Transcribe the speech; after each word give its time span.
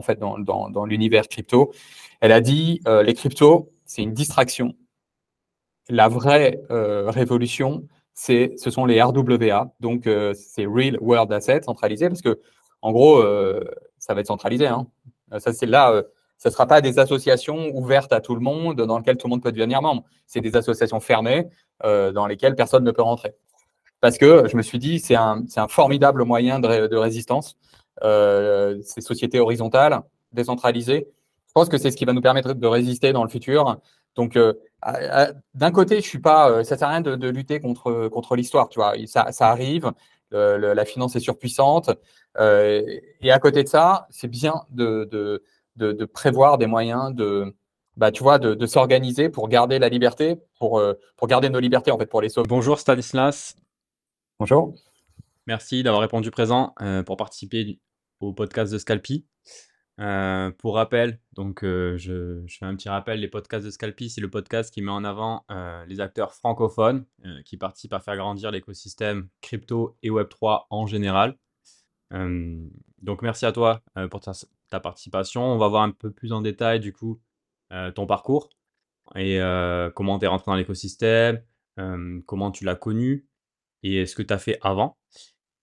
en 0.00 0.02
fait 0.02 0.18
dans, 0.18 0.84
l'univers 0.84 1.28
crypto. 1.28 1.72
Elle 2.20 2.32
a 2.32 2.40
dit 2.40 2.80
les 2.86 3.14
cryptos, 3.14 3.70
c'est 3.84 4.02
une 4.02 4.14
distraction. 4.14 4.74
La 5.88 6.08
vraie 6.08 6.60
révolution, 6.68 7.86
c'est 8.14 8.54
ce 8.56 8.70
sont 8.70 8.84
les 8.86 9.00
RWA, 9.02 9.72
donc 9.80 10.08
c'est 10.34 10.66
Real 10.66 10.98
World 11.00 11.32
Assets 11.32 11.62
centralisés, 11.62 12.08
parce 12.08 12.22
que 12.22 12.40
en 12.82 12.92
gros, 12.92 13.22
ça 13.98 14.14
va 14.14 14.20
être 14.20 14.26
centralisé. 14.26 14.66
Hein. 14.66 14.86
Ça 15.38 15.52
c'est 15.52 15.66
là 15.66 16.02
ce 16.40 16.48
ne 16.48 16.52
sera 16.52 16.66
pas 16.66 16.80
des 16.80 16.98
associations 16.98 17.68
ouvertes 17.76 18.14
à 18.14 18.22
tout 18.22 18.34
le 18.34 18.40
monde, 18.40 18.80
dans 18.80 18.96
lesquelles 18.96 19.18
tout 19.18 19.26
le 19.26 19.30
monde 19.30 19.42
peut 19.42 19.52
devenir 19.52 19.82
membre. 19.82 20.04
C'est 20.26 20.40
des 20.40 20.56
associations 20.56 20.98
fermées 20.98 21.46
euh, 21.84 22.12
dans 22.12 22.26
lesquelles 22.26 22.54
personne 22.56 22.82
ne 22.82 22.90
peut 22.92 23.02
rentrer. 23.02 23.34
Parce 24.00 24.16
que 24.16 24.48
je 24.48 24.56
me 24.56 24.62
suis 24.62 24.78
dit, 24.78 25.00
c'est 25.00 25.16
un, 25.16 25.44
formidable 25.68 26.24
moyen 26.24 26.58
de 26.58 26.96
résistance. 26.96 27.58
Euh, 28.02 28.80
ces 28.82 29.00
sociétés 29.00 29.40
horizontales, 29.40 30.00
décentralisées, 30.32 31.08
je 31.46 31.52
pense 31.52 31.68
que 31.68 31.78
c'est 31.78 31.90
ce 31.90 31.96
qui 31.96 32.04
va 32.04 32.12
nous 32.12 32.20
permettre 32.20 32.54
de 32.54 32.66
résister 32.66 33.12
dans 33.12 33.24
le 33.24 33.30
futur. 33.30 33.78
Donc, 34.14 34.36
euh, 34.36 34.54
d'un 35.54 35.70
côté, 35.72 35.96
je 35.96 36.06
suis 36.06 36.20
pas, 36.20 36.50
euh, 36.50 36.64
ça 36.64 36.76
sert 36.76 36.88
à 36.88 36.92
rien 36.92 37.00
de, 37.00 37.16
de 37.16 37.28
lutter 37.28 37.60
contre, 37.60 38.08
contre 38.08 38.36
l'histoire, 38.36 38.68
tu 38.68 38.78
vois. 38.78 38.94
Ça, 39.06 39.32
ça 39.32 39.48
arrive, 39.48 39.92
la 40.30 40.84
finance 40.84 41.16
est 41.16 41.20
surpuissante. 41.20 41.90
Euh, 42.38 42.82
et 43.20 43.32
à 43.32 43.38
côté 43.40 43.64
de 43.64 43.68
ça, 43.68 44.06
c'est 44.10 44.28
bien 44.28 44.62
de, 44.70 45.08
de 45.10 45.42
de, 45.76 46.04
prévoir 46.04 46.58
des 46.58 46.66
moyens 46.66 47.14
de, 47.14 47.54
bah, 47.96 48.10
tu 48.10 48.22
vois, 48.22 48.38
de, 48.38 48.66
s'organiser 48.66 49.28
pour 49.28 49.48
garder 49.48 49.78
la 49.78 49.88
liberté, 49.88 50.36
pour, 50.58 50.78
euh, 50.78 50.94
pour 51.16 51.28
garder 51.28 51.48
nos 51.48 51.60
libertés, 51.60 51.90
en 51.90 51.98
fait, 51.98 52.06
pour 52.06 52.22
les 52.22 52.28
sauver. 52.28 52.48
Bonjour 52.48 52.78
Stanislas. 52.78 53.56
Bonjour. 54.38 54.74
Merci 55.46 55.82
d'avoir 55.82 56.02
répondu 56.02 56.30
présent 56.30 56.74
euh, 56.80 57.02
pour 57.02 57.16
participer 57.16 57.78
au 58.20 58.32
podcast 58.32 58.72
de 58.72 58.78
Scalpi. 58.78 59.26
Euh, 59.98 60.50
pour 60.52 60.76
rappel, 60.76 61.20
donc 61.32 61.60
je, 61.62 62.42
fais 62.48 62.64
un 62.64 62.74
petit 62.74 62.88
rappel, 62.88 63.20
les 63.20 63.28
podcasts 63.28 63.66
de 63.66 63.70
Scalpi, 63.70 64.08
c'est 64.08 64.22
le 64.22 64.30
podcast 64.30 64.72
qui 64.72 64.80
met 64.80 64.90
en 64.90 65.04
avant 65.04 65.44
les 65.88 66.00
acteurs 66.00 66.32
francophones 66.32 67.04
qui 67.44 67.58
participent 67.58 67.92
à 67.92 68.00
faire 68.00 68.16
grandir 68.16 68.50
l'écosystème 68.50 69.28
crypto 69.42 69.98
et 70.02 70.08
Web3 70.08 70.66
en 70.70 70.86
général. 70.86 71.36
donc 72.10 73.20
merci 73.20 73.44
à 73.44 73.52
toi 73.52 73.82
pour 74.10 74.20
ta, 74.20 74.32
ta 74.70 74.80
participation. 74.80 75.42
On 75.42 75.58
va 75.58 75.68
voir 75.68 75.82
un 75.82 75.90
peu 75.90 76.10
plus 76.10 76.32
en 76.32 76.40
détail 76.40 76.80
du 76.80 76.92
coup 76.94 77.20
euh, 77.72 77.92
ton 77.92 78.06
parcours 78.06 78.48
et 79.14 79.40
euh, 79.40 79.90
comment 79.90 80.18
tu 80.18 80.24
es 80.24 80.28
rentré 80.28 80.50
dans 80.50 80.56
l'écosystème, 80.56 81.42
euh, 81.78 82.20
comment 82.26 82.50
tu 82.50 82.64
l'as 82.64 82.74
connu 82.74 83.28
et 83.82 84.06
ce 84.06 84.16
que 84.16 84.22
tu 84.22 84.32
as 84.32 84.38
fait 84.38 84.58
avant. 84.62 84.98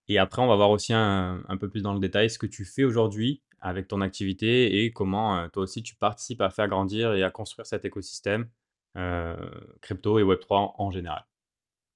Et 0.07 0.17
après, 0.17 0.41
on 0.41 0.47
va 0.47 0.55
voir 0.55 0.69
aussi 0.69 0.93
un, 0.93 1.57
peu 1.59 1.69
plus 1.69 1.81
dans 1.81 1.93
le 1.93 1.99
détail 1.99 2.29
ce 2.29 2.39
que 2.39 2.45
tu 2.45 2.65
fais 2.65 2.83
aujourd'hui 2.83 3.41
avec 3.59 3.87
ton 3.87 4.01
activité 4.01 4.83
et 4.83 4.91
comment 4.91 5.49
toi 5.49 5.63
aussi 5.63 5.83
tu 5.83 5.95
participes 5.95 6.41
à 6.41 6.49
faire 6.49 6.67
grandir 6.67 7.13
et 7.13 7.23
à 7.23 7.31
construire 7.31 7.65
cet 7.65 7.85
écosystème 7.85 8.49
crypto 9.81 10.19
et 10.19 10.23
Web3 10.23 10.73
en 10.77 10.91
général. 10.91 11.25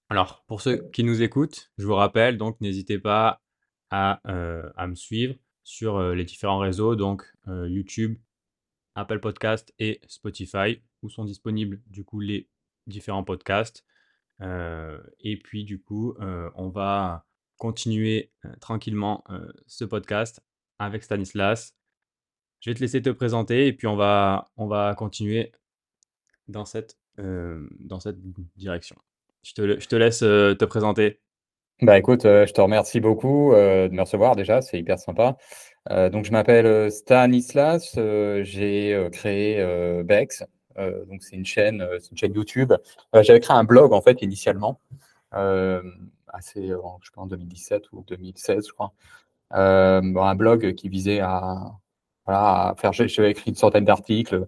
Alors, 0.10 0.44
pour 0.48 0.62
ceux 0.62 0.90
qui 0.90 1.04
nous 1.04 1.22
écoutent, 1.22 1.72
je 1.78 1.86
vous 1.86 1.96
rappelle, 1.96 2.38
donc 2.38 2.60
n'hésitez 2.60 3.00
pas 3.00 3.42
à, 3.92 4.20
à 4.76 4.88
me 4.88 4.96
suivre 4.96 5.36
sur 5.64 6.02
les 6.14 6.26
différents 6.26 6.60
réseaux, 6.60 6.96
donc 6.96 7.24
YouTube, 7.48 8.20
Apple 8.96 9.20
Podcast 9.20 9.74
et 9.80 10.02
Spotify, 10.08 10.82
où 11.02 11.10
sont 11.10 11.24
disponibles 11.24 11.82
du 11.88 12.04
coup 12.04 12.20
les 12.20 12.50
différents 12.88 13.24
podcasts. 13.24 13.86
et 14.42 15.40
puis 15.42 15.64
du 15.64 15.82
coup, 15.82 16.16
on 16.20 16.70
va 16.70 17.26
continuer 17.62 18.32
tranquillement 18.60 19.24
ce 19.68 19.86
podcast 19.86 20.42
avec 20.80 21.04
Stanislas. 21.04 21.76
Je 22.60 22.72
vais 22.72 22.74
te 22.74 22.80
laisser 22.80 23.04
te 23.04 23.12
présenter 23.12 23.68
et 23.68 23.74
puis 23.74 23.86
on 23.86 23.96
va, 23.96 24.50
on 24.58 24.66
va 24.66 24.96
continuer 24.96 25.52
dans 26.48 26.66
cette, 26.66 26.98
dans 27.18 28.00
cette 28.00 28.18
direction. 28.58 28.96
Je 29.44 29.54
te, 29.54 29.80
je 29.80 29.88
te 29.88 29.96
laisse 29.96 30.20
te 30.20 30.66
présenter. 30.66 31.20
Bah 31.82 31.98
écoute, 31.98 32.26
euh, 32.26 32.46
je 32.46 32.54
te 32.54 32.62
remercie 32.62 33.00
beaucoup 33.00 33.54
euh, 33.54 33.88
de 33.88 33.94
me 33.96 34.02
recevoir 34.02 34.36
déjà, 34.36 34.62
c'est 34.62 34.78
hyper 34.78 35.00
sympa. 35.00 35.38
Euh, 35.90 36.12
donc 36.12 36.26
je 36.26 36.32
m'appelle 36.32 36.92
Stanislas, 36.92 37.96
j'ai 38.44 39.10
créé 39.12 40.04
Bex, 40.04 40.44
donc 40.78 41.24
c'est 41.24 41.36
une 41.36 41.46
chaîne, 41.46 41.84
c'est 42.00 42.12
une 42.12 42.18
chaîne 42.18 42.34
YouTube. 42.36 42.72
J'avais 43.14 43.40
créé 43.40 43.58
un 43.58 43.64
blog 43.64 43.94
en 43.94 44.02
fait 44.02 44.22
initialement, 44.22 44.80
assez, 46.32 46.68
je 46.68 47.12
crois 47.12 47.24
en 47.24 47.28
2017 47.28 47.92
ou 47.94 48.04
2016 48.08 48.68
je 48.68 48.74
crois. 48.74 48.94
un 49.52 50.36
blog 50.36 50.74
qui 50.76 50.90
visait 50.90 51.20
à, 51.20 51.72
voilà, 52.26 52.76
faire, 52.78 52.94
j'avais 52.94 53.32
écrit 53.32 53.50
une 53.52 53.56
centaine 53.56 53.86
d'articles 53.86 54.48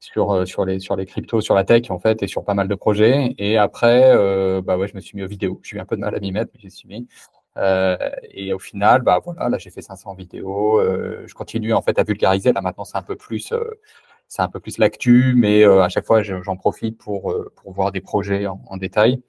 sur, 0.00 0.32
euh, 0.32 0.44
sur, 0.46 0.64
les, 0.64 0.80
sur 0.80 0.96
les 0.96 1.06
cryptos, 1.06 1.40
sur 1.40 1.54
la 1.54 1.64
tech, 1.64 1.90
en 1.90 1.98
fait, 1.98 2.22
et 2.22 2.26
sur 2.28 2.44
pas 2.44 2.54
mal 2.54 2.68
de 2.68 2.74
projets. 2.74 3.34
Et 3.38 3.58
après, 3.58 4.12
euh, 4.14 4.62
bah 4.62 4.78
ouais, 4.78 4.88
je 4.88 4.94
me 4.94 5.00
suis 5.00 5.16
mis 5.16 5.24
aux 5.24 5.28
vidéos. 5.28 5.60
J'ai 5.62 5.76
eu 5.76 5.80
un 5.80 5.84
peu 5.84 5.96
de 5.96 6.00
mal 6.00 6.14
à 6.14 6.20
m'y 6.20 6.32
mettre, 6.32 6.50
mais 6.54 6.60
j'ai 6.60 6.70
suis 6.70 6.88
mis. 6.88 7.08
Euh, 7.56 7.96
et 8.30 8.52
au 8.52 8.58
final, 8.60 9.02
bah 9.02 9.20
voilà, 9.24 9.48
là 9.48 9.58
j'ai 9.58 9.70
fait 9.70 9.82
500 9.82 10.14
vidéos. 10.14 10.80
Euh, 10.80 11.24
je 11.26 11.34
continue 11.34 11.72
en 11.74 11.82
fait 11.82 11.98
à 11.98 12.04
vulgariser. 12.04 12.52
Là 12.52 12.60
maintenant, 12.60 12.84
c'est 12.84 12.98
un 12.98 13.02
peu 13.02 13.16
plus, 13.16 13.52
euh, 13.52 13.80
c'est 14.28 14.42
un 14.42 14.48
peu 14.48 14.60
plus 14.60 14.78
l'actu, 14.78 15.34
mais 15.36 15.64
euh, 15.64 15.82
à 15.82 15.88
chaque 15.88 16.06
fois, 16.06 16.22
j'en 16.22 16.56
profite 16.56 16.98
pour 16.98 17.34
pour 17.56 17.72
voir 17.72 17.92
des 17.92 18.00
projets 18.00 18.46
en, 18.46 18.60
en 18.68 18.76
détail. 18.76 19.22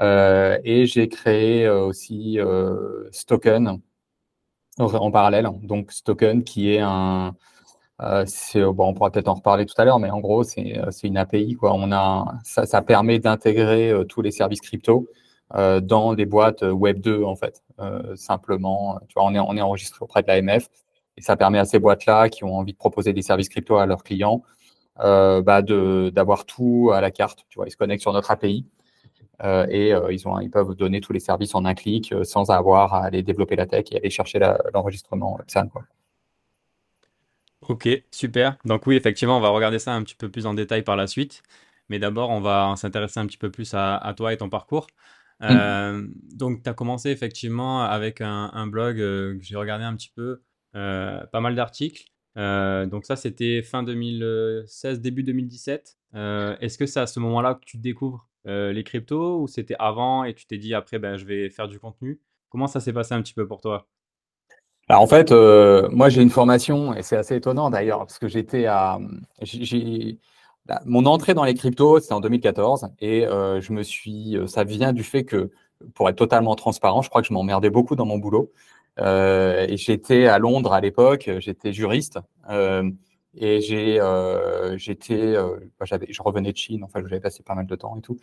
Et 0.00 0.86
j'ai 0.86 1.08
créé 1.08 1.68
aussi 1.68 2.38
Stoken 3.12 3.80
en 4.78 5.10
parallèle. 5.10 5.48
Donc 5.62 5.92
Stoken 5.92 6.44
qui 6.44 6.72
est 6.74 6.80
un 6.80 7.34
euh, 8.00 8.24
on 8.54 8.94
pourra 8.94 9.10
peut-être 9.10 9.28
en 9.28 9.34
reparler 9.34 9.66
tout 9.66 9.74
à 9.78 9.84
l'heure, 9.84 9.98
mais 9.98 10.10
en 10.10 10.20
gros, 10.20 10.44
c'est 10.44 10.78
euh, 10.78 10.90
une 11.02 11.16
API. 11.16 11.54
Quoi. 11.54 11.72
On 11.74 11.90
a, 11.92 12.34
ça, 12.44 12.64
ça 12.64 12.80
permet 12.82 13.18
d'intégrer 13.18 13.90
euh, 13.90 14.04
tous 14.04 14.22
les 14.22 14.30
services 14.30 14.60
crypto 14.60 15.08
euh, 15.56 15.80
dans 15.80 16.14
des 16.14 16.26
boîtes 16.26 16.62
Web 16.62 17.00
2, 17.00 17.24
en 17.24 17.34
fait. 17.36 17.62
simplement, 18.14 19.00
tu 19.08 19.14
vois, 19.14 19.24
on 19.24 19.34
est, 19.34 19.40
on 19.40 19.56
est 19.56 19.60
enregistré 19.60 19.98
auprès 20.02 20.22
de 20.22 20.28
l'AMF 20.28 20.68
et 21.16 21.22
ça 21.22 21.36
permet 21.36 21.58
à 21.58 21.64
ces 21.64 21.78
boîtes-là 21.80 22.28
qui 22.28 22.44
ont 22.44 22.56
envie 22.56 22.72
de 22.72 22.78
proposer 22.78 23.12
des 23.12 23.22
services 23.22 23.48
crypto 23.48 23.76
à 23.76 23.86
leurs 23.86 24.04
clients 24.04 24.42
bah 24.96 25.62
d'avoir 25.62 26.44
tout 26.44 26.90
à 26.92 27.00
la 27.00 27.10
carte. 27.10 27.44
Tu 27.48 27.56
vois, 27.58 27.66
ils 27.68 27.70
se 27.70 27.76
connectent 27.76 28.02
sur 28.02 28.12
notre 28.12 28.30
API. 28.30 28.66
Euh, 29.44 29.66
et 29.70 29.94
ils, 30.10 30.26
ont, 30.26 30.40
ils 30.40 30.50
peuvent 30.50 30.74
donner 30.74 31.00
tous 31.00 31.12
les 31.12 31.20
services 31.20 31.54
en 31.54 31.64
un 31.64 31.74
clic 31.74 32.14
sans 32.24 32.50
avoir 32.50 32.94
à 32.94 33.04
aller 33.04 33.22
développer 33.22 33.54
la 33.56 33.66
tech 33.66 33.86
et 33.92 33.98
aller 33.98 34.10
chercher 34.10 34.40
l'enregistrement 34.74 35.38
quoi. 35.72 35.84
Ok, 37.68 37.88
super. 38.10 38.56
Donc 38.64 38.86
oui, 38.86 38.96
effectivement, 38.96 39.36
on 39.36 39.40
va 39.40 39.48
regarder 39.48 39.78
ça 39.78 39.92
un 39.92 40.02
petit 40.02 40.14
peu 40.14 40.30
plus 40.30 40.46
en 40.46 40.54
détail 40.54 40.82
par 40.82 40.96
la 40.96 41.06
suite. 41.06 41.42
Mais 41.88 41.98
d'abord, 41.98 42.30
on 42.30 42.40
va 42.40 42.74
s'intéresser 42.76 43.20
un 43.20 43.26
petit 43.26 43.38
peu 43.38 43.50
plus 43.50 43.74
à, 43.74 44.14
toi 44.16 44.32
et 44.32 44.36
ton 44.36 44.48
parcours. 44.48 44.86
Mmh. 45.40 45.46
Euh, 45.50 46.06
donc, 46.34 46.62
tu 46.62 46.70
as 46.70 46.74
commencé 46.74 47.10
effectivement 47.10 47.82
avec 47.82 48.20
un, 48.20 48.66
blog 48.66 49.00
euh, 49.00 49.38
que 49.38 49.44
j'ai 49.44 49.56
regardé 49.56 49.84
un 49.84 49.94
petit 49.96 50.12
peu, 50.14 50.42
euh, 50.76 51.24
pas 51.26 51.40
mal 51.40 51.54
d'articles. 51.54 52.04
donc 52.36 53.04
ça, 53.04 53.16
c'était 53.16 53.62
fin 53.62 53.82
2016, 53.82 55.00
début 55.00 55.22
2017. 55.22 55.98
Est-ce 56.14 56.78
que 56.78 56.86
c'est 56.86 57.00
à 57.00 57.06
ce 57.06 57.20
moment-là 57.20 57.54
que 57.54 57.64
tu 57.64 57.78
découvres? 57.78 58.28
Les 58.48 58.84
cryptos 58.84 59.40
ou 59.40 59.46
c'était 59.46 59.76
avant 59.78 60.24
et 60.24 60.34
tu 60.34 60.46
t'es 60.46 60.58
dit 60.58 60.74
après, 60.74 60.98
ben, 60.98 61.16
je 61.16 61.24
vais 61.24 61.50
faire 61.50 61.68
du 61.68 61.78
contenu? 61.78 62.20
Comment 62.48 62.66
ça 62.66 62.80
s'est 62.80 62.92
passé 62.92 63.14
un 63.14 63.22
petit 63.22 63.34
peu 63.34 63.46
pour 63.46 63.60
toi? 63.60 63.86
Alors 64.88 65.02
en 65.02 65.06
fait, 65.06 65.32
euh, 65.32 65.88
moi 65.90 66.08
j'ai 66.08 66.22
une 66.22 66.30
formation 66.30 66.94
et 66.94 67.02
c'est 67.02 67.16
assez 67.16 67.36
étonnant 67.36 67.68
d'ailleurs 67.68 67.98
parce 68.00 68.18
que 68.18 68.26
j'étais 68.26 68.64
à, 68.64 68.98
j'ai, 69.42 70.18
mon 70.86 71.04
entrée 71.04 71.34
dans 71.34 71.44
les 71.44 71.54
cryptos 71.54 72.00
c'était 72.00 72.14
en 72.14 72.20
2014 72.20 72.88
et 73.00 73.26
euh, 73.26 73.60
je 73.60 73.72
me 73.72 73.82
suis, 73.82 74.36
euh, 74.36 74.46
ça 74.46 74.64
vient 74.64 74.94
du 74.94 75.02
fait 75.02 75.24
que 75.24 75.50
pour 75.94 76.08
être 76.08 76.16
totalement 76.16 76.54
transparent, 76.54 77.02
je 77.02 77.10
crois 77.10 77.20
que 77.20 77.28
je 77.28 77.34
m'emmerdais 77.34 77.70
beaucoup 77.70 77.96
dans 77.96 78.06
mon 78.06 78.18
boulot. 78.18 78.50
Euh, 78.98 79.66
et 79.68 79.76
j'étais 79.76 80.26
à 80.26 80.38
Londres 80.38 80.72
à 80.72 80.80
l'époque, 80.80 81.30
j'étais 81.38 81.72
juriste 81.72 82.18
euh, 82.50 82.90
et 83.40 83.60
j'ai, 83.60 84.00
j'étais, 84.76 85.34
bah, 85.78 85.86
j'avais, 85.86 86.06
je 86.10 86.22
revenais 86.22 86.52
de 86.52 86.56
Chine, 86.56 86.84
enfin 86.84 87.00
j'avais 87.02 87.20
passé 87.20 87.42
pas 87.42 87.54
mal 87.54 87.66
de 87.66 87.76
temps 87.76 87.96
et 87.96 88.00
tout 88.00 88.18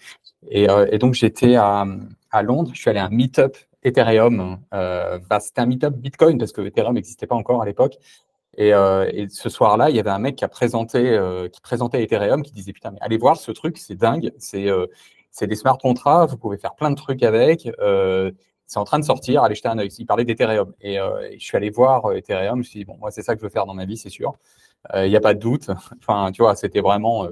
et, 0.49 0.67
et 0.91 0.97
donc 0.97 1.13
j'étais 1.13 1.55
à, 1.55 1.85
à 2.31 2.43
Londres, 2.43 2.71
je 2.73 2.79
suis 2.79 2.89
allé 2.89 2.99
à 2.99 3.05
un 3.05 3.09
meet-up 3.09 3.57
Ethereum. 3.85 4.59
Euh, 4.73 5.19
bah, 5.29 5.39
c'était 5.39 5.61
un 5.61 5.67
meetup 5.67 5.93
Bitcoin 5.95 6.37
parce 6.37 6.51
que 6.51 6.61
Ethereum 6.61 6.95
n'existait 6.95 7.27
pas 7.27 7.35
encore 7.35 7.61
à 7.61 7.65
l'époque. 7.65 7.97
Et, 8.57 8.73
euh, 8.73 9.09
et, 9.13 9.27
ce 9.29 9.49
soir-là, 9.49 9.89
il 9.89 9.95
y 9.95 9.99
avait 9.99 10.09
un 10.09 10.19
mec 10.19 10.37
qui 10.37 10.45
a 10.45 10.47
présenté, 10.47 11.09
euh, 11.09 11.49
qui 11.49 11.61
présentait 11.61 12.03
Ethereum, 12.03 12.41
qui 12.41 12.51
disait 12.51 12.73
putain 12.73 12.91
mais 12.91 12.99
allez 13.01 13.17
voir 13.17 13.37
ce 13.37 13.51
truc, 13.51 13.77
c'est 13.77 13.95
dingue, 13.95 14.31
c'est 14.37 14.69
euh, 14.69 14.87
c'est 15.31 15.47
des 15.47 15.55
smart 15.55 15.77
contrats, 15.77 16.25
vous 16.25 16.37
pouvez 16.37 16.57
faire 16.57 16.75
plein 16.75 16.89
de 16.89 16.95
trucs 16.95 17.23
avec. 17.23 17.69
Euh, 17.79 18.31
c'est 18.65 18.79
en 18.79 18.85
train 18.85 18.97
de 18.99 19.03
sortir, 19.03 19.43
allez 19.43 19.55
jeter 19.55 19.67
un 19.67 19.77
œil. 19.77 19.89
Il 19.99 20.05
parlait 20.05 20.25
d'Ethereum 20.25 20.73
et, 20.81 20.95
et, 20.95 21.37
je 21.37 21.45
suis 21.45 21.57
allé 21.57 21.69
voir 21.69 22.11
Ethereum. 22.13 22.55
Je 22.55 22.57
me 22.59 22.63
suis 22.63 22.79
dit 22.79 22.85
bon 22.85 22.97
moi 22.97 23.11
c'est 23.11 23.21
ça 23.21 23.35
que 23.35 23.41
je 23.41 23.45
veux 23.45 23.51
faire 23.51 23.65
dans 23.65 23.73
ma 23.73 23.85
vie, 23.85 23.97
c'est 23.97 24.09
sûr. 24.09 24.35
Il 24.93 25.09
n'y 25.09 25.15
a 25.15 25.21
pas 25.21 25.33
de 25.33 25.39
doute. 25.39 25.69
enfin 25.99 26.31
tu 26.31 26.41
vois, 26.41 26.55
c'était 26.55 26.81
vraiment 26.81 27.27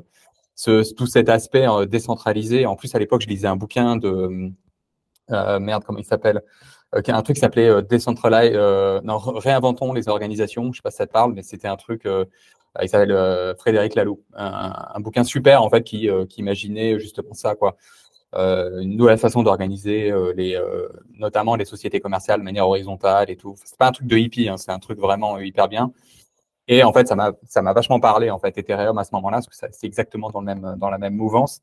ce, 0.55 0.94
tout 0.94 1.07
cet 1.07 1.29
aspect 1.29 1.67
décentralisé. 1.88 2.65
En 2.65 2.75
plus 2.75 2.94
à 2.95 3.00
l'époque, 3.00 3.21
je 3.21 3.27
lisais 3.27 3.47
un 3.47 3.55
bouquin 3.55 3.97
de 3.97 4.51
euh, 5.31 5.59
merde, 5.59 5.83
comment 5.85 6.00
il 6.00 6.05
s'appelle 6.05 6.41
un 6.91 7.21
truc 7.23 7.35
qui 7.35 7.41
s'appelait 7.41 7.81
Decentralize, 7.83 8.55
non, 9.03 9.17
réinventons 9.17 9.94
les 9.94 10.09
organisations. 10.09 10.71
Je 10.71 10.77
sais 10.77 10.83
pas 10.83 10.91
si 10.91 10.97
ça 10.97 11.07
te 11.07 11.11
parle, 11.11 11.33
mais 11.33 11.41
c'était 11.41 11.67
un 11.67 11.77
truc 11.77 12.07
il 12.81 12.89
s'appelle 12.89 13.55
Frédéric 13.57 13.95
Laloux, 13.95 14.23
un, 14.35 15.00
bouquin 15.00 15.23
super 15.23 15.63
en 15.63 15.69
fait 15.69 15.83
qui, 15.83 16.09
imaginait 16.38 17.00
justement 17.00 17.33
ça 17.33 17.55
quoi. 17.55 17.77
Euh, 18.35 18.81
une 18.81 18.97
nouvelle 18.97 19.19
façon 19.19 19.44
d'organiser 19.44 20.11
euh, 20.11 20.33
les, 20.35 20.55
euh, 20.55 20.88
notamment 21.19 21.55
les 21.55 21.65
sociétés 21.65 22.00
commerciales 22.00 22.39
de 22.39 22.44
manière 22.44 22.67
horizontale 22.67 23.29
et 23.29 23.35
tout. 23.35 23.55
C'est 23.63 23.77
pas 23.77 23.88
un 23.88 23.91
truc 23.91 24.07
de 24.07 24.17
hippie, 24.17 24.50
hein, 24.50 24.57
c'est 24.57 24.71
un 24.71 24.79
truc 24.79 25.00
vraiment 25.00 25.39
hyper 25.39 25.67
bien. 25.67 25.91
Et 26.68 26.83
en 26.83 26.94
fait, 26.94 27.07
ça 27.07 27.15
m'a 27.15 27.31
ça 27.45 27.62
m'a 27.62 27.74
vachement 27.74 28.00
parlé 28.00 28.30
en 28.30 28.39
fait 28.39 28.57
Ethereum 28.57 28.98
à 28.98 29.04
ce 29.04 29.10
moment-là 29.13 29.38
parce 29.38 29.48
que 29.48 29.56
c'est 29.71 29.88
exactement 29.88 30.30
dans 30.30 30.39
le 30.39 30.45
même 30.45 30.75
dans 30.77 30.89
la 30.89 30.98
même 30.98 31.15
mouvance. 31.15 31.62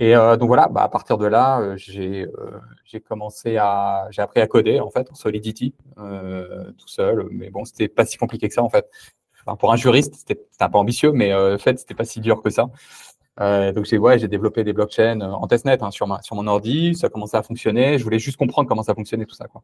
Et 0.00 0.16
euh, 0.16 0.36
donc 0.36 0.48
voilà, 0.48 0.68
bah, 0.68 0.82
à 0.82 0.88
partir 0.88 1.18
de 1.18 1.26
là, 1.26 1.76
j'ai 1.76 2.26
j'ai 2.84 3.00
commencé 3.00 3.56
à 3.56 4.06
j'ai 4.10 4.22
appris 4.22 4.40
à 4.40 4.46
coder 4.46 4.80
en 4.80 4.90
fait 4.90 5.10
en 5.10 5.14
Solidity 5.14 5.74
tout 5.96 6.88
seul. 6.88 7.28
Mais 7.30 7.50
bon, 7.50 7.64
c'était 7.64 7.88
pas 7.88 8.04
si 8.06 8.16
compliqué 8.18 8.48
que 8.48 8.54
ça 8.54 8.62
en 8.62 8.70
fait. 8.70 8.88
Enfin, 9.46 9.56
pour 9.56 9.72
un 9.72 9.76
juriste, 9.76 10.14
c'était 10.14 10.40
un 10.60 10.70
peu 10.70 10.78
ambitieux, 10.78 11.12
mais 11.12 11.34
en 11.34 11.58
fait, 11.58 11.78
c'était 11.78 11.94
pas 11.94 12.04
si 12.04 12.20
dur 12.20 12.42
que 12.42 12.50
ça. 12.50 12.70
Euh, 13.40 13.72
donc 13.72 13.84
j'ai 13.86 13.98
ouais, 13.98 14.18
j'ai 14.18 14.28
développé 14.28 14.62
des 14.62 14.72
blockchains 14.72 15.20
euh, 15.20 15.32
en 15.32 15.46
testnet 15.48 15.82
hein, 15.82 15.90
sur, 15.90 16.06
ma, 16.06 16.22
sur 16.22 16.36
mon 16.36 16.46
ordi, 16.46 16.94
ça 16.94 17.08
a 17.08 17.10
commencé 17.10 17.36
à 17.36 17.42
fonctionner. 17.42 17.98
Je 17.98 18.04
voulais 18.04 18.20
juste 18.20 18.36
comprendre 18.36 18.68
comment 18.68 18.84
ça 18.84 18.94
fonctionnait 18.94 19.26
tout 19.26 19.34
ça. 19.34 19.46
Quoi. 19.48 19.62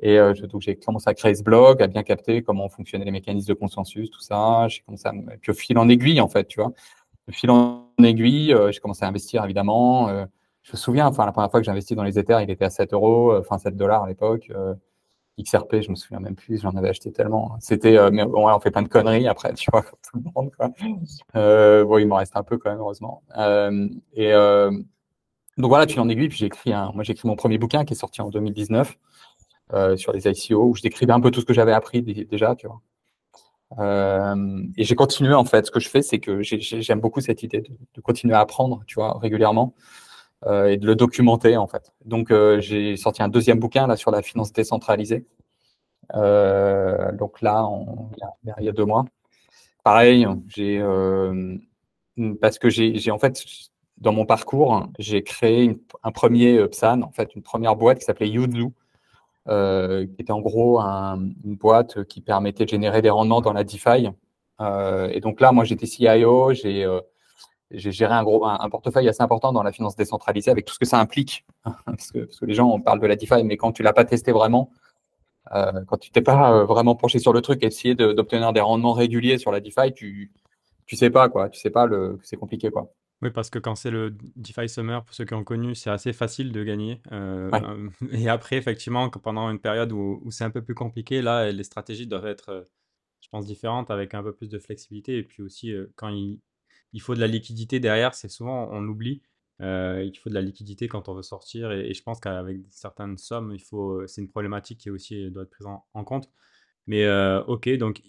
Et 0.00 0.18
euh, 0.18 0.34
donc 0.34 0.60
j'ai 0.60 0.76
commencé 0.76 1.08
à 1.08 1.14
créer 1.14 1.34
ce 1.34 1.42
blog, 1.42 1.82
à 1.82 1.86
bien 1.86 2.02
capter 2.02 2.42
comment 2.42 2.68
fonctionnaient 2.68 3.04
les 3.04 3.10
mécanismes 3.10 3.48
de 3.48 3.54
consensus, 3.54 4.10
tout 4.10 4.20
ça. 4.20 4.66
J'ai 4.68 4.80
commencé 4.80 5.06
à 5.06 5.12
me... 5.12 5.36
puis 5.36 5.50
au 5.50 5.54
fil 5.54 5.78
en 5.78 5.88
aiguille 5.88 6.20
en 6.20 6.28
fait, 6.28 6.46
tu 6.46 6.60
vois. 6.60 6.72
Au 7.28 7.32
fil 7.32 7.50
en 7.50 7.86
aiguille, 8.02 8.54
j'ai 8.70 8.80
commencé 8.80 9.04
à 9.04 9.08
investir 9.08 9.44
évidemment. 9.44 10.08
je 10.62 10.72
me 10.72 10.76
souviens, 10.76 11.06
enfin 11.06 11.24
la 11.24 11.32
première 11.32 11.50
fois 11.50 11.60
que 11.60 11.64
j'ai 11.64 11.70
investi 11.70 11.94
dans 11.94 12.02
les 12.02 12.18
Ethers, 12.18 12.42
il 12.42 12.50
était 12.50 12.64
à 12.64 12.70
7 12.70 12.92
euros, 12.92 13.34
enfin 13.38 13.58
7 13.58 13.76
dollars 13.76 14.02
à 14.02 14.08
l'époque. 14.08 14.50
XRP, 15.42 15.80
je 15.80 15.90
me 15.90 15.96
souviens 15.96 16.20
même 16.20 16.36
plus, 16.36 16.60
j'en 16.60 16.70
avais 16.70 16.90
acheté 16.90 17.12
tellement. 17.12 17.56
C'était, 17.60 17.96
euh, 17.96 18.10
mais 18.12 18.24
bon, 18.24 18.48
on 18.48 18.60
fait 18.60 18.70
plein 18.70 18.82
de 18.82 18.88
conneries 18.88 19.26
après, 19.26 19.52
tu 19.54 19.68
vois, 19.70 19.82
comme 19.82 19.98
tout 20.02 20.18
le 20.18 20.30
monde. 20.34 20.52
Quoi. 20.56 20.70
Euh, 21.36 21.84
bon, 21.84 21.98
il 21.98 22.06
m'en 22.06 22.16
reste 22.16 22.36
un 22.36 22.44
peu 22.44 22.56
quand 22.56 22.70
même, 22.70 22.78
heureusement. 22.78 23.22
Euh, 23.36 23.88
et 24.12 24.32
euh, 24.32 24.70
donc 25.58 25.68
voilà, 25.68 25.86
tu 25.86 25.98
en 25.98 26.08
aiguille, 26.08 26.28
puis 26.28 26.48
j'ai 26.64 26.72
un, 26.72 26.92
moi 26.92 27.02
j'ai 27.02 27.12
écrit 27.12 27.28
mon 27.28 27.36
premier 27.36 27.58
bouquin 27.58 27.84
qui 27.84 27.94
est 27.94 27.96
sorti 27.96 28.20
en 28.20 28.28
2019 28.28 28.96
euh, 29.72 29.96
sur 29.96 30.12
les 30.12 30.28
ICO, 30.28 30.64
où 30.64 30.74
je 30.74 30.82
décrivais 30.82 31.12
un 31.12 31.20
peu 31.20 31.30
tout 31.30 31.40
ce 31.40 31.46
que 31.46 31.54
j'avais 31.54 31.72
appris 31.72 32.02
déjà, 32.02 32.54
tu 32.54 32.66
vois. 32.66 32.80
et 34.76 34.84
j'ai 34.84 34.94
continué 34.94 35.34
en 35.34 35.44
fait. 35.44 35.66
Ce 35.66 35.70
que 35.70 35.80
je 35.80 35.88
fais, 35.88 36.02
c'est 36.02 36.18
que 36.18 36.42
j'aime 36.42 37.00
beaucoup 37.00 37.20
cette 37.20 37.42
idée 37.42 37.62
de, 37.62 38.00
continuer 38.00 38.34
à 38.34 38.40
apprendre, 38.40 38.82
tu 38.86 38.96
vois, 38.96 39.18
régulièrement. 39.18 39.74
Euh, 40.46 40.66
et 40.66 40.76
de 40.76 40.86
le 40.86 40.94
documenter 40.94 41.56
en 41.56 41.66
fait. 41.66 41.92
Donc 42.04 42.30
euh, 42.30 42.60
j'ai 42.60 42.96
sorti 42.98 43.22
un 43.22 43.28
deuxième 43.28 43.58
bouquin 43.58 43.86
là 43.86 43.96
sur 43.96 44.10
la 44.10 44.20
finance 44.20 44.52
décentralisée. 44.52 45.26
Euh, 46.14 47.12
donc 47.12 47.40
là, 47.40 47.66
il 48.58 48.64
y 48.64 48.68
a 48.68 48.72
deux 48.72 48.84
mois. 48.84 49.06
Pareil, 49.84 50.26
j'ai 50.48 50.82
parce 52.40 52.58
que 52.58 52.68
j'ai 52.68 53.10
en 53.10 53.18
fait 53.18 53.42
dans 53.98 54.12
mon 54.12 54.26
parcours, 54.26 54.86
j'ai 54.98 55.22
créé 55.22 55.78
un 56.02 56.12
premier 56.12 56.66
PSAN, 56.68 57.02
en 57.02 57.12
fait, 57.12 57.34
une 57.34 57.42
première 57.42 57.76
boîte 57.76 58.00
qui 58.00 58.04
s'appelait 58.04 58.28
Yuzu, 58.28 58.68
euh, 59.48 60.06
qui 60.06 60.22
était 60.22 60.32
en 60.32 60.40
gros 60.40 60.80
une 60.80 61.56
boîte 61.56 62.04
qui 62.04 62.20
permettait 62.20 62.64
de 62.64 62.70
générer 62.70 63.02
des 63.02 63.10
rendements 63.10 63.40
dans 63.40 63.52
la 63.52 63.64
DeFi. 63.64 64.08
Euh, 64.60 65.08
et 65.12 65.20
donc 65.20 65.40
là, 65.40 65.52
moi, 65.52 65.64
j'étais 65.64 65.86
CIO, 65.86 66.52
j'ai 66.52 66.86
j'ai 67.70 67.92
géré 67.92 68.14
un, 68.14 68.22
gros, 68.22 68.44
un, 68.46 68.70
portefeuille 68.70 69.08
assez 69.08 69.22
important 69.22 69.52
dans 69.52 69.62
la 69.62 69.72
finance 69.72 69.96
décentralisée 69.96 70.50
avec 70.50 70.64
tout 70.64 70.74
ce 70.74 70.78
que 70.78 70.86
ça 70.86 70.98
implique. 71.00 71.44
parce, 71.86 72.12
que, 72.12 72.20
parce, 72.20 72.38
que, 72.38 72.46
les 72.46 72.54
gens 72.54 72.68
on 72.68 72.80
parle 72.80 73.00
de 73.00 73.06
la 73.06 73.16
DeFi, 73.16 73.42
mais 73.44 73.56
quand 73.56 73.72
tu 73.72 73.82
l'as 73.82 73.92
pas 73.92 74.04
testé 74.04 74.32
vraiment, 74.32 74.70
euh, 75.52 75.84
quand 75.86 75.98
tu 75.98 76.10
t'es 76.10 76.22
pas 76.22 76.52
euh, 76.52 76.64
vraiment 76.64 76.94
penché 76.94 77.18
sur 77.18 77.32
le 77.32 77.40
truc 77.42 77.62
et 77.62 77.66
essayé 77.66 77.94
d'obtenir 77.94 78.52
des 78.52 78.60
rendements 78.60 78.92
réguliers 78.92 79.38
sur 79.38 79.52
la 79.52 79.60
DeFi, 79.60 79.92
tu 79.94 80.32
tu 80.86 80.96
sais 80.96 81.10
pas 81.10 81.28
quoi, 81.28 81.48
tu 81.48 81.60
sais 81.60 81.70
pas 81.70 81.86
le 81.86 82.18
c'est 82.22 82.36
compliqué 82.36 82.70
quoi. 82.70 82.90
Oui, 83.22 83.30
parce 83.30 83.48
que 83.48 83.58
quand 83.58 83.74
c'est 83.74 83.90
le 83.90 84.16
DeFi 84.36 84.68
Summer, 84.68 85.04
pour 85.04 85.14
ceux 85.14 85.24
qui 85.24 85.34
ont 85.34 85.44
connu, 85.44 85.74
c'est 85.74 85.90
assez 85.90 86.12
facile 86.12 86.52
de 86.52 86.62
gagner. 86.62 87.00
Euh, 87.12 87.50
et 88.12 88.28
après, 88.28 88.56
effectivement, 88.56 89.08
pendant 89.08 89.50
une 89.50 89.60
période 89.60 89.92
où, 89.92 90.20
où 90.24 90.30
c'est 90.30 90.44
un 90.44 90.50
peu 90.50 90.62
plus 90.62 90.74
compliqué, 90.74 91.22
là, 91.22 91.50
les 91.50 91.64
stratégies 91.64 92.06
doivent 92.06 92.26
être, 92.26 92.66
je 93.20 93.28
pense, 93.28 93.46
différentes 93.46 93.90
avec 93.90 94.14
un 94.14 94.22
peu 94.22 94.34
plus 94.34 94.48
de 94.48 94.58
flexibilité. 94.58 95.16
Et 95.16 95.22
puis 95.22 95.42
aussi, 95.42 95.72
quand 95.96 96.08
il, 96.08 96.40
il 96.94 97.02
faut 97.02 97.14
de 97.14 97.20
la 97.20 97.26
liquidité 97.26 97.80
derrière. 97.80 98.14
C'est 98.14 98.30
souvent, 98.30 98.68
on 98.72 98.86
oublie 98.88 99.20
euh, 99.60 100.08
qu'il 100.08 100.18
faut 100.18 100.30
de 100.30 100.34
la 100.34 100.40
liquidité 100.40 100.88
quand 100.88 101.08
on 101.08 101.14
veut 101.14 101.22
sortir. 101.22 101.70
Et, 101.72 101.92
je 101.92 102.02
pense 102.02 102.20
qu'avec 102.20 102.58
certaines 102.70 103.18
sommes, 103.18 103.52
il 103.52 103.60
faut, 103.62 104.06
c'est 104.06 104.22
une 104.22 104.30
problématique 104.30 104.78
qui 104.78 104.90
aussi 104.90 105.30
doit 105.30 105.42
être 105.42 105.50
prise 105.50 105.66
en, 105.66 106.04
compte. 106.04 106.30
Mais 106.86 107.04
euh, 107.04 107.42
ok, 107.44 107.68
donc 107.76 108.00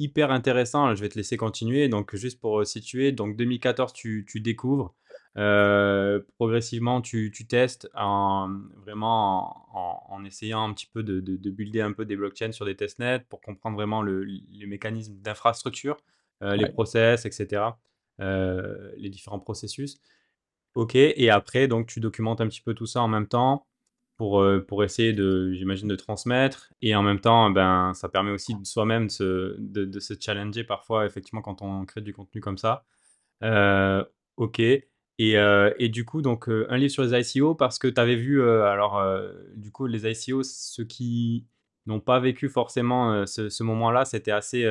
hyper 0.00 0.32
intéressant. 0.32 0.94
Je 0.96 1.00
vais 1.00 1.08
te 1.08 1.16
laisser 1.16 1.36
continuer. 1.36 1.88
Donc 1.88 2.16
juste 2.16 2.40
pour 2.40 2.66
situer, 2.66 3.12
donc 3.12 3.36
2014, 3.36 3.92
tu, 3.92 4.24
découvres. 4.36 4.94
Euh, 5.36 6.20
progressivement, 6.36 7.00
tu, 7.00 7.30
testes 7.48 7.88
en, 7.94 8.50
vraiment 8.84 9.66
en, 10.12 10.24
essayant 10.24 10.68
un 10.68 10.72
petit 10.72 10.88
peu 10.92 11.04
de, 11.04 11.20
de, 11.20 11.50
builder 11.50 11.82
un 11.82 11.92
peu 11.92 12.04
des 12.04 12.16
blockchains 12.16 12.50
sur 12.50 12.66
des 12.66 12.74
testnets 12.74 13.20
pour 13.28 13.40
comprendre 13.40 13.76
vraiment 13.76 14.02
le, 14.02 14.24
les 14.24 14.66
mécanismes 14.66 15.14
d'infrastructure, 15.20 15.98
les 16.40 16.68
process, 16.68 17.26
etc. 17.26 17.70
Euh, 18.20 18.92
les 18.98 19.08
différents 19.08 19.38
processus. 19.38 19.98
Ok, 20.74 20.94
et 20.94 21.30
après, 21.30 21.68
donc 21.68 21.86
tu 21.86 22.00
documentes 22.00 22.40
un 22.42 22.48
petit 22.48 22.60
peu 22.60 22.74
tout 22.74 22.86
ça 22.86 23.00
en 23.00 23.08
même 23.08 23.26
temps 23.26 23.66
pour, 24.20 24.42
euh, 24.42 24.60
pour 24.60 24.84
essayer 24.84 25.14
de, 25.14 25.50
j'imagine, 25.54 25.88
de 25.88 25.96
transmettre. 25.96 26.74
Et 26.82 26.94
en 26.94 27.02
même 27.02 27.20
temps, 27.20 27.48
ben, 27.48 27.94
ça 27.94 28.10
permet 28.10 28.30
aussi 28.30 28.54
de 28.54 28.66
soi-même 28.66 29.06
de, 29.06 29.98
se, 29.98 30.12
challenger 30.20 30.62
parfois, 30.62 31.06
effectivement, 31.06 31.40
quand 31.40 31.62
on 31.62 31.86
crée 31.86 32.02
du 32.02 32.12
contenu 32.12 32.42
comme 32.42 32.58
ça. 32.58 32.84
Euh, 33.42 34.04
ok. 34.36 34.60
Et, 34.60 34.84
et, 35.18 35.88
du 35.88 36.04
coup, 36.04 36.20
donc, 36.20 36.48
un 36.48 36.76
livre 36.76 36.92
sur 36.92 37.02
les 37.02 37.18
ICO, 37.34 37.54
parce 37.54 37.78
que 37.78 37.88
tu 37.88 37.98
avais 37.98 38.16
vu, 38.16 38.42
alors, 38.42 39.02
du 39.56 39.72
coup, 39.72 39.86
les 39.86 40.06
ICO, 40.06 40.42
ceux 40.42 40.84
qui 40.84 41.46
n'ont 41.86 42.00
pas 42.00 42.20
vécu 42.20 42.50
forcément 42.50 43.24
ce, 43.24 43.62
moment-là, 43.62 44.04
c'était 44.04 44.32
assez 44.32 44.66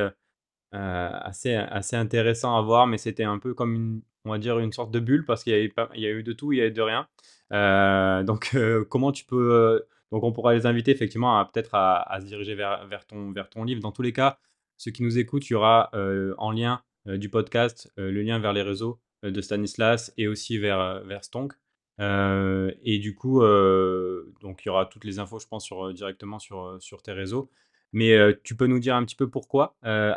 euh, 0.76 1.10
assez, 1.12 1.56
assez 1.56 1.96
intéressant 1.96 2.56
à 2.56 2.62
voir, 2.62 2.86
mais 2.86 3.00
c'était 3.00 3.24
un 3.24 3.40
peu 3.40 3.56
comme 3.56 3.74
une, 3.74 4.02
on 4.30 4.34
va 4.34 4.40
dire 4.40 4.60
une 4.60 4.72
sorte 4.72 4.92
de 4.92 5.00
bulle 5.00 5.26
parce 5.26 5.44
qu'il 5.44 5.54
y, 5.54 6.06
a 6.06 6.10
eu 6.10 6.24
de 6.24 6.34
tout, 6.34 6.54
il 6.54 6.60
y 6.60 6.62
a 6.62 6.68
eu 6.68 6.72
de 6.72 6.82
rien. 6.82 7.08
Euh, 7.52 8.24
donc, 8.24 8.52
euh, 8.54 8.86
comment 8.86 9.12
tu 9.12 9.26
peux. 9.26 9.84
donc, 10.12 10.24
on 10.24 10.32
pourra 10.32 10.54
les 10.54 10.66
inviter 10.66 10.92
effectivement 10.92 11.40
à 11.40 11.46
peut-être 11.46 11.74
à, 11.74 12.18
se 12.22 12.26
diriger 12.26 12.56
vers, 12.56 12.86
vers, 12.88 13.06
ton, 13.06 13.32
vers 13.32 13.50
ton 13.50 13.64
livre. 13.64 13.82
Dans 13.82 13.92
tous 13.92 14.04
les 14.04 14.14
cas, 14.14 14.40
ceux 14.78 14.92
qui 14.92 15.04
nous 15.04 15.18
écoutent, 15.18 15.50
il 15.50 15.54
y 15.54 15.56
aura 15.56 15.92
en 16.38 16.52
lien 16.52 16.82
du 17.06 17.30
podcast 17.30 17.92
le 17.98 18.22
lien 18.22 18.40
vers 18.40 18.54
les 18.54 18.62
réseaux 18.62 19.00
de 19.24 19.42
Stanislas 19.42 20.14
et 20.18 20.28
aussi 20.28 20.58
vers, 20.58 21.04
vers 21.04 21.24
Stonk. 21.24 21.54
et 22.00 23.00
du 23.00 23.16
coup, 23.16 23.42
donc 23.42 24.64
il 24.64 24.68
y 24.68 24.70
aura 24.70 24.86
toutes 24.86 25.06
les 25.06 25.20
infos, 25.20 25.40
je 25.40 25.48
pense, 25.48 25.66
sur, 25.66 25.92
directement 25.94 26.40
sur, 26.40 26.78
sur 26.80 27.02
tes 27.02 27.14
réseaux. 27.14 27.50
Mais 27.92 28.16
tu 28.44 28.56
peux 28.56 28.68
nous 28.68 28.80
dire 28.80 28.96
un 28.96 29.04
petit 29.04 29.16
peu 29.16 29.30
pourquoi 29.30 29.76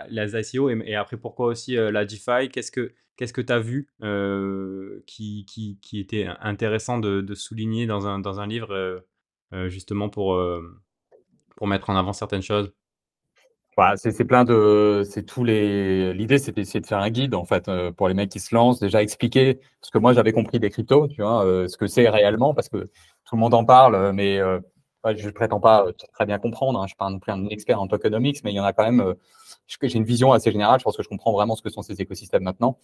les 0.09 0.37
ICO 0.37 0.71
et, 0.71 0.95
après 0.95 1.17
pourquoi 1.17 1.47
aussi 1.47 1.75
la 1.75 2.05
DeFi? 2.05 2.49
Qu'est-ce 2.52 2.71
que 2.71 2.93
qu'est-ce 3.17 3.33
que 3.33 3.41
tu 3.41 3.52
as 3.52 3.61
vu 3.61 3.88
qui, 5.07 5.47
qui, 5.81 6.00
était 6.00 6.29
intéressant 6.41 6.99
de, 6.99 7.35
souligner 7.35 7.87
dans 7.87 8.07
un, 8.07 8.19
dans 8.19 8.41
un 8.41 8.47
livre 8.47 9.05
justement 9.69 10.09
pour, 10.09 10.41
pour 11.57 11.67
mettre 11.67 11.91
en 11.91 11.97
avant 11.97 12.12
certaines 12.12 12.43
choses? 12.43 12.73
Bah, 13.75 13.95
c'est 13.97 14.26
plein 14.26 14.45
de, 14.45 15.02
c'est 15.09 15.25
tous 15.25 15.45
les. 15.45 16.12
L'idée, 16.12 16.37
c'est 16.37 16.52
d'essayer 16.52 16.81
de 16.81 16.87
faire 16.87 16.99
un 16.99 17.09
guide 17.09 17.35
en 17.35 17.47
fait 17.47 17.71
pour 17.97 18.07
les 18.07 18.12
mecs 18.12 18.29
qui 18.29 18.38
se 18.38 18.55
lancent. 18.55 18.81
Déjà 18.81 19.02
expliquer 19.02 19.61
ce 19.81 19.91
que 19.91 19.97
moi 19.97 20.12
j'avais 20.12 20.33
compris 20.33 20.61
des 20.61 20.69
cryptos, 20.69 21.09
tu 21.09 21.23
vois, 21.23 21.43
ce 21.67 21.76
que 21.79 21.87
c'est 21.87 22.11
réellement, 22.11 22.52
parce 22.52 22.69
que 22.69 22.85
tout 23.25 23.35
le 23.35 23.38
monde 23.38 23.55
en 23.55 23.64
parle, 23.64 24.12
mais 24.12 24.41
je 25.17 25.27
ne 25.27 25.33
prétends 25.33 25.61
pas 25.61 25.87
euh, 25.87 25.93
très 26.13 26.27
bien 26.27 26.39
comprendre, 26.39 26.79
hein, 26.79 26.83
je 26.83 26.85
ne 26.85 26.89
suis 26.89 26.97
pas 26.97 27.11
non 27.11 27.19
plus 27.19 27.33
un 27.33 27.47
expert 27.47 27.81
en 27.81 27.89
tokenomics, 27.89 28.43
mais 28.45 28.53
il 28.53 28.57
y 28.57 28.61
en 28.61 28.65
a 28.65 28.73
quand 28.73 28.85
même, 28.85 29.01
euh, 29.01 29.15
j'ai 29.67 29.95
une 29.95 30.05
vision 30.05 30.33
assez 30.33 30.53
générale, 30.53 30.79
je 30.79 30.85
pense 30.85 30.97
que 30.97 31.03
je 31.03 31.09
comprends 31.09 31.33
vraiment 31.33 31.57
ce 31.57 31.63
que 31.63 31.71
sont 31.71 31.83
ces 31.83 32.01
écosystèmes 32.01 32.43
maintenant. 32.43 32.79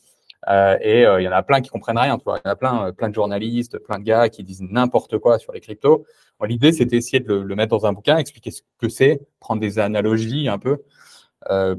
Euh, 0.49 0.79
et 0.81 1.03
il 1.03 1.25
y 1.25 1.29
en 1.29 1.33
a 1.33 1.43
plein 1.43 1.61
qui 1.61 1.69
comprennent 1.69 1.99
rien, 1.99 2.17
tu 2.17 2.25
vois. 2.25 2.39
il 2.45 2.47
y 2.47 2.49
en 2.49 2.53
a 2.53 2.57
plein, 2.57 2.93
plein 2.93 3.09
de 3.09 3.15
journalistes, 3.15 3.79
plein 3.79 3.99
de 3.99 4.05
gars 4.05 4.29
qui 4.29 4.45
disent 4.45 4.63
n'importe 4.63 5.19
quoi 5.19 5.39
sur 5.39 5.53
les 5.53 5.61
cryptos. 5.61 6.05
L'idée, 6.45 6.73
c'était 6.73 6.97
essayer 6.97 7.19
de 7.19 7.35
le, 7.35 7.57
mettre 7.57 7.77
dans 7.77 7.87
un 7.87 7.93
bouquin, 7.93 8.19
expliquer 8.19 8.53
ce 8.53 8.63
que 8.79 8.89
c'est, 8.89 9.21
prendre 9.41 9.61
des 9.61 9.81
analogies 9.81 10.49
un 10.49 10.59
peu, 10.59 10.85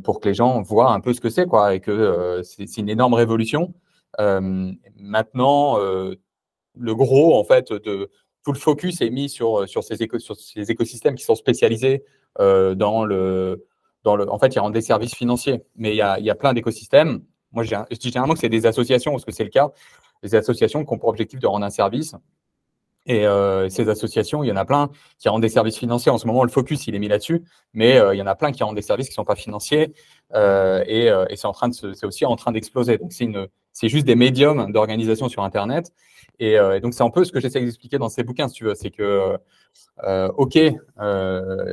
pour 0.04 0.20
que 0.20 0.28
les 0.28 0.34
gens 0.34 0.62
voient 0.62 0.92
un 0.92 1.00
peu 1.00 1.14
ce 1.14 1.22
que 1.22 1.30
c'est, 1.30 1.46
quoi, 1.46 1.74
et 1.74 1.80
que 1.80 2.42
c'est 2.44 2.78
une 2.78 2.90
énorme 2.90 3.14
révolution. 3.14 3.74
maintenant, 4.18 5.78
le 5.78 6.96
gros, 6.96 7.40
en 7.40 7.46
fait, 7.46 7.72
de, 7.72 8.10
le 8.52 8.58
focus 8.58 9.02
est 9.02 9.10
mis 9.10 9.30
sur, 9.30 9.68
ces, 9.68 10.08
sur 10.20 10.36
ces 10.36 10.72
écosystèmes 10.72 11.16
qui 11.16 11.24
sont 11.24 11.36
spécialisés 11.36 12.04
euh, 12.40 12.76
dans, 12.76 13.06
le, 13.06 13.66
dans 14.04 14.16
le. 14.16 14.30
En 14.32 14.40
fait, 14.40 14.56
ils 14.56 14.60
rendent 14.60 14.74
des 14.74 14.82
services 14.82 15.16
financiers, 15.16 15.62
mais 15.76 15.92
il 15.92 15.98
y 15.98 16.02
a, 16.02 16.20
il 16.20 16.26
y 16.26 16.30
a 16.30 16.36
plein 16.36 16.54
d'écosystèmes. 16.54 17.24
Moi, 17.52 17.64
je 17.64 17.76
dis 17.96 18.10
généralement 18.10 18.34
que 18.34 18.40
c'est 18.40 18.50
des 18.50 18.66
associations, 18.66 19.12
parce 19.12 19.26
que 19.26 19.32
c'est 19.32 19.44
le 19.44 19.50
cas. 19.50 19.72
Des 20.22 20.36
associations 20.36 20.84
qui 20.84 20.94
ont 20.94 20.98
pour 20.98 21.10
objectif 21.10 21.40
de 21.40 21.48
rendre 21.48 21.66
un 21.66 21.70
service. 21.70 22.16
Et 23.06 23.26
euh, 23.26 23.70
ces 23.70 23.90
associations, 23.90 24.44
il 24.44 24.48
y 24.48 24.52
en 24.52 24.58
a 24.58 24.66
plein 24.66 24.92
qui 25.18 25.30
rendent 25.30 25.42
des 25.42 25.50
services 25.50 25.78
financiers. 25.78 26.12
En 26.12 26.18
ce 26.18 26.28
moment, 26.28 26.44
le 26.44 26.50
focus, 26.50 26.86
il 26.88 26.96
est 26.96 27.00
mis 27.00 27.08
là-dessus, 27.08 27.44
mais 27.74 27.98
euh, 27.98 28.14
il 28.14 28.20
y 28.20 28.22
en 28.22 28.28
a 28.28 28.36
plein 28.36 28.52
qui 28.52 28.62
rendent 28.64 28.76
des 28.76 28.84
services 28.84 29.08
qui 29.08 29.14
ne 29.14 29.16
sont 29.16 29.26
pas 29.26 29.36
financiers. 29.36 29.94
Euh, 30.36 30.84
et, 30.86 31.08
et 31.08 31.36
c'est 31.36 32.06
aussi 32.06 32.26
en 32.26 32.36
train 32.36 32.52
d'exploser. 32.52 32.98
Donc 32.98 33.12
c'est 33.14 33.90
juste 33.90 34.06
des 34.06 34.16
médiums 34.16 34.72
d'organisation 34.72 35.28
sur 35.28 35.44
Internet. 35.44 35.92
Et, 36.40 36.54
et 36.54 36.80
donc 36.80 36.94
c'est 36.94 37.04
un 37.04 37.10
peu 37.10 37.26
ce 37.26 37.32
que 37.32 37.40
j'essaie 37.40 37.60
d'expliquer 37.60 37.98
dans 37.98 38.10
ces 38.10 38.24
bouquins, 38.24 38.48
si 38.48 38.56
tu 38.56 38.64
veux, 38.64 38.76
c'est 38.76 38.92
que 38.92 39.38
ok, 40.38 40.58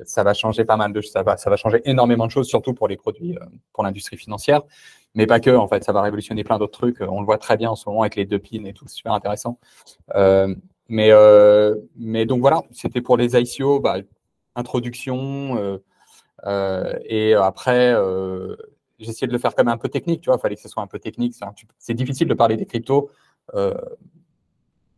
ça 0.04 0.24
va 0.24 0.34
changer 0.34 0.64
pas 0.64 0.76
mal 0.76 0.92
de, 0.92 1.00
va, 1.22 1.36
ça 1.36 1.50
va 1.50 1.56
changer 1.56 1.82
énormément 1.84 2.26
de 2.26 2.32
choses, 2.32 2.48
surtout 2.48 2.74
pour 2.74 2.88
les 2.88 2.96
produits, 2.96 3.38
pour 3.72 3.84
l'industrie 3.84 4.16
financière, 4.16 4.62
mais 5.14 5.26
pas 5.26 5.40
que. 5.40 5.50
En 5.50 5.68
fait, 5.68 5.84
ça 5.84 5.92
va 5.92 6.02
révolutionner 6.02 6.42
plein 6.42 6.58
d'autres 6.58 6.78
trucs. 6.78 7.00
On 7.00 7.20
le 7.20 7.26
voit 7.26 7.38
très 7.38 7.56
bien 7.56 7.70
en 7.70 7.76
ce 7.76 7.88
moment 7.88 8.02
avec 8.02 8.16
les 8.16 8.24
deux 8.24 8.40
pins 8.40 8.64
et 8.64 8.72
tout, 8.72 8.86
c'est 8.88 8.96
super 8.96 9.12
intéressant. 9.12 9.58
Mais, 10.88 11.10
euh, 11.10 11.74
mais 11.96 12.26
donc 12.26 12.40
voilà, 12.40 12.62
c'était 12.70 13.00
pour 13.00 13.16
les 13.16 13.36
ICO, 13.36 13.80
bah, 13.80 13.96
introduction. 14.54 15.56
Euh, 15.58 15.78
euh, 16.46 16.94
et 17.04 17.34
après, 17.34 17.94
essayé 18.98 19.26
de 19.26 19.32
le 19.32 19.38
faire 19.38 19.54
quand 19.54 19.64
même 19.64 19.74
un 19.74 19.78
peu 19.78 19.88
technique, 19.88 20.20
tu 20.22 20.26
vois, 20.26 20.36
il 20.36 20.40
fallait 20.40 20.56
que 20.56 20.62
ce 20.62 20.68
soit 20.68 20.82
un 20.82 20.86
peu 20.86 20.98
technique. 20.98 21.34
C'est 21.78 21.94
difficile 21.94 22.28
de 22.28 22.34
parler 22.34 22.56
des 22.56 22.66
cryptos 22.66 23.10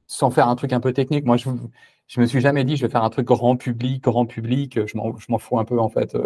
sans 0.08 0.30
faire 0.30 0.48
un 0.48 0.56
truc 0.56 0.72
un 0.72 0.80
peu 0.80 0.92
technique. 0.92 1.24
Moi, 1.24 1.36
je 1.36 1.48
ne 1.50 2.22
me 2.22 2.26
suis 2.26 2.40
jamais 2.40 2.64
dit, 2.64 2.76
je 2.76 2.84
vais 2.84 2.90
faire 2.90 3.04
un 3.04 3.10
truc 3.10 3.26
grand 3.26 3.56
public, 3.56 4.02
grand 4.02 4.26
public, 4.26 4.80
je 4.86 4.96
m'en 4.96 5.38
fous 5.38 5.60
un 5.60 5.64
peu 5.64 5.78
en 5.78 5.88
fait. 5.88 6.16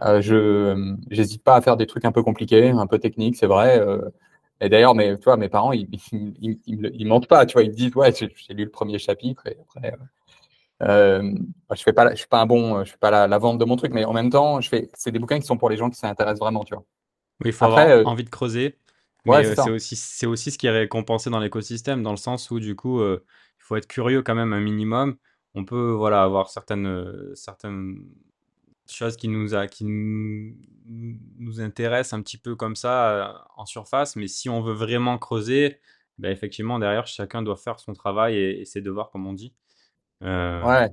je 0.00 0.74
n'hésite 1.10 1.42
pas 1.42 1.56
à 1.56 1.60
faire 1.62 1.78
des 1.78 1.86
trucs 1.86 2.04
un 2.04 2.12
peu 2.12 2.22
compliqués, 2.22 2.68
un 2.68 2.86
peu 2.86 2.98
techniques, 2.98 3.36
c'est 3.36 3.46
vrai. 3.46 3.82
Et 4.60 4.68
d'ailleurs, 4.68 4.94
mais, 4.94 5.16
tu 5.18 5.24
vois, 5.24 5.36
mes 5.36 5.48
parents, 5.48 5.72
ils 5.72 5.88
ne 6.12 7.08
mentent 7.08 7.28
pas, 7.28 7.44
tu 7.44 7.54
vois, 7.54 7.62
ils 7.62 7.70
me 7.70 7.74
disent, 7.76 7.94
ouais, 7.94 8.12
j'ai 8.14 8.54
lu 8.54 8.64
le 8.64 8.70
premier 8.70 8.98
chapitre 8.98 9.46
et 9.46 9.58
après, 9.60 9.94
euh, 10.82 11.22
euh 11.22 11.34
je 11.74 11.82
fais 11.82 11.92
pas, 11.92 12.10
je 12.10 12.16
suis 12.16 12.26
pas 12.26 12.40
un 12.40 12.46
bon, 12.46 12.82
je 12.84 12.92
fais 12.92 12.98
pas 12.98 13.26
la, 13.26 13.38
vente 13.38 13.58
de 13.58 13.64
mon 13.64 13.76
truc, 13.76 13.92
mais 13.92 14.04
en 14.04 14.14
même 14.14 14.30
temps, 14.30 14.60
je 14.60 14.68
fais, 14.68 14.88
c'est 14.94 15.12
des 15.12 15.18
bouquins 15.18 15.38
qui 15.38 15.46
sont 15.46 15.58
pour 15.58 15.68
les 15.68 15.76
gens 15.76 15.90
qui 15.90 15.98
s'intéressent 15.98 16.40
vraiment, 16.40 16.64
tu 16.64 16.74
vois. 16.74 16.84
Oui, 17.40 17.50
il 17.50 17.52
faut 17.52 17.66
avoir 17.66 17.86
euh, 17.86 18.04
envie 18.04 18.24
de 18.24 18.30
creuser. 18.30 18.76
Ouais, 19.26 19.46
euh, 19.46 19.54
c'est 19.56 19.70
aussi, 19.70 19.96
c'est 19.96 20.26
aussi 20.26 20.50
ce 20.50 20.58
qui 20.58 20.66
est 20.66 20.70
récompensé 20.70 21.30
dans 21.30 21.40
l'écosystème, 21.40 22.02
dans 22.02 22.12
le 22.12 22.16
sens 22.16 22.50
où 22.50 22.60
du 22.60 22.76
coup, 22.76 23.02
il 23.02 23.18
faut 23.58 23.76
être 23.76 23.88
curieux 23.88 24.22
quand 24.22 24.34
même 24.34 24.52
un 24.52 24.60
minimum. 24.60 25.16
On 25.54 25.64
peut, 25.64 25.92
voilà, 25.92 26.22
avoir 26.22 26.50
certaines, 26.50 27.34
certaines 27.34 28.04
chose 28.92 29.16
qui 29.16 29.28
nous, 29.28 29.54
a, 29.54 29.66
qui 29.66 29.84
nous, 29.84 31.60
intéresse 31.60 32.12
un 32.12 32.22
petit 32.22 32.38
peu 32.38 32.54
comme 32.54 32.76
ça 32.76 33.10
euh, 33.10 33.32
en 33.56 33.66
surface, 33.66 34.16
mais 34.16 34.28
si 34.28 34.48
on 34.48 34.60
veut 34.60 34.72
vraiment 34.72 35.18
creuser, 35.18 35.80
ben 36.18 36.30
effectivement, 36.30 36.78
derrière, 36.78 37.06
chacun 37.06 37.42
doit 37.42 37.56
faire 37.56 37.80
son 37.80 37.92
travail 37.92 38.36
et, 38.36 38.64
ses 38.64 38.80
devoirs, 38.80 39.10
comme 39.10 39.26
on 39.26 39.32
dit. 39.32 39.54
Euh, 40.22 40.62
ouais. 40.62 40.88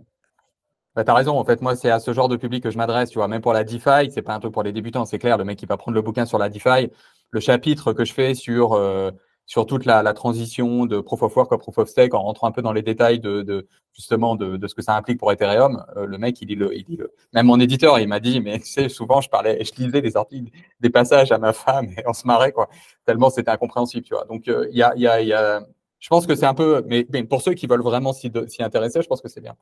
Bah, 0.95 1.03
tu 1.03 1.11
as 1.11 1.13
raison, 1.13 1.37
en 1.37 1.45
fait, 1.45 1.61
moi, 1.61 1.75
c'est 1.75 1.89
à 1.89 1.99
ce 1.99 2.13
genre 2.13 2.29
de 2.29 2.35
public 2.35 2.63
que 2.63 2.69
je 2.69 2.77
m'adresse, 2.77 3.09
tu 3.09 3.17
vois. 3.17 3.27
Même 3.27 3.41
pour 3.41 3.53
la 3.53 3.63
DeFi, 3.63 4.11
c'est 4.11 4.21
pas 4.21 4.35
un 4.35 4.39
truc 4.39 4.53
pour 4.53 4.63
les 4.63 4.71
débutants, 4.71 5.05
c'est 5.05 5.19
clair. 5.19 5.37
Le 5.37 5.43
mec 5.43 5.57
qui 5.57 5.65
va 5.65 5.77
prendre 5.77 5.95
le 5.95 6.01
bouquin 6.01 6.25
sur 6.25 6.37
la 6.37 6.49
DeFi, 6.49 6.91
le 7.33 7.39
chapitre 7.39 7.93
que 7.93 8.05
je 8.05 8.13
fais 8.13 8.35
sur 8.35 8.73
euh, 8.73 9.11
sur 9.45 9.65
toute 9.65 9.85
la, 9.85 10.13
transition 10.13 10.85
de 10.85 11.01
Proof 11.01 11.23
of 11.23 11.35
Work 11.35 11.51
à 11.51 11.57
Proof 11.57 11.77
of 11.77 11.89
Stake, 11.89 12.13
en 12.13 12.21
rentrant 12.23 12.47
un 12.47 12.51
peu 12.51 12.61
dans 12.61 12.71
les 12.71 12.81
détails 12.81 13.19
de, 13.19 13.67
justement 13.93 14.35
de, 14.35 14.67
ce 14.67 14.73
que 14.73 14.81
ça 14.81 14.95
implique 14.95 15.19
pour 15.19 15.31
Ethereum. 15.31 15.83
Euh, 15.97 16.05
le 16.05 16.17
mec, 16.17 16.41
il 16.41 16.47
dit 16.47 16.55
le, 16.55 16.73
il 16.75 16.85
dit 16.85 16.95
le, 16.95 17.13
même 17.33 17.47
mon 17.47 17.59
éditeur, 17.59 17.99
il 17.99 18.07
m'a 18.07 18.19
dit, 18.19 18.39
mais 18.39 18.59
tu 18.59 18.65
sais, 18.65 18.89
souvent 18.89 19.21
je 19.21 19.29
parlais, 19.29 19.63
je 19.63 19.71
lisais 19.83 20.01
des 20.01 20.15
articles, 20.15 20.49
des 20.79 20.89
passages 20.89 21.31
à 21.31 21.37
ma 21.37 21.53
femme 21.53 21.89
et 21.97 22.03
on 22.07 22.13
se 22.13 22.25
marrait 22.25 22.51
quoi, 22.51 22.69
tellement 23.05 23.29
c'était 23.29 23.51
incompréhensible, 23.51 24.05
tu 24.05 24.13
vois. 24.13 24.25
Donc 24.25 24.47
euh, 24.47 24.67
il 24.71 24.77
y 24.77 24.83
a, 24.83 24.93
il 24.95 25.01
y 25.01 25.07
a, 25.07 25.21
y 25.21 25.33
a, 25.33 25.61
je 25.99 26.07
pense 26.09 26.25
que 26.25 26.35
c'est 26.35 26.45
un 26.45 26.53
peu, 26.53 26.83
mais, 26.87 27.03
pour 27.23 27.41
ceux 27.41 27.53
qui 27.53 27.67
veulent 27.67 27.83
vraiment 27.83 28.13
s'y 28.13 28.31
intéresser, 28.59 29.01
je 29.01 29.07
pense 29.07 29.21
que 29.21 29.29
c'est 29.29 29.41
bien. 29.41 29.55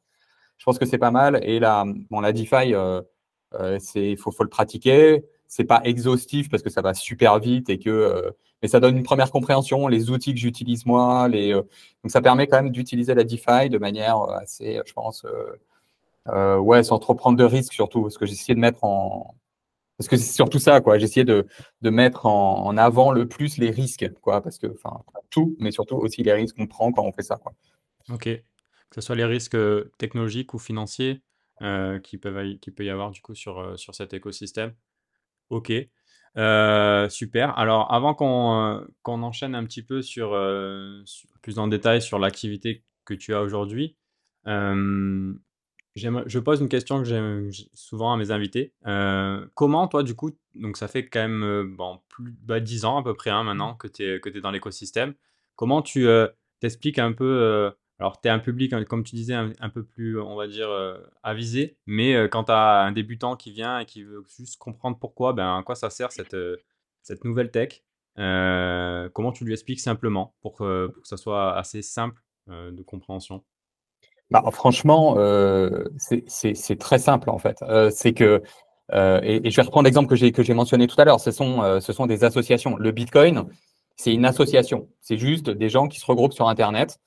Je 0.57 0.65
pense 0.65 0.77
que 0.77 0.85
c'est 0.85 0.99
pas 0.99 1.11
mal. 1.11 1.39
Et 1.43 1.59
là, 1.59 1.85
bon, 2.11 2.19
la 2.19 2.33
DeFi, 2.33 2.73
euh, 2.75 3.01
euh 3.55 3.77
c'est, 3.79 4.15
faut, 4.15 4.31
faut 4.31 4.43
le 4.43 4.49
pratiquer 4.49 5.23
c'est 5.51 5.65
pas 5.65 5.81
exhaustif 5.83 6.49
parce 6.49 6.63
que 6.63 6.69
ça 6.69 6.81
va 6.81 6.93
super 6.93 7.37
vite 7.39 7.69
et 7.69 7.77
que 7.77 7.89
euh, 7.89 8.31
mais 8.61 8.69
ça 8.69 8.79
donne 8.79 8.95
une 8.95 9.03
première 9.03 9.31
compréhension 9.31 9.89
les 9.89 10.09
outils 10.09 10.33
que 10.33 10.39
j'utilise 10.39 10.85
moi 10.85 11.27
les 11.27 11.53
euh, 11.53 11.61
donc 12.03 12.11
ça 12.11 12.21
permet 12.21 12.47
quand 12.47 12.63
même 12.63 12.71
d'utiliser 12.71 13.13
la 13.13 13.25
DeFi 13.25 13.69
de 13.69 13.77
manière 13.77 14.17
euh, 14.21 14.37
assez 14.37 14.79
je 14.85 14.93
pense 14.93 15.25
ouais 16.27 16.83
sans 16.83 16.99
trop 16.99 17.15
prendre 17.15 17.37
de 17.37 17.43
risques 17.43 17.73
surtout 17.73 18.03
parce 18.03 18.17
que 18.17 18.23
essayé 18.23 18.55
de 18.55 18.61
mettre 18.61 18.85
en 18.85 19.35
parce 19.97 20.07
que 20.07 20.15
c'est 20.15 20.33
surtout 20.33 20.57
ça 20.57 20.79
quoi. 20.79 20.97
Essayé 20.97 21.25
de, 21.25 21.45
de 21.81 21.89
mettre 21.89 22.25
en, 22.25 22.65
en, 22.65 22.77
avant 22.77 23.11
le 23.11 23.27
plus 23.27 23.57
les 23.57 23.71
risques 23.71 24.09
quoi 24.21 24.41
parce 24.41 24.57
que 24.57 24.67
enfin 24.67 25.03
tout 25.29 25.57
mais 25.59 25.71
surtout 25.71 25.97
aussi 25.97 26.23
les 26.23 26.31
risques 26.31 26.55
qu'on 26.55 26.67
prend 26.67 26.93
quand 26.93 27.03
on 27.03 27.11
fait 27.11 27.23
ça 27.23 27.35
quoi. 27.35 27.51
Ok. 28.09 28.23
Que 28.23 28.43
ce 28.95 29.01
soit 29.01 29.17
les 29.17 29.25
risques 29.25 29.57
technologiques 29.97 30.53
ou 30.53 30.59
financiers 30.59 31.21
qui 32.03 32.17
peuvent 32.17 32.57
qui 32.61 32.71
peut 32.71 32.85
y 32.85 32.89
avoir 32.89 33.11
du 33.11 33.21
coup 33.21 33.35
sur 33.35 33.77
sur 33.77 33.93
cet 33.95 34.13
écosystème 34.13 34.73
Ok, 35.51 35.73
euh, 36.37 37.09
super. 37.09 37.57
Alors, 37.59 37.93
avant 37.93 38.13
qu'on 38.13 38.55
euh, 38.55 38.85
qu'on 39.03 39.21
enchaîne 39.21 39.53
un 39.53 39.65
petit 39.65 39.83
peu 39.83 40.01
sur, 40.01 40.33
euh, 40.33 41.03
plus 41.41 41.59
en 41.59 41.67
détail 41.67 42.01
sur 42.01 42.19
l'activité 42.19 42.83
que 43.03 43.13
tu 43.13 43.33
as 43.33 43.41
aujourd'hui, 43.41 43.97
je 44.45 46.39
pose 46.39 46.61
une 46.61 46.69
question 46.69 46.99
que 46.99 47.03
j'aime 47.03 47.51
souvent 47.73 48.13
à 48.13 48.17
mes 48.17 48.31
invités. 48.31 48.73
comment 49.53 49.87
toi, 49.89 50.03
du 50.03 50.15
coup, 50.15 50.31
donc 50.55 50.77
ça 50.77 50.87
fait 50.87 51.05
quand 51.07 51.27
même 51.27 51.75
bon, 51.75 51.99
plus 52.07 52.33
bah, 52.43 52.61
10 52.61 52.85
ans 52.85 52.97
à 52.99 53.03
peu 53.03 53.13
près 53.13 53.29
hein, 53.29 53.43
maintenant 53.43 53.75
que 53.75 53.89
tu 53.89 54.03
es, 54.05 54.21
que 54.21 54.29
es 54.29 54.39
dans 54.39 54.51
l'écosystème, 54.51 55.13
comment 55.57 55.81
tu 55.81 56.07
t'expliques 56.61 56.99
un 56.99 57.11
peu 57.11 57.73
alors, 58.01 58.19
tu 58.19 58.27
es 58.27 58.31
un 58.31 58.39
public, 58.39 58.73
hein, 58.73 58.83
comme 58.83 59.03
tu 59.03 59.15
disais, 59.15 59.35
un, 59.35 59.69
peu 59.69 59.83
plus, 59.83 60.19
on 60.19 60.35
va 60.35 60.47
dire, 60.47 60.71
euh, 60.71 60.97
avisé. 61.21 61.77
Mais 61.85 62.15
euh, 62.15 62.27
quand 62.27 62.45
tu 62.45 62.51
as 62.51 62.79
un 62.81 62.91
débutant 62.91 63.35
qui 63.35 63.51
vient 63.51 63.77
et 63.77 63.85
qui 63.85 64.01
veut 64.01 64.23
juste 64.39 64.57
comprendre 64.57 64.97
pourquoi, 64.99 65.33
ben, 65.33 65.59
à 65.59 65.61
quoi 65.61 65.75
ça 65.75 65.91
sert 65.91 66.11
cette, 66.11 66.33
euh, 66.33 66.57
cette 67.03 67.23
nouvelle 67.25 67.51
tech, 67.51 67.83
comment 68.15 69.31
tu 69.31 69.45
lui 69.45 69.53
expliques 69.53 69.79
simplement 69.79 70.33
pour, 70.41 70.55
que 70.57 70.91
ça 71.03 71.15
soit 71.15 71.55
assez 71.55 71.83
simple 71.83 72.19
de 72.47 72.81
compréhension? 72.81 73.43
Bah, 74.31 74.43
Franchement, 74.51 75.15
c'est 75.97 76.79
très 76.79 76.97
simple 76.97 77.29
en 77.29 77.37
fait. 77.37 77.63
c'est 77.91 78.13
que, 78.13 78.41
et, 78.91 79.49
je 79.49 79.55
vais 79.55 79.61
reprendre 79.61 79.85
l'exemple 79.85 80.09
que 80.09 80.43
j'ai 80.43 80.53
mentionné 80.55 80.87
tout 80.87 80.99
à 80.99 81.05
l'heure, 81.05 81.19
ce, 81.19 81.29
sont 81.29 81.79
ce 81.79 81.93
sont 81.93 82.07
des 82.07 82.23
associations. 82.23 82.77
Le 82.77 82.91
Bitcoin, 82.91 83.45
c'est 83.95 84.13
une 84.13 84.25
association. 84.25 84.89
C'est 85.01 85.17
juste 85.17 85.51
des 85.51 85.69
gens 85.69 85.87
qui 85.87 85.99
se 85.99 86.05
regroupent 86.07 86.33
sur 86.33 86.49
Internet 86.49 86.99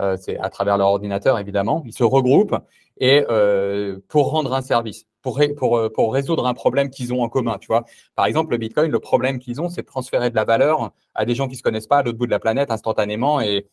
euh, 0.00 0.16
c'est 0.20 0.38
à 0.38 0.50
travers 0.50 0.76
leur 0.76 0.88
ordinateur 0.88 1.38
évidemment, 1.38 1.82
ils 1.86 1.92
se 1.92 2.04
regroupent 2.04 2.56
et 2.98 3.24
euh, 3.30 3.98
pour 4.08 4.30
rendre 4.30 4.52
un 4.54 4.62
service, 4.62 5.06
pour, 5.22 5.40
pour, 5.56 5.78
euh, 5.78 5.90
pour 5.90 6.12
résoudre 6.12 6.46
un 6.46 6.54
problème 6.54 6.90
qu'ils 6.90 7.12
ont 7.12 7.22
en 7.22 7.28
commun, 7.28 7.58
tu 7.58 7.66
vois. 7.66 7.84
Par 8.14 8.26
exemple, 8.26 8.52
le 8.52 8.58
Bitcoin, 8.58 8.90
le 8.90 9.00
problème 9.00 9.38
qu'ils 9.38 9.60
ont, 9.60 9.68
c'est 9.68 9.82
de 9.82 9.86
transférer 9.86 10.30
de 10.30 10.36
la 10.36 10.44
valeur 10.44 10.92
à 11.14 11.24
des 11.24 11.34
gens 11.34 11.48
qui 11.48 11.56
se 11.56 11.62
connaissent 11.62 11.86
pas 11.86 11.98
à 11.98 12.02
l'autre 12.02 12.18
bout 12.18 12.26
de 12.26 12.30
la 12.30 12.38
planète 12.38 12.70
instantanément 12.70 13.40
et, 13.40 13.66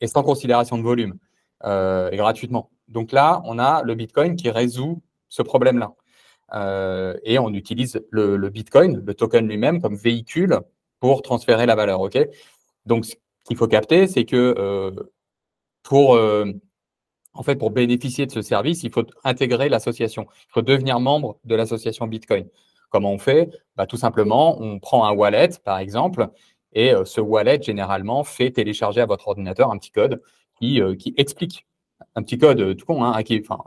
et 0.00 0.06
sans 0.06 0.22
considération 0.22 0.78
de 0.78 0.82
volume 0.82 1.14
et 1.64 2.16
gratuitement. 2.16 2.70
Donc 2.86 3.10
là, 3.10 3.42
on 3.44 3.58
a 3.58 3.82
le 3.82 3.96
Bitcoin 3.96 4.36
qui 4.36 4.48
résout 4.48 5.02
ce 5.28 5.42
problème-là. 5.42 5.92
Et 7.24 7.38
on 7.40 7.52
utilise 7.52 8.00
le, 8.10 8.36
le, 8.36 8.48
Bitcoin, 8.48 9.02
le 9.04 9.14
token 9.14 9.48
lui-même, 9.48 9.82
comme 9.82 9.96
véhicule 9.96 10.60
pour 11.00 11.22
transférer 11.22 11.66
la 11.66 11.74
valeur. 11.74 12.00
Donc, 12.86 13.06
ce 13.06 13.14
qu'il 13.44 13.56
faut 13.56 13.66
capter, 13.66 14.06
c'est 14.06 14.24
que 14.24 14.94
pour, 15.88 16.16
euh, 16.16 16.44
en 17.32 17.42
fait, 17.42 17.56
pour 17.56 17.70
bénéficier 17.70 18.26
de 18.26 18.30
ce 18.30 18.42
service, 18.42 18.82
il 18.82 18.92
faut 18.92 19.06
intégrer 19.24 19.70
l'association. 19.70 20.26
Il 20.50 20.52
faut 20.52 20.60
devenir 20.60 21.00
membre 21.00 21.38
de 21.44 21.54
l'association 21.54 22.06
Bitcoin. 22.06 22.46
Comment 22.90 23.10
on 23.12 23.18
fait? 23.18 23.48
Bah, 23.74 23.86
Tout 23.86 23.96
simplement, 23.96 24.60
on 24.60 24.80
prend 24.80 25.06
un 25.06 25.12
wallet, 25.12 25.48
par 25.64 25.78
exemple, 25.78 26.28
et 26.74 26.92
euh, 26.92 27.06
ce 27.06 27.22
wallet, 27.22 27.62
généralement, 27.62 28.22
fait 28.22 28.50
télécharger 28.50 29.00
à 29.00 29.06
votre 29.06 29.28
ordinateur 29.28 29.70
un 29.70 29.78
petit 29.78 29.90
code 29.90 30.20
qui, 30.60 30.82
euh, 30.82 30.94
qui 30.94 31.14
explique, 31.16 31.66
un 32.16 32.22
petit 32.22 32.36
code 32.36 32.76
tout 32.76 32.84
con, 32.84 33.02
hein, 33.02 33.22
qui, 33.22 33.40
enfin, 33.40 33.58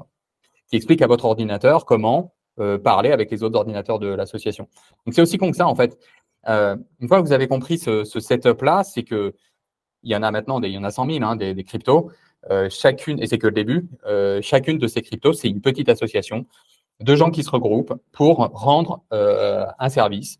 qui 0.69 0.75
explique 0.75 1.01
à 1.01 1.07
votre 1.07 1.25
ordinateur 1.25 1.85
comment 1.85 2.35
parler 2.83 3.11
avec 3.11 3.31
les 3.31 3.41
autres 3.41 3.57
ordinateurs 3.57 3.97
de 3.97 4.05
l'association. 4.05 4.67
Donc, 5.07 5.15
c'est 5.15 5.21
aussi 5.23 5.39
con 5.39 5.49
que 5.49 5.57
ça, 5.57 5.67
en 5.67 5.73
fait. 5.73 5.97
une 6.45 7.07
fois 7.07 7.19
que 7.19 7.25
vous 7.25 7.33
avez 7.33 7.47
compris 7.47 7.79
ce, 7.79 8.03
ce 8.03 8.19
setup-là, 8.19 8.83
c'est 8.83 9.01
que 9.01 9.33
il 10.03 10.11
y 10.11 10.15
en 10.15 10.23
a 10.23 10.31
maintenant, 10.31 10.61
il 10.61 10.71
y 10.71 10.77
en 10.77 10.83
a 10.83 10.91
100 10.91 11.09
000 11.09 11.23
hein, 11.23 11.35
des, 11.35 11.63
cryptos. 11.63 12.11
Euh, 12.49 12.69
chacune, 12.69 13.21
et 13.21 13.27
c'est 13.27 13.37
que 13.37 13.47
le 13.47 13.53
début, 13.53 13.87
euh, 14.07 14.41
chacune 14.41 14.77
de 14.77 14.87
ces 14.87 15.01
cryptos, 15.01 15.33
c'est 15.33 15.49
une 15.49 15.61
petite 15.61 15.89
association 15.89 16.45
de 16.99 17.15
gens 17.15 17.29
qui 17.31 17.43
se 17.43 17.49
regroupent 17.49 17.93
pour 18.11 18.37
rendre 18.37 19.03
euh, 19.13 19.65
un 19.79 19.89
service 19.89 20.39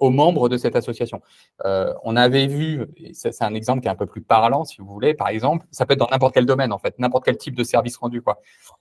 aux 0.00 0.10
membres 0.10 0.48
de 0.48 0.56
cette 0.56 0.74
association. 0.74 1.22
on 1.64 2.16
avait 2.16 2.48
vu, 2.48 2.88
c'est 3.12 3.42
un 3.42 3.54
exemple 3.54 3.80
qui 3.80 3.86
est 3.86 3.90
un 3.92 3.94
peu 3.94 4.06
plus 4.06 4.22
parlant, 4.22 4.64
si 4.64 4.78
vous 4.78 4.88
voulez, 4.88 5.14
par 5.14 5.28
exemple, 5.28 5.66
ça 5.70 5.86
peut 5.86 5.92
être 5.92 6.00
dans 6.00 6.08
n'importe 6.10 6.34
quel 6.34 6.46
domaine, 6.46 6.72
en 6.72 6.78
fait, 6.78 6.98
n'importe 6.98 7.26
quel 7.26 7.36
type 7.36 7.54
de 7.54 7.62
service 7.62 7.96
rendu. 7.96 8.20
Quoi. 8.20 8.40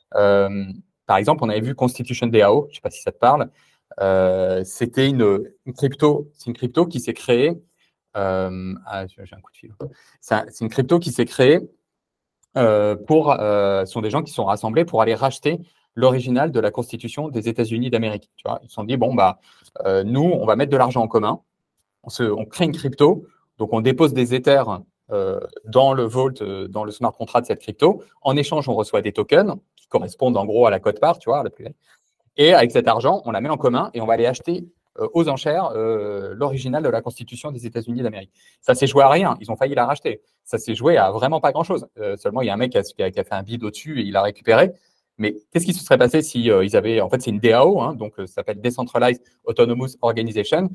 par 0.10 1.18
exemple, 1.18 1.44
on 1.44 1.50
avait 1.50 1.62
vu 1.62 1.76
Constitution 1.76 2.26
DAO, 2.26 2.66
je 2.70 2.72
ne 2.72 2.76
sais 2.78 2.82
pas 2.82 2.90
si 2.90 3.04
ça 3.04 3.12
te 3.12 3.20
parle, 3.20 3.52
c'était 4.66 5.08
une, 5.08 5.44
une, 5.68 5.74
crypto, 5.74 6.32
c'est 6.34 6.48
une 6.48 6.56
crypto 6.56 6.88
qui 6.88 7.00
s'est 7.00 7.14
créée 7.14 7.62
euh, 8.18 8.74
ah. 8.86 9.06
C'est 10.20 10.62
une 10.62 10.70
crypto 10.70 11.00
qui 11.00 11.12
s'est 11.12 11.26
créée 11.26 11.60
pour, 13.06 13.38
sont 13.86 14.02
des 14.02 14.10
gens 14.10 14.24
qui 14.24 14.34
sont 14.34 14.46
rassemblés 14.46 14.86
pour 14.86 15.02
aller 15.02 15.16
racheter 15.16 15.60
l'original 15.96 16.52
de 16.52 16.60
la 16.60 16.72
Constitution 16.72 17.30
des 17.30 17.50
États-Unis 17.50 17.90
d'Amérique. 17.90 18.30
Tu 18.36 18.44
vois, 18.48 18.60
ils 18.64 18.70
se 18.70 18.76
sont 18.76 18.84
dit 18.84 18.98
bon 18.98 19.14
bah 19.14 19.40
nous 20.06 20.24
on 20.24 20.46
va 20.46 20.56
mettre 20.56 20.72
de 20.72 20.78
l'argent 20.78 21.02
en 21.02 21.08
commun, 21.08 21.42
on, 22.04 22.46
crée 22.46 22.66
une 22.66 22.72
crypto, 22.72 23.28
donc 23.58 23.74
on 23.74 23.82
dépose 23.82 24.14
des 24.14 24.34
Ethers 24.34 24.82
dans 25.66 25.94
le 25.94 26.04
vault, 26.04 26.32
dans 26.32 26.84
le 26.84 26.92
smart 26.92 27.14
contract 27.14 27.46
de 27.46 27.48
cette 27.48 27.62
crypto. 27.62 28.02
En 28.24 28.36
échange, 28.36 28.68
on 28.68 28.74
reçoit 28.74 29.02
des 29.02 29.14
tokens 29.14 29.56
qui 29.76 29.88
correspondent 29.88 30.38
en 30.38 30.46
gros 30.46 30.66
à 30.66 30.72
la 30.72 30.80
cote 30.80 31.00
part, 31.00 31.20
tu 31.20 31.30
vois, 31.30 31.44
la 31.44 31.50
plus 31.50 31.68
Et 32.38 32.54
avec 32.54 32.72
cet 32.72 32.88
argent, 32.88 33.22
on 33.26 33.32
la 33.32 33.42
met 33.42 33.50
en 33.50 33.58
commun 33.58 33.92
et 33.94 34.02
on 34.02 34.06
va 34.06 34.14
aller 34.14 34.26
acheter 34.26 34.64
euh, 34.64 34.77
aux 35.14 35.30
enchères 35.30 35.72
euh, 35.76 36.34
l'original 36.36 36.84
de 36.84 36.90
la 36.90 37.02
Constitution 37.02 37.52
des 37.52 37.66
États-Unis 37.66 38.02
d'Amérique. 38.02 38.32
Ça 38.62 38.76
s'est 38.76 38.88
joué 38.88 39.04
à 39.04 39.10
rien. 39.10 39.38
Ils 39.42 39.52
ont 39.52 39.56
failli 39.56 39.76
la 39.76 39.86
racheter. 39.86 40.22
Ça 40.44 40.58
s'est 40.58 40.76
joué 40.76 40.98
à 40.98 41.12
vraiment 41.12 41.40
pas 41.40 41.52
grand-chose. 41.52 41.88
Euh, 42.00 42.18
seulement, 42.18 42.42
il 42.42 42.48
y 42.48 42.50
a 42.50 42.54
un 42.54 42.58
mec 42.58 42.72
qui 42.72 42.78
a, 42.78 43.12
fait 43.12 43.32
un 43.32 43.44
bid 43.44 43.64
au-dessus 43.64 44.02
et 44.02 44.04
il 44.04 44.12
l'a 44.12 44.22
récupéré. 44.22 44.72
Mais 45.18 45.36
qu'est-ce 45.52 45.66
qui 45.66 45.74
se 45.74 45.84
serait 45.84 45.98
passé 45.98 46.22
si 46.22 46.46
ils 46.46 46.76
avaient, 46.76 47.02
en 47.02 47.10
fait, 47.10 47.22
c'est 47.22 47.32
une 47.32 47.40
DAO, 47.40 47.82
hein, 47.82 47.96
donc 47.96 48.14
ça 48.18 48.28
s'appelle 48.28 48.62
Decentralized 48.62 49.24
Autonomous 49.46 49.98
Organization. 50.02 50.70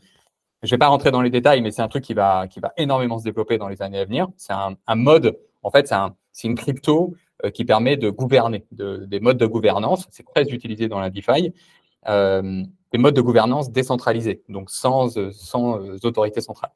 Je 0.65 0.71
vais 0.71 0.79
pas 0.79 0.89
rentrer 0.89 1.13
dans 1.13 1.23
les 1.23 1.31
détails, 1.31 1.63
mais 1.63 1.71
c'est 1.71 1.83
un 1.83 1.87
truc 1.87 2.03
qui 2.03 2.15
va, 2.15 2.49
énormément 2.77 3.21
se 3.21 3.25
développer 3.25 3.57
dans 3.57 3.69
les 3.69 3.83
années 3.83 4.01
à 4.01 4.05
venir. 4.05 4.27
C'est 4.37 4.53
un, 4.53 4.95
mode, 4.97 5.39
en 5.63 5.71
fait, 5.71 5.87
c'est 5.87 5.95
un, 5.95 6.17
une 6.43 6.57
crypto 6.57 7.15
qui 7.55 7.65
permet 7.65 7.97
de 7.97 8.11
gouverner, 8.11 8.65
de, 8.73 9.05
des 9.07 9.21
modes 9.21 9.39
de 9.39 9.47
gouvernance. 9.47 10.09
C'est 10.11 10.27
très 10.27 10.43
utilisé 10.49 10.89
dans 10.89 10.99
la 10.99 11.11
DeFi. 11.11 11.53
Euh, 12.09 12.63
des 12.93 12.99
modes 12.99 13.15
de 13.15 13.23
gouvernance 13.23 13.71
décentralisés, 13.71 14.43
donc 14.51 14.69
sans, 14.69 15.17
euh, 15.17 15.31
sans 15.33 15.81
euh, 15.81 15.97
autorité 16.05 16.43
centrale. 16.43 16.73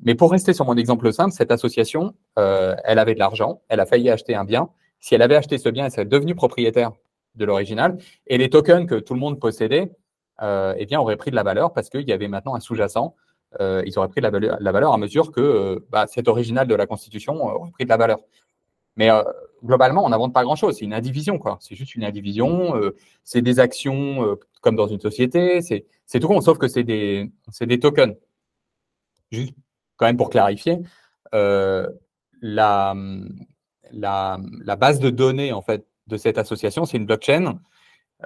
Mais 0.00 0.16
pour 0.16 0.32
rester 0.32 0.52
sur 0.52 0.64
mon 0.64 0.76
exemple 0.76 1.12
simple, 1.12 1.30
cette 1.30 1.52
association, 1.52 2.14
elle 2.34 2.98
avait 2.98 3.14
de 3.14 3.20
l'argent, 3.20 3.62
elle 3.68 3.78
a 3.78 3.86
failli 3.86 4.10
acheter 4.10 4.34
un 4.34 4.44
bien. 4.44 4.70
Si 4.98 5.14
elle 5.14 5.22
avait 5.22 5.36
acheté 5.36 5.56
ce 5.56 5.68
bien, 5.68 5.84
elle 5.84 5.92
serait 5.92 6.04
devenue 6.04 6.34
propriétaire 6.34 6.90
de 7.36 7.44
l'original. 7.44 7.96
Et 8.26 8.38
les 8.38 8.50
tokens 8.50 8.88
que 8.88 8.96
tout 8.96 9.14
le 9.14 9.20
monde 9.20 9.38
possédait, 9.38 9.92
eh 10.40 10.86
bien, 10.86 10.98
auraient 10.98 11.16
pris 11.16 11.30
de 11.30 11.36
la 11.36 11.44
valeur 11.44 11.72
parce 11.72 11.90
qu'il 11.90 12.08
y 12.08 12.12
avait 12.12 12.26
maintenant 12.26 12.56
un 12.56 12.60
sous-jacent. 12.60 13.14
ils 13.60 13.92
auraient 13.98 14.08
pris 14.08 14.20
de 14.20 14.28
la 14.58 14.72
valeur, 14.72 14.92
à 14.92 14.98
mesure 14.98 15.30
que 15.30 15.86
bah, 15.90 16.08
cet 16.08 16.26
original 16.26 16.66
de 16.66 16.74
la 16.74 16.88
Constitution 16.88 17.34
aurait 17.44 17.70
pris 17.70 17.84
de 17.84 17.90
la 17.90 17.96
valeur. 17.96 18.18
Mais 18.96 19.10
euh, 19.10 19.22
globalement, 19.64 20.04
on 20.04 20.08
n'invente 20.08 20.34
pas 20.34 20.42
grand-chose. 20.44 20.76
C'est 20.78 20.84
une 20.84 20.94
indivision, 20.94 21.38
quoi. 21.38 21.58
C'est 21.60 21.74
juste 21.74 21.94
une 21.94 22.04
indivision. 22.04 22.76
Euh, 22.76 22.96
c'est 23.24 23.42
des 23.42 23.60
actions 23.60 24.24
euh, 24.24 24.36
comme 24.60 24.76
dans 24.76 24.86
une 24.86 25.00
société. 25.00 25.60
C'est 25.62 26.20
tout 26.20 26.28
con, 26.28 26.40
sauf 26.40 26.58
que 26.58 26.68
c'est 26.68 26.84
des, 26.84 27.30
des 27.60 27.78
tokens. 27.78 28.14
Juste, 29.30 29.54
quand 29.96 30.06
même, 30.06 30.16
pour 30.16 30.30
clarifier, 30.30 30.78
la, 31.32 31.88
la, 32.42 32.94
la, 33.92 34.76
base 34.76 35.00
de 35.00 35.10
données, 35.10 35.52
en 35.52 35.62
fait, 35.62 35.86
de 36.08 36.16
cette 36.16 36.38
association, 36.38 36.84
c'est 36.84 36.98
une 36.98 37.06
blockchain. 37.06 37.60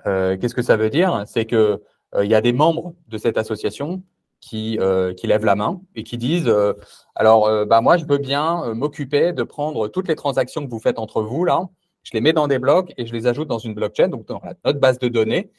Qu'est-ce 0.04 0.54
que 0.54 0.62
ça 0.62 0.76
veut 0.76 0.90
dire? 0.90 1.22
C'est 1.26 1.46
qu'il 1.46 1.78
il 2.22 2.26
y 2.26 2.34
a 2.34 2.40
des 2.40 2.52
membres 2.52 2.94
de 3.08 3.18
cette 3.18 3.38
association 3.38 4.02
qui, 4.46 4.78
euh, 4.80 5.12
qui 5.12 5.26
lèvent 5.26 5.44
la 5.44 5.56
main 5.56 5.80
et 5.96 6.04
qui 6.04 6.18
disent 6.18 6.46
euh, 6.46 6.72
alors 7.16 7.46
euh, 7.46 7.64
bah 7.64 7.80
moi 7.80 7.96
je 7.96 8.04
veux 8.04 8.18
bien 8.18 8.74
m'occuper 8.74 9.32
de 9.32 9.42
prendre 9.42 9.88
toutes 9.88 10.06
les 10.06 10.14
transactions 10.14 10.64
que 10.64 10.70
vous 10.70 10.78
faites 10.78 11.00
entre 11.00 11.20
vous 11.20 11.44
là, 11.44 11.68
je 12.04 12.12
les 12.14 12.20
mets 12.20 12.32
dans 12.32 12.46
des 12.46 12.60
blocs 12.60 12.92
et 12.96 13.06
je 13.06 13.12
les 13.12 13.26
ajoute 13.26 13.48
dans 13.48 13.58
une 13.58 13.74
blockchain 13.74 14.08
donc 14.08 14.26
dans 14.26 14.40
notre 14.64 14.78
base 14.78 15.00
de 15.00 15.08
données 15.08 15.50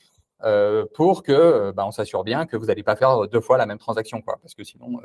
pour 0.93 1.23
que 1.23 1.71
bah, 1.71 1.83
on 1.85 1.91
s'assure 1.91 2.23
bien 2.23 2.45
que 2.45 2.55
vous 2.55 2.67
n'allez 2.67 2.83
pas 2.83 2.95
faire 2.95 3.27
deux 3.27 3.41
fois 3.41 3.57
la 3.57 3.65
même 3.65 3.77
transaction 3.77 4.21
quoi 4.21 4.37
parce 4.41 4.55
que 4.55 4.63
sinon 4.63 5.01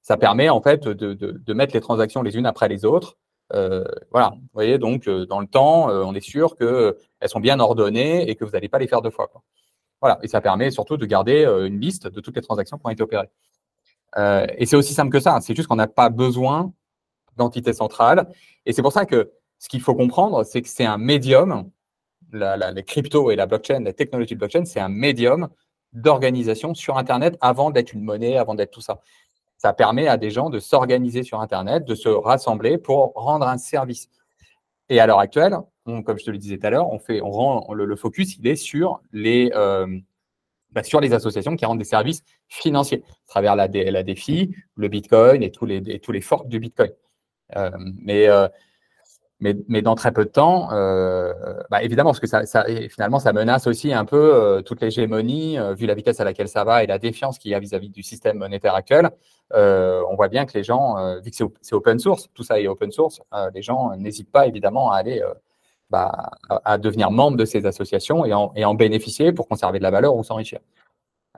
ça 0.00 0.16
permet 0.16 0.48
en 0.48 0.62
fait 0.62 0.88
de, 0.88 1.12
de, 1.12 1.52
mettre 1.52 1.74
les 1.74 1.82
transactions 1.82 2.22
les 2.22 2.34
unes 2.36 2.46
après 2.46 2.68
les 2.68 2.86
autres. 2.86 3.18
voilà, 4.10 4.30
vous 4.36 4.48
voyez 4.54 4.78
donc 4.78 5.06
dans 5.06 5.40
le 5.40 5.46
temps 5.48 5.88
on 5.90 6.14
est 6.14 6.26
sûr 6.34 6.56
que 6.56 6.96
elles 7.20 7.28
sont 7.28 7.40
bien 7.40 7.60
ordonnées 7.60 8.30
et 8.30 8.36
que 8.36 8.46
vous 8.46 8.52
n'allez 8.52 8.70
pas 8.70 8.78
les 8.78 8.88
faire 8.88 9.02
deux 9.02 9.10
fois. 9.10 9.28
Voilà, 10.00 10.18
et 10.22 10.28
ça 10.28 10.40
permet 10.40 10.70
surtout 10.70 10.96
de 10.96 11.06
garder 11.06 11.44
euh, 11.44 11.66
une 11.66 11.80
liste 11.80 12.06
de 12.06 12.20
toutes 12.20 12.36
les 12.36 12.42
transactions 12.42 12.78
qui 12.78 12.86
ont 12.86 12.90
été 12.90 13.02
opérées. 13.02 13.28
Euh, 14.16 14.46
et 14.56 14.66
c'est 14.66 14.76
aussi 14.76 14.94
simple 14.94 15.10
que 15.10 15.20
ça. 15.20 15.38
C'est 15.40 15.54
juste 15.54 15.68
qu'on 15.68 15.76
n'a 15.76 15.88
pas 15.88 16.08
besoin 16.08 16.72
d'entité 17.36 17.72
centrale. 17.72 18.28
Et 18.66 18.72
c'est 18.72 18.82
pour 18.82 18.92
ça 18.92 19.06
que 19.06 19.32
ce 19.58 19.68
qu'il 19.68 19.80
faut 19.80 19.94
comprendre, 19.94 20.44
c'est 20.44 20.62
que 20.62 20.68
c'est 20.68 20.86
un 20.86 20.98
médium. 20.98 21.70
Les 22.32 22.84
cryptos 22.84 23.30
et 23.30 23.36
la 23.36 23.46
blockchain, 23.46 23.80
la 23.80 23.94
technologie 23.94 24.34
de 24.34 24.38
blockchain, 24.38 24.64
c'est 24.66 24.80
un 24.80 24.90
médium 24.90 25.48
d'organisation 25.94 26.74
sur 26.74 26.98
Internet 26.98 27.38
avant 27.40 27.70
d'être 27.70 27.94
une 27.94 28.02
monnaie, 28.02 28.36
avant 28.36 28.54
d'être 28.54 28.70
tout 28.70 28.82
ça. 28.82 29.00
Ça 29.56 29.72
permet 29.72 30.06
à 30.08 30.18
des 30.18 30.30
gens 30.30 30.50
de 30.50 30.58
s'organiser 30.58 31.22
sur 31.22 31.40
Internet, 31.40 31.84
de 31.84 31.94
se 31.94 32.08
rassembler 32.08 32.76
pour 32.76 33.12
rendre 33.14 33.48
un 33.48 33.56
service. 33.56 34.10
Et 34.90 35.00
à 35.00 35.06
l'heure 35.06 35.18
actuelle, 35.18 35.56
comme 36.04 36.18
je 36.18 36.24
te 36.24 36.30
le 36.30 36.38
disais 36.38 36.58
tout 36.58 36.66
à 36.66 36.70
l'heure, 36.70 36.92
on 36.92 36.98
fait, 36.98 37.20
on 37.22 37.30
rend 37.30 37.72
le, 37.72 37.96
focus, 37.96 38.36
il 38.36 38.46
est 38.46 38.56
sur 38.56 39.00
les, 39.12 39.50
euh, 39.54 39.86
bah, 40.72 40.82
sur 40.82 41.00
les 41.00 41.12
associations 41.12 41.56
qui 41.56 41.64
rendent 41.64 41.78
des 41.78 41.84
services 41.84 42.22
financiers 42.48 43.02
à 43.06 43.28
travers 43.28 43.56
la, 43.56 43.68
la 43.68 44.02
DeFi, 44.02 44.54
le 44.76 44.88
Bitcoin 44.88 45.42
et 45.42 45.50
tous 45.50 45.66
les, 45.66 46.00
tous 46.00 46.12
les 46.12 46.22
du 46.46 46.60
Bitcoin. 46.60 46.90
Euh, 47.56 47.70
mais, 48.02 48.28
euh, 48.28 48.48
mais, 49.40 49.56
mais, 49.68 49.82
dans 49.82 49.94
très 49.94 50.12
peu 50.12 50.24
de 50.24 50.30
temps, 50.30 50.68
bah, 51.70 51.82
évidemment, 51.82 52.10
parce 52.10 52.20
que 52.20 52.26
ça, 52.26 52.64
finalement, 52.90 53.20
ça 53.20 53.32
menace 53.32 53.66
aussi 53.66 53.92
un 53.92 54.04
peu 54.04 54.62
toute 54.66 54.82
l'hégémonie, 54.82 55.56
vu 55.76 55.86
la 55.86 55.94
vitesse 55.94 56.20
à 56.20 56.24
laquelle 56.24 56.48
ça 56.48 56.64
va 56.64 56.82
et 56.82 56.86
la 56.86 56.98
défiance 56.98 57.38
qu'il 57.38 57.52
y 57.52 57.54
a 57.54 57.60
vis-à-vis 57.60 57.88
du 57.88 58.02
système 58.02 58.38
monétaire 58.38 58.74
actuel. 58.74 59.10
on 59.54 60.14
voit 60.16 60.28
bien 60.28 60.44
que 60.44 60.54
les 60.54 60.64
gens, 60.64 61.20
vu 61.20 61.30
que 61.30 61.36
c'est 61.62 61.74
open 61.74 62.00
source, 62.00 62.28
tout 62.34 62.42
ça 62.42 62.60
est 62.60 62.66
open 62.66 62.90
source, 62.90 63.20
les 63.54 63.62
gens 63.62 63.96
n'hésitent 63.96 64.32
pas 64.32 64.48
évidemment 64.48 64.90
à 64.90 64.96
aller 64.96 65.22
bah, 65.90 66.30
à 66.64 66.78
devenir 66.78 67.10
membre 67.10 67.36
de 67.36 67.44
ces 67.44 67.66
associations 67.66 68.24
et 68.24 68.34
en, 68.34 68.52
et 68.54 68.64
en 68.64 68.74
bénéficier 68.74 69.32
pour 69.32 69.48
conserver 69.48 69.78
de 69.78 69.84
la 69.84 69.90
valeur 69.90 70.16
ou 70.16 70.22
s'enrichir. 70.22 70.60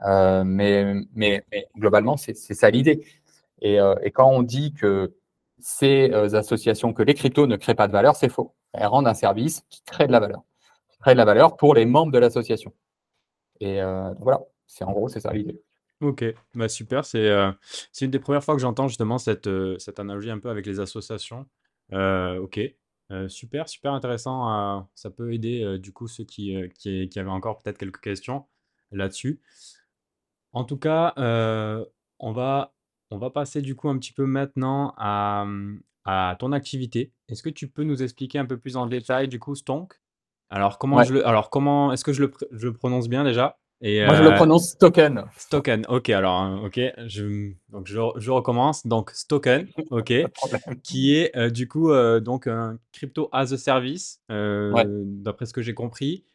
Euh, 0.03 0.43
mais, 0.45 0.95
mais, 1.13 1.45
globalement, 1.77 2.17
c'est 2.17 2.33
ça 2.33 2.69
l'idée. 2.69 3.05
Et, 3.61 3.79
euh, 3.79 3.95
et, 4.01 4.11
quand 4.11 4.29
on 4.29 4.41
dit 4.41 4.73
que 4.73 5.13
ces 5.59 6.11
euh, 6.11 6.35
associations, 6.35 6.93
que 6.93 7.03
les 7.03 7.13
cryptos 7.13 7.47
ne 7.47 7.55
créent 7.55 7.75
pas 7.75 7.87
de 7.87 7.93
valeur, 7.93 8.15
c'est 8.15 8.29
faux. 8.29 8.55
Elles 8.73 8.87
rendent 8.87 9.07
un 9.07 9.13
service 9.13 9.63
qui 9.69 9.81
crée 9.83 10.07
de 10.07 10.11
la 10.11 10.19
valeur. 10.19 10.43
Qui 10.91 10.97
crée 10.99 11.13
de 11.13 11.17
la 11.17 11.25
valeur 11.25 11.55
pour 11.55 11.75
les 11.75 11.85
membres 11.85 12.11
de 12.11 12.19
l'association. 12.19 12.73
Et 13.59 13.79
voilà, 14.19 14.41
c'est 14.65 14.83
en 14.83 14.91
gros, 14.91 15.07
c'est 15.07 15.19
ça 15.19 15.31
l'idée. 15.31 15.61
Ok, 16.01 16.25
bah 16.55 16.67
super. 16.67 17.05
C'est 17.05 17.29
une 18.01 18.09
des 18.09 18.17
premières 18.17 18.43
fois 18.43 18.55
que 18.55 18.61
j'entends 18.61 18.87
justement 18.87 19.19
cette, 19.19 19.47
cette 19.77 19.99
analogie 19.99 20.31
un 20.31 20.39
peu 20.39 20.49
avec 20.49 20.65
les 20.65 20.79
associations. 20.79 21.45
ok, 21.91 22.59
euh, 23.11 23.27
super, 23.27 23.67
super 23.67 23.93
intéressant. 23.93 24.87
ça 24.95 25.09
peut 25.09 25.33
aider 25.33 25.63
euh, 25.63 25.77
du 25.77 25.91
coup 25.91 26.07
ceux 26.07 26.23
qui, 26.23 26.55
euh, 26.55 26.67
qui, 26.69 27.09
qui 27.09 27.19
avaient 27.19 27.29
encore 27.29 27.57
peut-être 27.59 27.77
quelques 27.77 27.99
questions 27.99 28.45
là-dessus. 28.91 29.41
En 30.53 30.63
tout 30.63 30.77
cas, 30.77 31.13
on 32.19 32.31
va, 32.31 32.73
on 33.09 33.17
va 33.17 33.29
passer 33.29 33.61
du 33.61 33.75
coup 33.75 33.89
un 33.89 33.97
petit 33.97 34.13
peu 34.13 34.25
maintenant 34.25 34.93
à, 34.97 35.45
à 36.05 36.35
ton 36.39 36.51
activité. 36.51 37.13
Est-ce 37.29 37.43
que 37.43 37.49
tu 37.49 37.69
peux 37.69 37.83
nous 37.83 38.03
expliquer 38.03 38.39
un 38.39 38.45
peu 38.45 38.57
plus 38.57 38.75
en 38.75 38.85
détail 38.85 39.27
du 39.27 39.39
coup 39.39 39.55
Stonk? 39.55 39.93
Alors 40.49 40.77
comment 40.77 41.03
je 41.03 41.13
le, 41.13 41.25
alors 41.25 41.49
comment 41.49 41.93
est-ce 41.93 42.03
que 42.03 42.11
je 42.11 42.23
le, 42.23 42.33
je 42.51 42.67
le 42.67 42.73
prononce 42.73 43.07
bien 43.07 43.23
déjà? 43.23 43.60
Moi, 43.81 44.15
je 44.15 44.21
le 44.21 44.29
euh, 44.29 44.35
prononce 44.35 44.69
Stoken. 44.69 45.25
Stoken, 45.35 45.85
ok. 45.89 46.09
Alors, 46.11 46.35
hein, 46.35 46.61
ok, 46.63 46.79
je, 47.07 47.51
donc 47.69 47.87
je, 47.87 47.99
je 48.17 48.31
recommence. 48.31 48.85
Donc, 48.85 49.09
Stoken, 49.11 49.67
ok, 49.89 50.13
qui 50.83 51.15
est 51.15 51.35
euh, 51.35 51.49
du 51.49 51.67
coup 51.67 51.91
euh, 51.91 52.19
donc 52.19 52.45
un 52.45 52.77
crypto 52.91 53.29
as 53.31 53.53
a 53.53 53.57
service, 53.57 54.21
d'après 54.29 55.45
ce 55.45 55.53
que 55.53 55.61
j'ai 55.61 55.73
compris. 55.73 56.25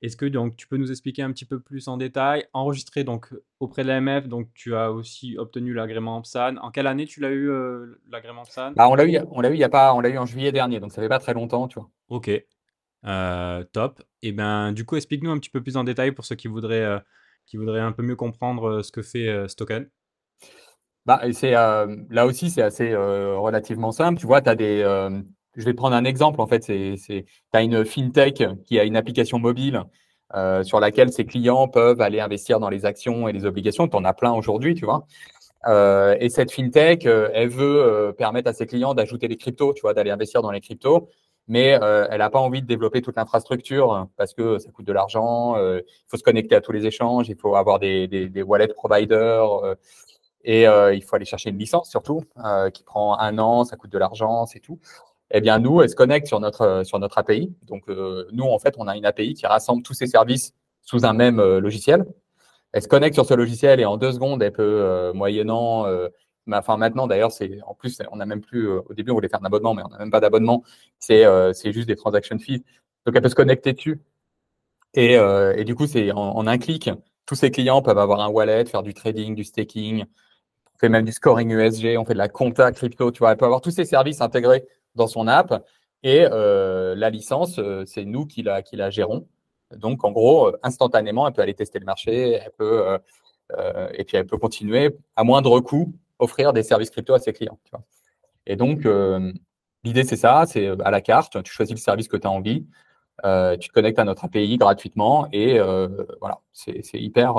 Est-ce 0.00 0.16
que 0.16 0.26
donc 0.26 0.56
tu 0.56 0.68
peux 0.68 0.76
nous 0.76 0.92
expliquer 0.92 1.22
un 1.22 1.32
petit 1.32 1.44
peu 1.44 1.58
plus 1.58 1.88
en 1.88 1.96
détail? 1.96 2.46
Enregistré 2.52 3.02
donc 3.02 3.34
auprès 3.58 3.82
de 3.82 3.88
l'AMF, 3.88 4.28
donc 4.28 4.48
tu 4.54 4.76
as 4.76 4.92
aussi 4.92 5.36
obtenu 5.38 5.74
l'agrément 5.74 6.22
PSAN. 6.22 6.56
En 6.58 6.70
quelle 6.70 6.86
année 6.86 7.04
tu 7.04 7.20
l'as 7.20 7.30
eu 7.30 7.50
l'agrément 8.08 8.44
PSAN 8.44 8.72
bah, 8.76 8.88
On 8.88 8.94
l'a 8.94 9.06
eu, 9.06 9.18
on 9.32 9.40
l'a 9.40 9.50
eu 9.50 9.54
il 9.54 9.58
y 9.58 9.64
a 9.64 9.68
pas, 9.68 9.94
on 9.94 10.00
l'a 10.00 10.08
eu 10.08 10.18
en 10.18 10.26
juillet 10.26 10.52
dernier, 10.52 10.78
donc 10.78 10.92
ça 10.92 11.02
fait 11.02 11.08
pas 11.08 11.18
très 11.18 11.34
longtemps, 11.34 11.66
tu 11.66 11.80
vois. 11.80 11.90
Ok, 12.10 12.30
euh, 13.04 13.64
top. 13.72 14.02
Et 14.22 14.32
ben, 14.32 14.72
du 14.72 14.84
coup, 14.84 14.96
explique-nous 14.96 15.30
un 15.30 15.38
petit 15.38 15.50
peu 15.50 15.62
plus 15.62 15.76
en 15.76 15.84
détail 15.84 16.12
pour 16.12 16.24
ceux 16.24 16.34
qui 16.34 16.48
voudraient, 16.48 16.82
euh, 16.82 16.98
qui 17.46 17.56
voudraient 17.56 17.80
un 17.80 17.92
peu 17.92 18.02
mieux 18.02 18.16
comprendre 18.16 18.68
euh, 18.68 18.82
ce 18.82 18.92
que 18.92 19.02
fait 19.02 19.48
Stoken. 19.48 19.88
Bah, 21.06 21.20
c'est, 21.32 21.52
là 21.52 22.26
aussi, 22.26 22.50
c'est 22.50 22.60
assez 22.62 22.94
relativement 22.94 23.92
simple. 23.92 24.20
Tu 24.20 24.26
vois, 24.26 24.42
tu 24.42 24.50
as 24.50 24.54
des. 24.54 24.80
je 25.56 25.64
vais 25.64 25.72
prendre 25.72 25.96
un 25.96 26.04
exemple. 26.04 26.40
En 26.40 26.46
fait, 26.46 26.60
tu 26.60 27.24
as 27.54 27.62
une 27.62 27.84
fintech 27.86 28.44
qui 28.66 28.78
a 28.78 28.84
une 28.84 28.96
application 28.96 29.38
mobile 29.38 29.84
sur 30.64 30.80
laquelle 30.80 31.10
ses 31.10 31.24
clients 31.24 31.66
peuvent 31.66 32.02
aller 32.02 32.20
investir 32.20 32.60
dans 32.60 32.68
les 32.68 32.84
actions 32.84 33.26
et 33.26 33.32
les 33.32 33.46
obligations. 33.46 33.88
Tu 33.88 33.96
en 33.96 34.04
as 34.04 34.12
plein 34.12 34.32
aujourd'hui, 34.32 34.74
tu 34.74 34.84
vois. 34.84 35.06
et 36.20 36.28
cette 36.28 36.52
fintech, 36.52 37.06
elle 37.06 37.48
veut 37.48 38.14
permettre 38.18 38.50
à 38.50 38.52
ses 38.52 38.66
clients 38.66 38.92
d'ajouter 38.92 39.28
des 39.28 39.38
cryptos, 39.38 39.72
tu 39.72 39.80
vois, 39.80 39.94
d'aller 39.94 40.10
investir 40.10 40.42
dans 40.42 40.50
les 40.50 40.60
cryptos 40.60 41.08
mais 41.48 41.82
euh, 41.82 42.06
elle 42.10 42.18
n'a 42.18 42.30
pas 42.30 42.38
envie 42.38 42.62
de 42.62 42.66
développer 42.66 43.02
toute 43.02 43.16
l'infrastructure 43.16 44.06
parce 44.16 44.34
que 44.34 44.58
ça 44.58 44.70
coûte 44.70 44.86
de 44.86 44.92
l'argent, 44.92 45.56
euh, 45.56 45.80
il 45.84 46.08
faut 46.08 46.18
se 46.18 46.22
connecter 46.22 46.54
à 46.54 46.60
tous 46.60 46.72
les 46.72 46.86
échanges, 46.86 47.28
il 47.28 47.36
faut 47.36 47.56
avoir 47.56 47.78
des, 47.78 48.06
des, 48.06 48.28
des 48.28 48.42
wallet 48.42 48.68
providers 48.68 49.64
euh, 49.64 49.74
et 50.44 50.62
il 50.64 51.02
faut 51.02 51.16
aller 51.16 51.24
chercher 51.24 51.50
une 51.50 51.58
licence 51.58 51.90
surtout 51.90 52.22
qui 52.72 52.82
prend 52.84 53.18
un 53.18 53.38
an, 53.38 53.64
ça 53.64 53.76
coûte 53.76 53.90
de 53.90 53.98
l'argent, 53.98 54.46
c'est 54.46 54.60
tout. 54.60 54.78
eh 55.30 55.40
bien, 55.40 55.58
nous, 55.58 55.82
elle 55.82 55.90
se 55.90 55.96
connecte 55.96 56.26
sur 56.26 56.40
notre, 56.40 56.82
sur 56.84 56.98
notre 56.98 57.18
API. 57.18 57.52
Donc, 57.64 57.86
nous, 57.88 58.44
en 58.44 58.58
fait, 58.58 58.74
on 58.78 58.88
a 58.88 58.96
une 58.96 59.04
API 59.04 59.34
qui 59.34 59.46
rassemble 59.46 59.82
tous 59.82 59.94
ces 59.94 60.06
services 60.06 60.54
sous 60.82 61.04
un 61.04 61.12
même 61.12 61.38
logiciel. 61.58 62.06
Elle 62.72 62.82
se 62.82 62.88
connecte 62.88 63.14
sur 63.14 63.26
ce 63.26 63.34
logiciel 63.34 63.78
et 63.80 63.84
en 63.84 63.98
deux 63.98 64.12
secondes, 64.12 64.42
elle 64.42 64.52
peut, 64.52 65.12
moyennant 65.12 65.84
enfin 66.56 66.76
maintenant 66.76 67.06
d'ailleurs, 67.06 67.32
c'est 67.32 67.60
en 67.66 67.74
plus, 67.74 68.00
on 68.10 68.16
n'a 68.16 68.26
même 68.26 68.40
plus, 68.40 68.68
au 68.68 68.94
début 68.94 69.10
on 69.10 69.14
voulait 69.14 69.28
faire 69.28 69.42
un 69.42 69.46
abonnement, 69.46 69.74
mais 69.74 69.82
on 69.84 69.88
n'a 69.88 69.98
même 69.98 70.10
pas 70.10 70.20
d'abonnement, 70.20 70.62
c'est 70.98 71.24
juste 71.72 71.88
des 71.88 71.96
transaction 71.96 72.38
fees. 72.38 72.64
Donc 73.06 73.14
elle 73.16 73.22
peut 73.22 73.28
se 73.28 73.34
connecter 73.34 73.72
dessus. 73.72 74.00
Et, 74.94 75.14
et 75.14 75.64
du 75.64 75.74
coup, 75.74 75.86
c'est 75.86 76.10
en, 76.12 76.46
un 76.46 76.58
clic, 76.58 76.90
tous 77.26 77.34
ces 77.34 77.50
clients 77.50 77.82
peuvent 77.82 77.98
avoir 77.98 78.20
un 78.20 78.28
wallet, 78.28 78.64
faire 78.64 78.82
du 78.82 78.94
trading, 78.94 79.34
du 79.34 79.44
staking, 79.44 80.04
on 80.74 80.78
fait 80.78 80.88
même 80.88 81.04
du 81.04 81.12
scoring 81.12 81.50
USG, 81.50 81.98
on 81.98 82.04
fait 82.04 82.14
de 82.14 82.18
la 82.18 82.28
compta 82.28 82.72
crypto, 82.72 83.10
tu 83.10 83.18
vois, 83.18 83.32
elle 83.32 83.36
peut 83.36 83.44
avoir 83.44 83.60
tous 83.60 83.70
ces 83.70 83.84
services 83.84 84.20
intégrés 84.20 84.64
dans 84.94 85.06
son 85.06 85.26
app. 85.28 85.64
Et 86.02 86.20
la 86.22 87.10
licence, 87.10 87.60
c'est 87.86 88.04
nous 88.04 88.26
qui 88.26 88.42
la, 88.42 88.62
qui 88.62 88.76
la 88.76 88.90
gérons. 88.90 89.26
Donc, 89.76 90.04
en 90.04 90.12
gros, 90.12 90.52
instantanément, 90.62 91.26
elle 91.26 91.34
peut 91.34 91.42
aller 91.42 91.54
tester 91.54 91.78
le 91.78 91.84
marché, 91.84 92.32
elle 92.32 92.52
peut, 92.56 92.98
et 93.94 94.04
puis 94.04 94.16
elle 94.16 94.26
peut 94.26 94.38
continuer 94.38 94.96
à 95.16 95.24
moindre 95.24 95.60
coût 95.60 95.92
offrir 96.18 96.52
des 96.52 96.62
services 96.62 96.90
crypto 96.90 97.14
à 97.14 97.18
ses 97.18 97.32
clients. 97.32 97.58
Et 98.46 98.56
donc, 98.56 98.86
euh, 98.86 99.32
l'idée, 99.84 100.04
c'est 100.04 100.16
ça, 100.16 100.44
c'est 100.46 100.66
euh, 100.66 100.76
à 100.84 100.90
la 100.90 101.00
carte, 101.00 101.42
tu 101.42 101.52
choisis 101.52 101.74
le 101.74 101.80
service 101.80 102.08
que 102.08 102.16
tu 102.16 102.26
as 102.26 102.30
envie, 102.30 102.66
euh, 103.24 103.56
tu 103.56 103.68
te 103.68 103.74
connectes 103.74 103.98
à 103.98 104.04
notre 104.04 104.24
API 104.24 104.58
gratuitement 104.58 105.28
et 105.32 105.58
voilà, 106.20 106.40
c'est 106.52 106.82
hyper, 106.94 107.34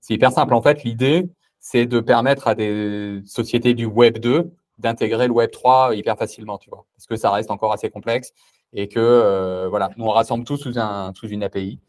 c'est 0.00 0.14
hyper 0.14 0.32
simple. 0.32 0.54
En 0.54 0.62
fait, 0.62 0.84
l'idée, 0.84 1.28
c'est 1.60 1.86
de 1.86 2.00
permettre 2.00 2.48
à 2.48 2.54
des 2.54 3.22
sociétés 3.24 3.74
du 3.74 3.86
Web 3.86 4.18
2 4.18 4.52
d'intégrer 4.78 5.28
le 5.28 5.32
Web 5.32 5.50
3 5.50 5.94
hyper 5.94 6.18
facilement, 6.18 6.58
tu 6.58 6.68
vois, 6.68 6.84
parce 6.96 7.06
que 7.06 7.16
ça 7.16 7.30
reste 7.30 7.50
encore 7.50 7.72
assez 7.72 7.90
complexe 7.90 8.32
et 8.72 8.88
que 8.88 9.66
voilà, 9.70 9.90
nous 9.96 10.04
on 10.04 10.10
rassemble 10.10 10.44
tout 10.44 10.56
sous, 10.56 10.78
un, 10.78 11.12
sous 11.14 11.28
une 11.28 11.44
API 11.44 11.80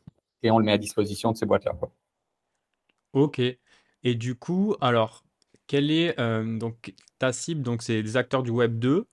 et 0.43 0.51
on 0.51 0.59
le 0.59 0.65
met 0.65 0.73
à 0.73 0.77
disposition 0.77 1.31
de 1.31 1.37
ces 1.37 1.45
boîtes-là. 1.47 1.73
Ok. 3.13 3.41
Et 4.03 4.15
du 4.15 4.35
coup, 4.35 4.75
alors, 4.81 5.24
quelle 5.67 5.91
est 5.91 6.19
euh, 6.19 6.57
donc 6.57 6.93
ta 7.19 7.31
cible? 7.33 7.61
Donc, 7.61 7.81
c'est 7.81 8.03
des 8.03 8.17
acteurs 8.17 8.43
du 8.43 8.51
Web 8.51 8.79
2 8.79 9.07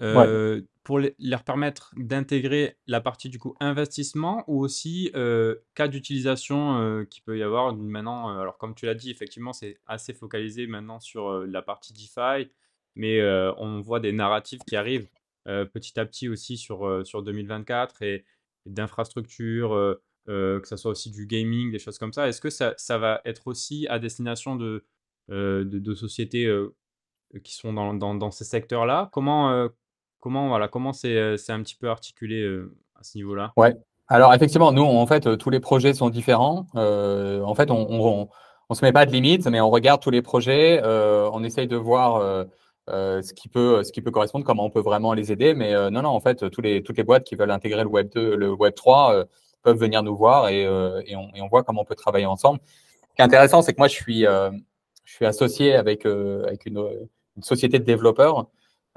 euh, 0.00 0.62
pour 0.84 1.00
leur 1.18 1.42
permettre 1.42 1.92
d'intégrer 1.96 2.76
la 2.86 3.00
partie 3.00 3.28
du 3.28 3.38
coup 3.38 3.56
investissement 3.58 4.44
ou 4.46 4.62
aussi 4.62 5.10
euh, 5.16 5.56
cas 5.74 5.88
d'utilisation 5.88 7.04
qui 7.10 7.20
peut 7.20 7.36
y 7.36 7.42
avoir 7.42 7.74
maintenant. 7.74 8.38
alors, 8.38 8.58
comme 8.58 8.74
tu 8.74 8.86
l'as 8.86 8.94
dit, 8.94 9.10
effectivement, 9.10 9.52
c'est 9.52 9.78
assez 9.86 10.14
focalisé 10.14 10.66
maintenant 10.66 11.00
sur 11.00 11.44
la 11.46 11.62
partie 11.62 11.92
DeFi, 11.92 12.48
mais 12.94 13.20
on 13.58 13.80
voit 13.80 14.00
des 14.00 14.12
narratifs 14.12 14.60
qui 14.66 14.76
arrivent 14.76 15.08
petit 15.44 15.98
à 15.98 16.06
petit 16.06 16.28
aussi 16.28 16.56
sur, 16.56 17.04
sur 17.04 17.22
2024 17.22 18.02
et, 18.02 18.24
d'infrastructures, 18.66 19.98
que 20.26 20.62
ce 20.64 20.76
soit 20.76 20.90
aussi 20.90 21.10
du 21.10 21.26
gaming, 21.26 21.72
des 21.72 21.78
choses 21.78 21.98
comme 21.98 22.12
ça. 22.12 22.28
Est-ce 22.28 22.40
que 22.40 22.50
ça, 22.50 22.74
ça 22.76 22.98
va 22.98 23.20
être 23.24 23.46
aussi 23.46 23.86
à 23.88 23.98
destination 23.98 24.56
de 24.56 24.84
euh, 25.30 25.62
de, 25.66 25.94
sociétés 25.94 26.46
euh, 26.46 26.74
qui 27.44 27.54
sont 27.54 27.74
dans, 27.74 28.30
ces 28.30 28.44
secteurs-là. 28.44 29.10
Comment, 29.12 29.50
euh, 29.50 29.68
comment, 30.20 30.48
voilà, 30.48 30.68
comment 30.68 30.94
c'est, 30.94 31.18
un 31.50 31.62
petit 31.62 31.76
peu 31.76 31.90
articulé 31.90 32.46
à 32.98 33.02
ce 33.02 33.18
niveau-là? 33.18 33.52
Ouais. 33.58 33.76
Alors 34.08 34.32
effectivement, 34.32 34.72
nous, 34.72 34.84
en 34.84 35.06
fait, 35.06 35.36
tous 35.36 35.50
les 35.50 35.60
projets 35.60 35.92
sont 35.92 36.08
différents. 36.08 36.66
en 36.74 37.54
fait, 37.54 37.70
on, 37.70 38.28
on, 38.70 38.74
se 38.74 38.82
met 38.82 38.92
pas 38.92 39.04
de 39.04 39.12
limites, 39.12 39.46
mais 39.48 39.60
on 39.60 39.68
regarde 39.68 40.00
tous 40.00 40.10
les 40.10 40.22
projets, 40.22 40.80
on 40.82 41.44
essaye 41.44 41.68
de 41.68 41.76
voir 41.76 42.46
ce, 42.88 43.32
qui 43.34 43.50
peut, 43.50 43.84
ce 43.84 43.92
qui 43.92 44.00
peut 44.00 44.10
correspondre, 44.10 44.46
comment 44.46 44.64
on 44.64 44.70
peut 44.70 44.80
vraiment 44.80 45.12
les 45.12 45.30
aider. 45.30 45.52
Mais 45.52 45.74
non, 45.90 46.00
non, 46.00 46.08
en 46.08 46.20
fait, 46.20 46.48
toutes 46.48 46.64
les 46.64 47.04
boîtes 47.04 47.24
qui 47.24 47.34
veulent 47.34 47.50
intégrer 47.50 47.82
le 47.82 47.90
Web 47.90 48.08
2, 48.14 48.34
le 48.34 48.50
Web 48.50 48.74
3 48.74 49.24
peuvent 49.62 49.78
venir 49.78 50.02
nous 50.02 50.16
voir 50.16 50.48
et, 50.48 50.66
on, 50.66 51.02
et, 51.34 51.42
on, 51.42 51.48
voit 51.48 51.64
comment 51.64 51.82
on 51.82 51.84
peut 51.84 51.94
travailler 51.94 52.24
ensemble. 52.24 52.60
Ce 53.10 53.14
qui 53.14 53.20
est 53.20 53.24
intéressant, 53.24 53.60
c'est 53.60 53.74
que 53.74 53.78
moi, 53.78 53.88
je 53.88 53.94
suis, 53.94 54.24
je 55.08 55.14
suis 55.14 55.26
associé 55.26 55.74
avec, 55.74 56.04
euh, 56.04 56.44
avec 56.44 56.66
une, 56.66 56.78
une, 57.36 57.42
société 57.42 57.78
de 57.78 57.84
développeurs. 57.84 58.48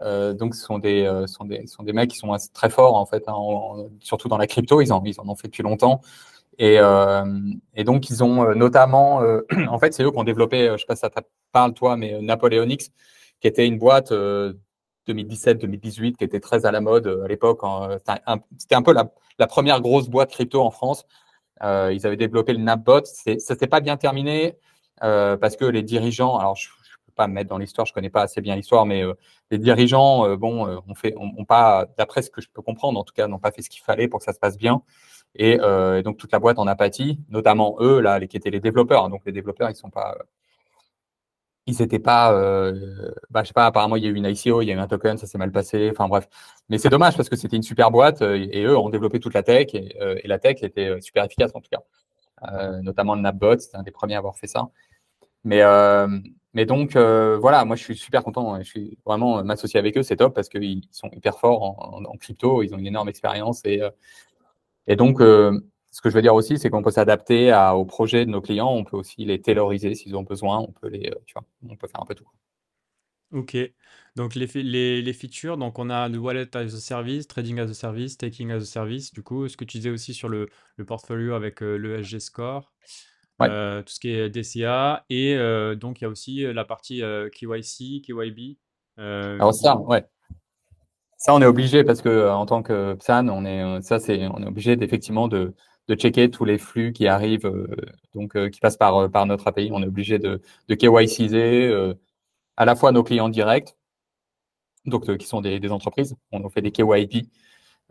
Euh, 0.01 0.33
donc, 0.33 0.55
ce 0.55 0.65
sont 0.65 0.77
des, 0.77 1.05
euh, 1.05 1.25
sont, 1.25 1.45
des, 1.45 1.65
sont 1.67 1.83
des 1.83 1.93
mecs 1.93 2.09
qui 2.09 2.17
sont 2.17 2.35
très 2.53 2.69
forts, 2.69 2.95
en 2.95 3.05
fait, 3.05 3.23
hein, 3.27 3.35
surtout 4.01 4.27
dans 4.27 4.37
la 4.37 4.45
crypto. 4.45 4.81
Ils 4.81 4.91
en, 4.91 5.01
ils 5.05 5.19
en 5.21 5.29
ont 5.29 5.35
fait 5.35 5.47
depuis 5.47 5.63
longtemps. 5.63 6.01
Et, 6.59 6.79
et 7.75 7.83
donc, 7.85 8.09
ils 8.09 8.23
ont 8.23 8.53
notamment, 8.53 9.21
en 9.69 9.79
fait, 9.79 9.93
c'est 9.93 10.03
eux 10.03 10.11
qui 10.11 10.17
ont 10.17 10.23
développé, 10.23 10.67
je 10.67 10.73
ne 10.73 10.77
sais 10.77 10.85
pas 10.85 10.95
si 10.95 10.99
ça 10.99 11.09
te 11.09 11.21
parle, 11.51 11.73
toi, 11.73 11.95
mais 11.95 12.21
Napoleonics, 12.21 12.91
qui 13.39 13.47
était 13.47 13.65
une 13.65 13.79
boîte 13.79 14.11
2017-2018 14.11 16.17
qui 16.17 16.23
était 16.23 16.41
très 16.41 16.65
à 16.65 16.71
la 16.71 16.81
mode 16.81 17.07
à 17.23 17.27
l'époque. 17.27 17.61
C'était 18.57 18.75
un, 18.75 18.83
peu 18.83 18.93
la, 18.93 19.11
la, 19.39 19.47
première 19.47 19.81
grosse 19.81 20.09
boîte 20.09 20.29
crypto 20.29 20.61
en 20.61 20.71
France. 20.71 21.05
ils 21.63 22.05
avaient 22.05 22.17
développé 22.17 22.53
le 22.53 22.59
Napbot. 22.59 23.05
Ça 23.05 23.39
s'était 23.39 23.67
pas 23.67 23.79
bien 23.79 23.97
terminé. 23.97 24.57
Euh, 25.03 25.37
parce 25.37 25.55
que 25.55 25.65
les 25.65 25.83
dirigeants, 25.83 26.37
alors 26.37 26.55
je 26.55 26.69
ne 26.69 27.05
peux 27.05 27.13
pas 27.15 27.27
me 27.27 27.33
mettre 27.33 27.49
dans 27.49 27.57
l'histoire, 27.57 27.85
je 27.87 27.91
ne 27.91 27.95
connais 27.95 28.09
pas 28.09 28.23
assez 28.23 28.41
bien 28.41 28.55
l'histoire, 28.55 28.85
mais 28.85 29.03
euh, 29.03 29.13
les 29.49 29.57
dirigeants, 29.57 30.25
euh, 30.25 30.35
bon, 30.37 30.81
on 30.87 30.95
fait, 30.95 31.15
on, 31.17 31.45
pas, 31.45 31.87
d'après 31.97 32.21
ce 32.21 32.29
que 32.29 32.41
je 32.41 32.49
peux 32.49 32.61
comprendre, 32.61 32.99
en 32.99 33.03
tout 33.03 33.13
cas, 33.13 33.27
n'ont 33.27 33.39
pas 33.39 33.51
fait 33.51 33.61
ce 33.61 33.69
qu'il 33.69 33.81
fallait 33.81 34.07
pour 34.07 34.19
que 34.19 34.25
ça 34.25 34.33
se 34.33 34.39
passe 34.39 34.57
bien. 34.57 34.81
Et, 35.35 35.57
donc 36.03 36.17
toute 36.17 36.31
la 36.31 36.39
boîte 36.39 36.59
en 36.59 36.67
a 36.67 36.75
pâti, 36.75 37.19
notamment 37.29 37.77
eux, 37.79 37.99
là, 38.01 38.19
les, 38.19 38.27
qui 38.27 38.37
étaient 38.37 38.49
les 38.49 38.59
développeurs. 38.59 39.09
Donc 39.09 39.21
les 39.25 39.31
développeurs, 39.31 39.69
ils 39.69 39.75
sont 39.75 39.89
pas, 39.89 40.17
ils 41.67 41.77
n'étaient 41.79 41.99
pas, 41.99 42.33
euh, 42.33 43.11
bah, 43.29 43.43
je 43.43 43.47
sais 43.49 43.53
pas, 43.53 43.65
apparemment 43.65 43.95
il 43.95 44.03
y 44.03 44.07
a 44.07 44.09
eu 44.09 44.15
une 44.15 44.25
ICO, 44.25 44.61
il 44.61 44.65
y 44.67 44.71
a 44.71 44.75
eu 44.75 44.79
un 44.79 44.87
token, 44.87 45.17
ça 45.17 45.27
s'est 45.27 45.37
mal 45.37 45.51
passé, 45.51 45.89
enfin 45.91 46.07
bref. 46.07 46.27
Mais 46.69 46.77
c'est 46.77 46.89
dommage 46.89 47.15
parce 47.15 47.29
que 47.29 47.35
c'était 47.35 47.55
une 47.55 47.63
super 47.63 47.91
boîte 47.91 48.21
et, 48.21 48.63
eux 48.63 48.77
ont 48.77 48.89
développé 48.89 49.19
toute 49.19 49.33
la 49.33 49.43
tech 49.43 49.73
et, 49.73 49.95
et 50.23 50.27
la 50.27 50.39
tech 50.39 50.63
était 50.63 50.99
super 51.01 51.23
efficace 51.23 51.51
en 51.53 51.61
tout 51.61 51.69
cas. 51.71 52.81
notamment 52.81 53.15
le 53.15 53.21
Napbot, 53.21 53.59
c'était 53.59 53.77
un 53.77 53.83
des 53.83 53.91
premiers 53.91 54.15
à 54.15 54.17
avoir 54.17 54.37
fait 54.37 54.47
ça. 54.47 54.69
Mais, 55.43 55.61
euh, 55.61 56.07
mais 56.53 56.65
donc, 56.65 56.95
euh, 56.95 57.37
voilà, 57.37 57.65
moi, 57.65 57.75
je 57.75 57.83
suis 57.83 57.95
super 57.95 58.23
content. 58.23 58.57
Je 58.59 58.67
suis 58.67 58.97
vraiment 59.05 59.39
euh, 59.39 59.43
m'associer 59.43 59.79
avec 59.79 59.97
eux, 59.97 60.03
c'est 60.03 60.17
top 60.17 60.35
parce 60.35 60.49
qu'ils 60.49 60.83
sont 60.91 61.09
hyper 61.13 61.39
forts 61.39 61.63
en, 61.63 62.17
crypto, 62.17 62.63
ils 62.63 62.73
ont 62.73 62.77
une 62.77 62.87
énorme 62.87 63.09
expérience. 63.09 63.61
Et, 63.65 63.81
et 64.87 64.95
donc, 64.95 65.19
ce 65.19 66.01
que 66.01 66.09
je 66.09 66.15
veux 66.15 66.21
dire 66.21 66.35
aussi, 66.35 66.57
c'est 66.57 66.69
qu'on 66.69 66.83
peut 66.83 66.91
s'adapter 66.91 67.53
aux 67.73 67.85
projets 67.85 68.25
de 68.25 68.31
nos 68.31 68.41
clients. 68.41 68.71
On 68.71 68.83
peut 68.83 68.97
aussi 68.97 69.25
les 69.25 69.41
tailoriser 69.41 69.95
s'ils 69.95 70.15
ont 70.15 70.23
besoin. 70.23 70.59
On 70.59 70.71
peut 70.71 70.87
les, 70.87 71.11
tu 71.25 71.33
vois, 71.33 71.43
on 71.69 71.75
peut 71.75 71.87
faire 71.87 72.01
un 72.01 72.05
peu 72.05 72.15
tout. 72.15 72.27
Ok. 73.31 73.57
Donc 74.17 74.35
les, 74.35 74.45
les, 74.47 75.01
les 75.01 75.13
features, 75.13 75.55
donc 75.55 75.79
on 75.79 75.89
a 75.89 76.09
le 76.09 76.17
wallet 76.17 76.53
as 76.57 76.75
a 76.75 76.79
service, 76.81 77.27
trading 77.27 77.59
as 77.59 77.69
a 77.69 77.73
service, 77.73 78.17
taking 78.17 78.51
as 78.51 78.57
a 78.57 78.65
service. 78.65 79.13
Du 79.13 79.23
coup, 79.23 79.47
ce 79.47 79.55
que 79.55 79.63
tu 79.63 79.77
disais 79.77 79.89
aussi 79.89 80.13
sur 80.13 80.27
le, 80.27 80.49
le 80.75 80.85
portfolio 80.85 81.33
avec 81.33 81.61
le 81.61 82.03
SG 82.03 82.19
Score. 82.19 82.73
Euh, 83.49 83.81
tout 83.81 83.93
ce 83.93 83.99
qui 83.99 84.09
est 84.09 84.29
DCA. 84.29 85.05
Et 85.09 85.35
euh, 85.35 85.75
donc, 85.75 86.01
il 86.01 86.03
y 86.03 86.07
a 86.07 86.09
aussi 86.09 86.45
euh, 86.45 86.53
la 86.53 86.65
partie 86.65 87.01
KYC, 87.31 88.01
KYB. 88.03 88.57
Alors 88.97 89.53
ça, 89.53 89.77
ouais. 89.77 90.05
Ça, 91.17 91.33
on 91.33 91.41
est 91.41 91.45
obligé 91.45 91.83
parce 91.83 92.01
que 92.01 92.29
en 92.29 92.45
tant 92.45 92.63
que 92.63 92.93
PSAN, 92.95 93.29
on 93.29 93.45
est, 93.45 93.81
ça, 93.81 93.99
c'est, 93.99 94.27
on 94.27 94.41
est 94.41 94.47
obligé 94.47 94.75
d'effectivement 94.75 95.27
de, 95.27 95.53
de 95.87 95.95
checker 95.95 96.31
tous 96.31 96.45
les 96.45 96.57
flux 96.57 96.93
qui 96.93 97.07
arrivent, 97.07 97.51
donc 98.15 98.49
qui 98.49 98.59
passent 98.59 98.77
par, 98.77 99.09
par 99.11 99.27
notre 99.27 99.47
API. 99.47 99.69
On 99.71 99.83
est 99.83 99.87
obligé 99.87 100.17
de, 100.17 100.41
de 100.67 100.75
KYCiser 100.75 101.93
à 102.57 102.65
la 102.65 102.75
fois 102.75 102.91
nos 102.91 103.03
clients 103.03 103.29
directs, 103.29 103.75
donc 104.85 105.15
qui 105.17 105.27
sont 105.27 105.41
des, 105.41 105.59
des, 105.59 105.71
entreprises. 105.71 106.15
On 106.31 106.49
fait 106.49 106.61
des 106.61 106.71
KYP, 106.71 107.27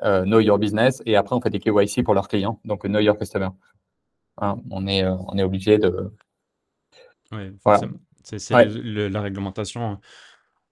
Know 0.02 0.40
Your 0.40 0.58
Business, 0.58 1.00
et 1.06 1.14
après 1.14 1.36
on 1.36 1.40
fait 1.40 1.50
des 1.50 1.60
KYC 1.60 2.02
pour 2.02 2.14
leurs 2.14 2.26
clients, 2.26 2.60
donc 2.64 2.82
Know 2.82 2.98
Your 2.98 3.16
Customer. 3.16 3.50
Hein, 4.40 4.56
on, 4.70 4.86
est, 4.86 5.04
euh, 5.04 5.14
on 5.28 5.36
est 5.36 5.42
obligé 5.42 5.78
de. 5.78 6.10
Oui, 7.32 7.56
C'est 8.24 8.50
la 8.50 9.20
réglementation 9.20 10.00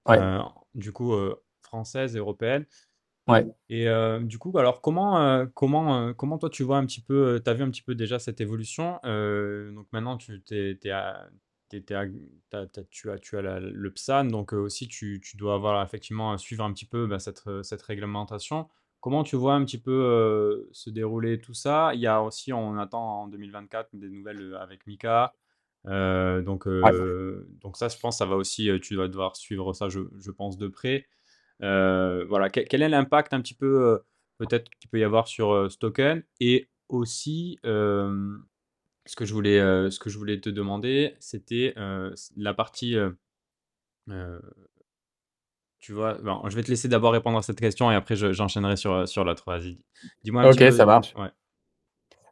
euh, 0.08 0.40
du 0.74 0.92
coup 0.92 1.12
euh, 1.12 1.36
française, 1.62 2.16
européenne. 2.16 2.66
Ouais. 3.28 3.46
Et 3.68 3.86
du 4.22 4.38
coup, 4.38 4.56
alors 4.58 4.80
comment, 4.80 5.46
comment, 5.54 6.14
comment 6.14 6.38
toi 6.38 6.48
tu 6.48 6.62
vois 6.62 6.78
un 6.78 6.86
petit 6.86 7.02
peu, 7.02 7.40
tu 7.44 7.50
as 7.50 7.54
vu 7.54 7.62
un 7.62 7.70
petit 7.70 7.82
peu 7.82 7.94
déjà 7.94 8.18
cette 8.18 8.40
évolution. 8.40 8.98
donc 9.04 9.86
maintenant, 9.92 10.16
tu, 10.16 10.42
es, 10.50 10.78
tu, 10.78 10.90
as, 10.90 11.28
tu 11.68 11.94
as 11.94 13.60
le 13.60 13.90
PSAN, 13.90 14.24
donc 14.24 14.54
aussi 14.54 14.88
tu, 14.88 15.20
tu, 15.22 15.36
dois 15.36 15.56
avoir 15.56 15.84
effectivement 15.84 16.38
suivre 16.38 16.64
un 16.64 16.72
petit 16.72 16.86
peu 16.86 17.06
bah, 17.06 17.18
cette, 17.18 17.42
cette 17.62 17.82
réglementation. 17.82 18.66
Comment 19.00 19.22
tu 19.22 19.36
vois 19.36 19.54
un 19.54 19.64
petit 19.64 19.78
peu 19.78 19.92
euh, 19.92 20.68
se 20.72 20.90
dérouler 20.90 21.40
tout 21.40 21.54
ça? 21.54 21.92
Il 21.94 22.00
y 22.00 22.08
a 22.08 22.20
aussi, 22.22 22.52
on 22.52 22.76
attend 22.78 23.22
en 23.22 23.28
2024 23.28 23.90
des 23.92 24.08
nouvelles 24.08 24.40
euh, 24.40 24.60
avec 24.60 24.86
Mika. 24.86 25.34
Euh, 25.86 26.42
donc, 26.42 26.68
donc 27.60 27.76
ça, 27.76 27.88
je 27.88 27.98
pense, 27.98 28.18
ça 28.18 28.26
va 28.26 28.34
aussi, 28.34 28.68
tu 28.82 28.96
vas 28.96 29.06
devoir 29.06 29.36
suivre 29.36 29.72
ça, 29.72 29.88
je, 29.88 30.00
je 30.18 30.30
pense, 30.32 30.58
de 30.58 30.66
près. 30.66 31.06
voilà, 31.60 32.50
quel, 32.50 32.82
est 32.82 32.88
l'impact 32.88 33.32
un 33.32 33.40
petit 33.40 33.54
peu, 33.54 34.00
peut-être 34.38 34.68
qu'il 34.80 34.90
peut 34.90 34.98
y 34.98 35.04
avoir 35.04 35.28
sur 35.28 35.70
ce 35.70 35.78
token 35.78 36.24
Et 36.40 36.68
aussi, 36.88 37.58
ce, 37.62 39.16
que 39.16 39.24
je 39.24 39.32
voulais, 39.32 39.60
ce 39.90 39.98
que 40.00 40.10
je 40.10 40.18
voulais 40.18 40.40
te 40.40 40.50
demander, 40.50 41.14
c'était 41.20 41.74
la 42.36 42.54
partie 42.54 42.96
tu 45.80 45.92
vois, 45.92 46.18
je 46.48 46.56
vais 46.56 46.62
te 46.62 46.70
laisser 46.70 46.88
d'abord 46.88 47.12
répondre 47.12 47.38
à 47.38 47.42
cette 47.42 47.60
question 47.60 47.90
et 47.90 47.94
après 47.94 48.16
j'enchaînerai 48.16 48.76
sur, 48.76 49.08
sur 49.08 49.24
l'autre. 49.24 49.44
Vas-y, 49.46 49.78
dis-moi 50.24 50.44
Ok, 50.46 50.56
petit 50.56 50.64
peu. 50.66 50.70
ça 50.72 50.86
marche. 50.86 51.14
Ouais. 51.16 51.30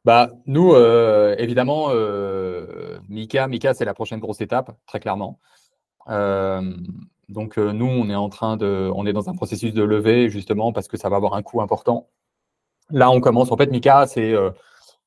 Bah, 0.07 0.31
nous, 0.47 0.73
euh, 0.73 1.35
évidemment, 1.37 1.89
euh, 1.91 2.97
Mika, 3.09 3.49
Mika, 3.49 3.75
c'est 3.75 3.85
la 3.85 3.93
prochaine 3.93 4.21
grosse 4.21 4.41
étape, 4.41 4.71
très 4.87 5.01
clairement. 5.01 5.41
Euh, 6.09 6.63
donc, 7.29 7.57
nous, 7.57 7.87
on 7.87 8.09
est 8.09 8.15
en 8.15 8.29
train 8.29 8.57
de, 8.57 8.89
on 8.95 9.05
est 9.05 9.13
dans 9.13 9.29
un 9.29 9.35
processus 9.35 9.75
de 9.75 9.83
levée, 9.83 10.29
justement, 10.29 10.73
parce 10.73 10.87
que 10.87 10.97
ça 10.97 11.09
va 11.09 11.17
avoir 11.17 11.35
un 11.35 11.43
coût 11.43 11.61
important. 11.61 12.09
Là, 12.91 13.11
on 13.11 13.21
commence. 13.21 13.51
En 13.51 13.57
fait, 13.57 13.69
Mika, 13.69 14.07
c'est, 14.07 14.33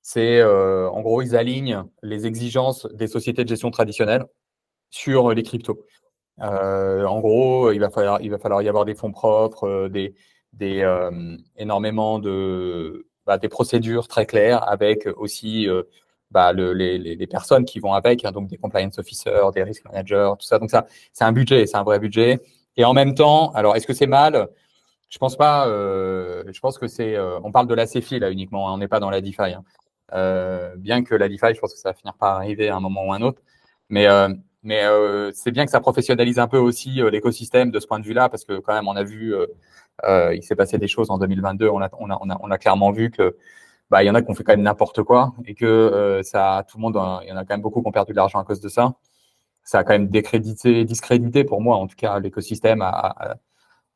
c'est, 0.01 0.43
en 0.43 0.99
gros, 0.99 1.21
ils 1.21 1.33
alignent 1.33 1.85
les 2.03 2.27
exigences 2.27 2.85
des 2.93 3.07
sociétés 3.07 3.45
de 3.45 3.49
gestion 3.49 3.71
traditionnelles 3.71 4.25
sur 4.89 5.33
les 5.33 5.43
cryptos. 5.43 5.79
En 6.41 7.19
gros, 7.19 7.71
il 7.71 7.79
va 7.79 7.89
falloir, 7.89 8.21
il 8.21 8.29
va 8.31 8.37
falloir 8.37 8.61
y 8.61 8.69
avoir 8.69 8.85
des 8.85 8.95
fonds 8.95 9.11
propres, 9.11 9.87
des, 9.89 10.15
des 10.53 10.83
énormément 11.57 12.19
de 12.19 13.09
bah, 13.29 13.37
des 13.37 13.47
procédures 13.47 14.07
très 14.07 14.25
claires 14.25 14.67
avec 14.67 15.07
aussi 15.17 15.69
euh, 15.69 15.83
bah, 16.31 16.51
le, 16.51 16.73
les, 16.73 16.97
les, 16.97 17.27
personnes 17.27 17.63
qui 17.63 17.79
vont 17.79 17.93
avec, 17.93 18.25
hein, 18.25 18.31
donc 18.31 18.47
des 18.47 18.57
compliance 18.57 18.97
officers, 18.97 19.51
des 19.53 19.61
risk 19.61 19.85
managers, 19.85 20.31
tout 20.39 20.47
ça. 20.47 20.57
Donc 20.57 20.71
ça, 20.71 20.87
c'est 21.13 21.25
un 21.25 21.31
budget, 21.31 21.67
c'est 21.67 21.77
un 21.77 21.83
vrai 21.83 21.99
budget. 21.99 22.39
Et 22.75 22.85
en 22.85 22.93
même 22.93 23.13
temps, 23.13 23.51
alors 23.51 23.75
est-ce 23.75 23.85
que 23.85 23.93
c'est 23.93 24.07
mal? 24.07 24.49
Je 25.09 25.19
pense 25.19 25.37
pas. 25.37 25.67
Euh, 25.67 26.43
je 26.51 26.59
pense 26.59 26.79
que 26.79 26.87
c'est. 26.87 27.15
Euh, 27.15 27.39
on 27.43 27.51
parle 27.51 27.67
de 27.67 27.75
la 27.75 27.85
CFI 27.85 28.17
là 28.17 28.31
uniquement. 28.31 28.67
Hein, 28.67 28.73
on 28.73 28.77
n'est 28.79 28.87
pas 28.87 28.99
dans 28.99 29.11
la 29.11 29.21
DeFi. 29.21 29.53
Hein. 29.53 29.63
Euh, 30.13 30.75
bien 30.77 31.03
que 31.03 31.13
la 31.13 31.29
DeFi, 31.29 31.53
je 31.53 31.59
pense 31.59 31.73
que 31.73 31.79
ça 31.79 31.89
va 31.89 31.93
finir 31.93 32.15
par 32.15 32.35
arriver 32.37 32.69
à 32.69 32.77
un 32.77 32.79
moment 32.79 33.05
ou 33.05 33.13
un 33.13 33.21
autre. 33.21 33.43
Mais 33.89 34.07
euh, 34.65 35.27
mais 35.27 35.31
c'est 35.33 35.51
bien 35.51 35.65
que 35.65 35.71
ça 35.71 35.79
professionnalise 35.79 36.39
un 36.39 36.47
peu 36.47 36.57
aussi 36.57 37.01
l'écosystème 37.11 37.71
de 37.71 37.79
ce 37.79 37.87
point 37.87 37.99
de 37.99 38.05
vue-là, 38.05 38.29
parce 38.29 38.45
que 38.45 38.59
quand 38.59 38.73
même, 38.73 38.87
on 38.87 38.95
a 38.95 39.03
vu 39.03 39.33
euh, 40.05 40.33
il 40.35 40.43
s'est 40.43 40.55
passé 40.55 40.77
des 40.77 40.87
choses 40.87 41.11
en 41.11 41.17
2022. 41.17 41.69
On 41.69 41.81
a, 41.81 41.89
on 41.99 42.09
a, 42.09 42.17
on 42.21 42.29
a, 42.29 42.37
on 42.41 42.51
a 42.51 42.57
clairement 42.57 42.91
vu 42.91 43.11
que 43.11 43.35
bah, 43.89 44.03
il 44.03 44.07
y 44.07 44.09
en 44.09 44.15
a 44.15 44.21
qui 44.21 44.29
ont 44.29 44.35
fait 44.35 44.43
quand 44.43 44.53
même 44.53 44.61
n'importe 44.61 45.03
quoi 45.03 45.33
et 45.45 45.55
que 45.55 45.65
euh, 45.65 46.23
ça, 46.23 46.65
tout 46.69 46.77
le 46.77 46.81
monde, 46.81 46.95
il 47.23 47.29
y 47.29 47.31
en 47.31 47.37
a 47.37 47.45
quand 47.45 47.53
même 47.55 47.61
beaucoup 47.61 47.81
qui 47.81 47.87
ont 47.87 47.91
perdu 47.91 48.11
de 48.11 48.17
l'argent 48.17 48.39
à 48.39 48.43
cause 48.45 48.61
de 48.61 48.69
ça. 48.69 48.93
Ça 49.63 49.79
a 49.79 49.83
quand 49.83 49.93
même 49.93 50.09
décrédité, 50.09 50.85
discrédité 50.85 51.43
pour 51.43 51.61
moi, 51.61 51.77
en 51.77 51.87
tout 51.87 51.95
cas, 51.95 52.19
l'écosystème 52.19 52.81
à, 52.81 53.37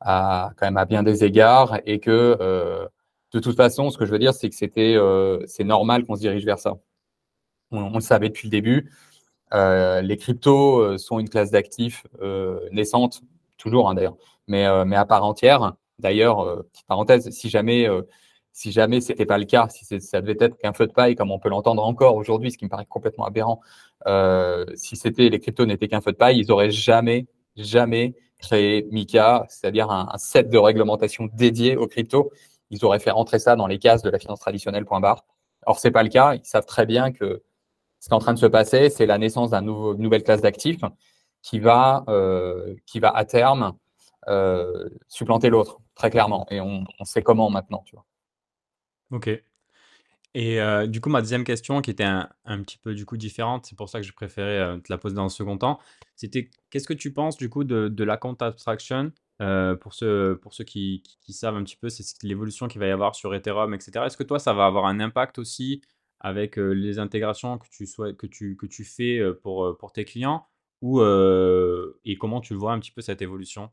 à, 0.00 0.52
quand 0.56 0.66
même 0.66 0.76
à 0.76 0.84
bien 0.84 1.02
des 1.02 1.24
égards 1.24 1.80
et 1.86 2.00
que 2.00 2.36
euh, 2.40 2.86
de 3.32 3.40
toute 3.40 3.56
façon, 3.56 3.90
ce 3.90 3.98
que 3.98 4.06
je 4.06 4.12
veux 4.12 4.18
dire, 4.18 4.34
c'est 4.34 4.48
que 4.48 4.54
c'était, 4.56 4.94
euh, 4.96 5.44
c'est 5.46 5.64
normal 5.64 6.04
qu'on 6.06 6.16
se 6.16 6.20
dirige 6.20 6.44
vers 6.44 6.58
ça. 6.58 6.74
On, 7.70 7.94
le 7.94 8.00
savait 8.00 8.28
depuis 8.28 8.48
le 8.48 8.50
début. 8.52 8.92
Euh, 9.54 10.00
les 10.02 10.16
cryptos 10.16 10.98
sont 10.98 11.18
une 11.18 11.28
classe 11.28 11.50
d'actifs 11.50 12.06
naissante, 12.72 13.22
toujours 13.56 13.88
hein, 13.88 13.94
d'ailleurs, 13.94 14.16
mais, 14.46 14.64
à 14.64 15.04
part 15.06 15.24
entière. 15.24 15.74
D'ailleurs, 15.98 16.40
euh, 16.40 16.62
petite 16.72 16.86
parenthèse, 16.86 17.30
si 17.30 17.48
jamais, 17.48 17.88
euh, 17.88 18.02
si 18.52 18.72
jamais 18.72 19.00
c'était 19.00 19.26
pas 19.26 19.38
le 19.38 19.44
cas, 19.44 19.68
si 19.68 19.84
ça 20.00 20.20
devait 20.20 20.36
être 20.40 20.56
qu'un 20.58 20.72
feu 20.72 20.86
de 20.86 20.92
paille, 20.92 21.14
comme 21.14 21.30
on 21.30 21.38
peut 21.38 21.48
l'entendre 21.48 21.84
encore 21.84 22.16
aujourd'hui, 22.16 22.50
ce 22.50 22.58
qui 22.58 22.64
me 22.64 22.70
paraît 22.70 22.86
complètement 22.86 23.24
aberrant, 23.24 23.60
euh, 24.06 24.64
si 24.74 24.96
c'était 24.96 25.28
les 25.28 25.40
cryptos 25.40 25.66
n'étaient 25.66 25.88
qu'un 25.88 26.00
feu 26.00 26.12
de 26.12 26.16
paille, 26.16 26.38
ils 26.38 26.50
auraient 26.52 26.70
jamais, 26.70 27.26
jamais 27.56 28.14
créé 28.38 28.86
Mika, 28.90 29.46
c'est-à-dire 29.48 29.90
un, 29.90 30.18
set 30.18 30.50
de 30.50 30.58
réglementation 30.58 31.28
dédié 31.32 31.76
aux 31.76 31.86
cryptos. 31.86 32.30
Ils 32.70 32.84
auraient 32.84 32.98
fait 32.98 33.10
rentrer 33.10 33.38
ça 33.38 33.56
dans 33.56 33.66
les 33.66 33.78
cases 33.78 34.02
de 34.02 34.10
la 34.10 34.18
finance 34.18 34.40
traditionnelle. 34.40 34.84
Or, 34.90 35.24
Or, 35.66 35.78
c'est 35.78 35.90
pas 35.90 36.02
le 36.02 36.08
cas. 36.08 36.34
Ils 36.34 36.44
savent 36.44 36.66
très 36.66 36.86
bien 36.86 37.12
que 37.12 37.42
ce 38.04 38.10
qui 38.10 38.12
est 38.12 38.16
en 38.16 38.18
train 38.18 38.34
de 38.34 38.38
se 38.38 38.44
passer, 38.44 38.90
c'est 38.90 39.06
la 39.06 39.16
naissance 39.16 39.52
d'une 39.52 40.02
nouvelle 40.02 40.24
classe 40.24 40.42
d'actifs 40.42 40.82
qui 41.40 41.58
va, 41.58 42.04
euh, 42.08 42.74
qui 42.84 43.00
va 43.00 43.08
à 43.08 43.24
terme 43.24 43.78
euh, 44.28 44.90
supplanter 45.08 45.48
l'autre, 45.48 45.80
très 45.94 46.10
clairement. 46.10 46.46
Et 46.50 46.60
on, 46.60 46.84
sait 47.04 47.22
comment 47.22 47.48
maintenant, 47.48 47.82
tu 47.86 47.96
vois. 47.96 48.04
Ok. 49.10 49.28
Et 50.34 50.60
euh, 50.60 50.86
du 50.86 51.00
coup, 51.00 51.08
ma 51.08 51.22
deuxième 51.22 51.44
question, 51.44 51.80
qui 51.80 51.90
était 51.90 52.04
un, 52.04 52.28
petit 52.44 52.76
peu 52.76 52.94
du 52.94 53.06
coup 53.06 53.16
différente, 53.16 53.64
c'est 53.64 53.76
pour 53.76 53.88
ça 53.88 54.02
que 54.02 54.06
je 54.06 54.12
préférais 54.12 54.78
te 54.82 54.92
la 54.92 54.98
poser 54.98 55.14
dans 55.14 55.24
un 55.24 55.30
second 55.30 55.56
temps, 55.56 55.78
c'était 56.14 56.50
qu'est-ce 56.68 56.86
que 56.86 56.92
tu 56.92 57.10
penses 57.10 57.38
du 57.38 57.48
coup 57.48 57.64
de, 57.64 58.04
la 58.04 58.18
compte 58.18 58.42
abstraction 58.42 59.12
pour, 59.38 59.94
ceux, 59.94 60.38
pour 60.42 60.52
ceux 60.52 60.64
qui, 60.64 61.02
savent 61.30 61.56
un 61.56 61.64
petit 61.64 61.78
peu, 61.78 61.88
c'est 61.88 62.04
l'évolution 62.22 62.68
qu'il 62.68 62.80
va 62.80 62.86
y 62.86 62.90
avoir 62.90 63.14
sur 63.14 63.34
Ethereum, 63.34 63.72
etc. 63.72 63.92
Est-ce 64.04 64.18
que 64.18 64.24
toi, 64.24 64.38
ça 64.38 64.52
va 64.52 64.66
avoir 64.66 64.84
un 64.84 65.00
impact 65.00 65.38
aussi 65.38 65.80
avec 66.24 66.56
les 66.56 66.98
intégrations 66.98 67.58
que 67.58 67.66
tu, 67.70 67.86
souhaites, 67.86 68.16
que 68.16 68.26
tu, 68.26 68.56
que 68.56 68.66
tu 68.66 68.82
fais 68.84 69.20
pour, 69.42 69.76
pour 69.78 69.92
tes 69.92 70.04
clients 70.04 70.46
ou, 70.82 71.02
et 71.02 72.16
comment 72.18 72.40
tu 72.40 72.54
vois 72.54 72.72
un 72.72 72.80
petit 72.80 72.90
peu 72.90 73.02
cette 73.02 73.22
évolution 73.22 73.70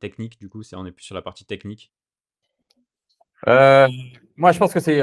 technique, 0.00 0.38
du 0.38 0.48
coup, 0.48 0.62
c'est 0.62 0.76
on 0.76 0.86
est 0.86 0.92
plus 0.92 1.04
sur 1.04 1.14
la 1.14 1.22
partie 1.22 1.44
technique? 1.44 1.92
Euh, 3.48 3.88
moi, 4.36 4.52
je 4.52 4.58
pense 4.58 4.72
que 4.72 4.80
c'est 4.80 5.00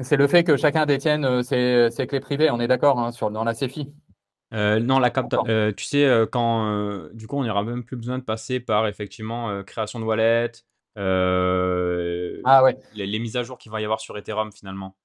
c'est 0.00 0.16
le 0.16 0.26
fait 0.26 0.42
que 0.42 0.56
chacun 0.56 0.86
détienne 0.86 1.42
ses, 1.42 1.90
ses 1.90 2.06
clés 2.06 2.20
privées. 2.20 2.50
On 2.50 2.60
est 2.60 2.68
d'accord 2.68 2.98
hein, 2.98 3.12
sur 3.12 3.30
dans 3.30 3.44
la 3.44 3.54
CFI. 3.54 3.92
Euh, 4.54 4.80
non, 4.80 4.98
la 4.98 5.10
capta 5.10 5.38
euh, 5.48 5.72
tu 5.72 5.84
sais, 5.84 6.26
quand 6.30 7.08
du 7.12 7.26
coup, 7.26 7.38
on 7.38 7.44
n'aura 7.44 7.62
même 7.62 7.84
plus 7.84 7.96
besoin 7.96 8.18
de 8.18 8.24
passer 8.24 8.60
par 8.60 8.86
effectivement 8.86 9.62
création 9.64 10.00
de 10.00 10.04
wallet, 10.04 10.52
ah 10.96 12.62
ouais. 12.62 12.78
les, 12.94 13.06
les, 13.06 13.18
mises 13.18 13.36
à 13.36 13.42
jour 13.42 13.56
qu'il 13.56 13.72
va 13.72 13.80
y 13.80 13.84
avoir 13.84 14.00
sur 14.00 14.16
Ethereum 14.16 14.52
finalement. 14.52 14.96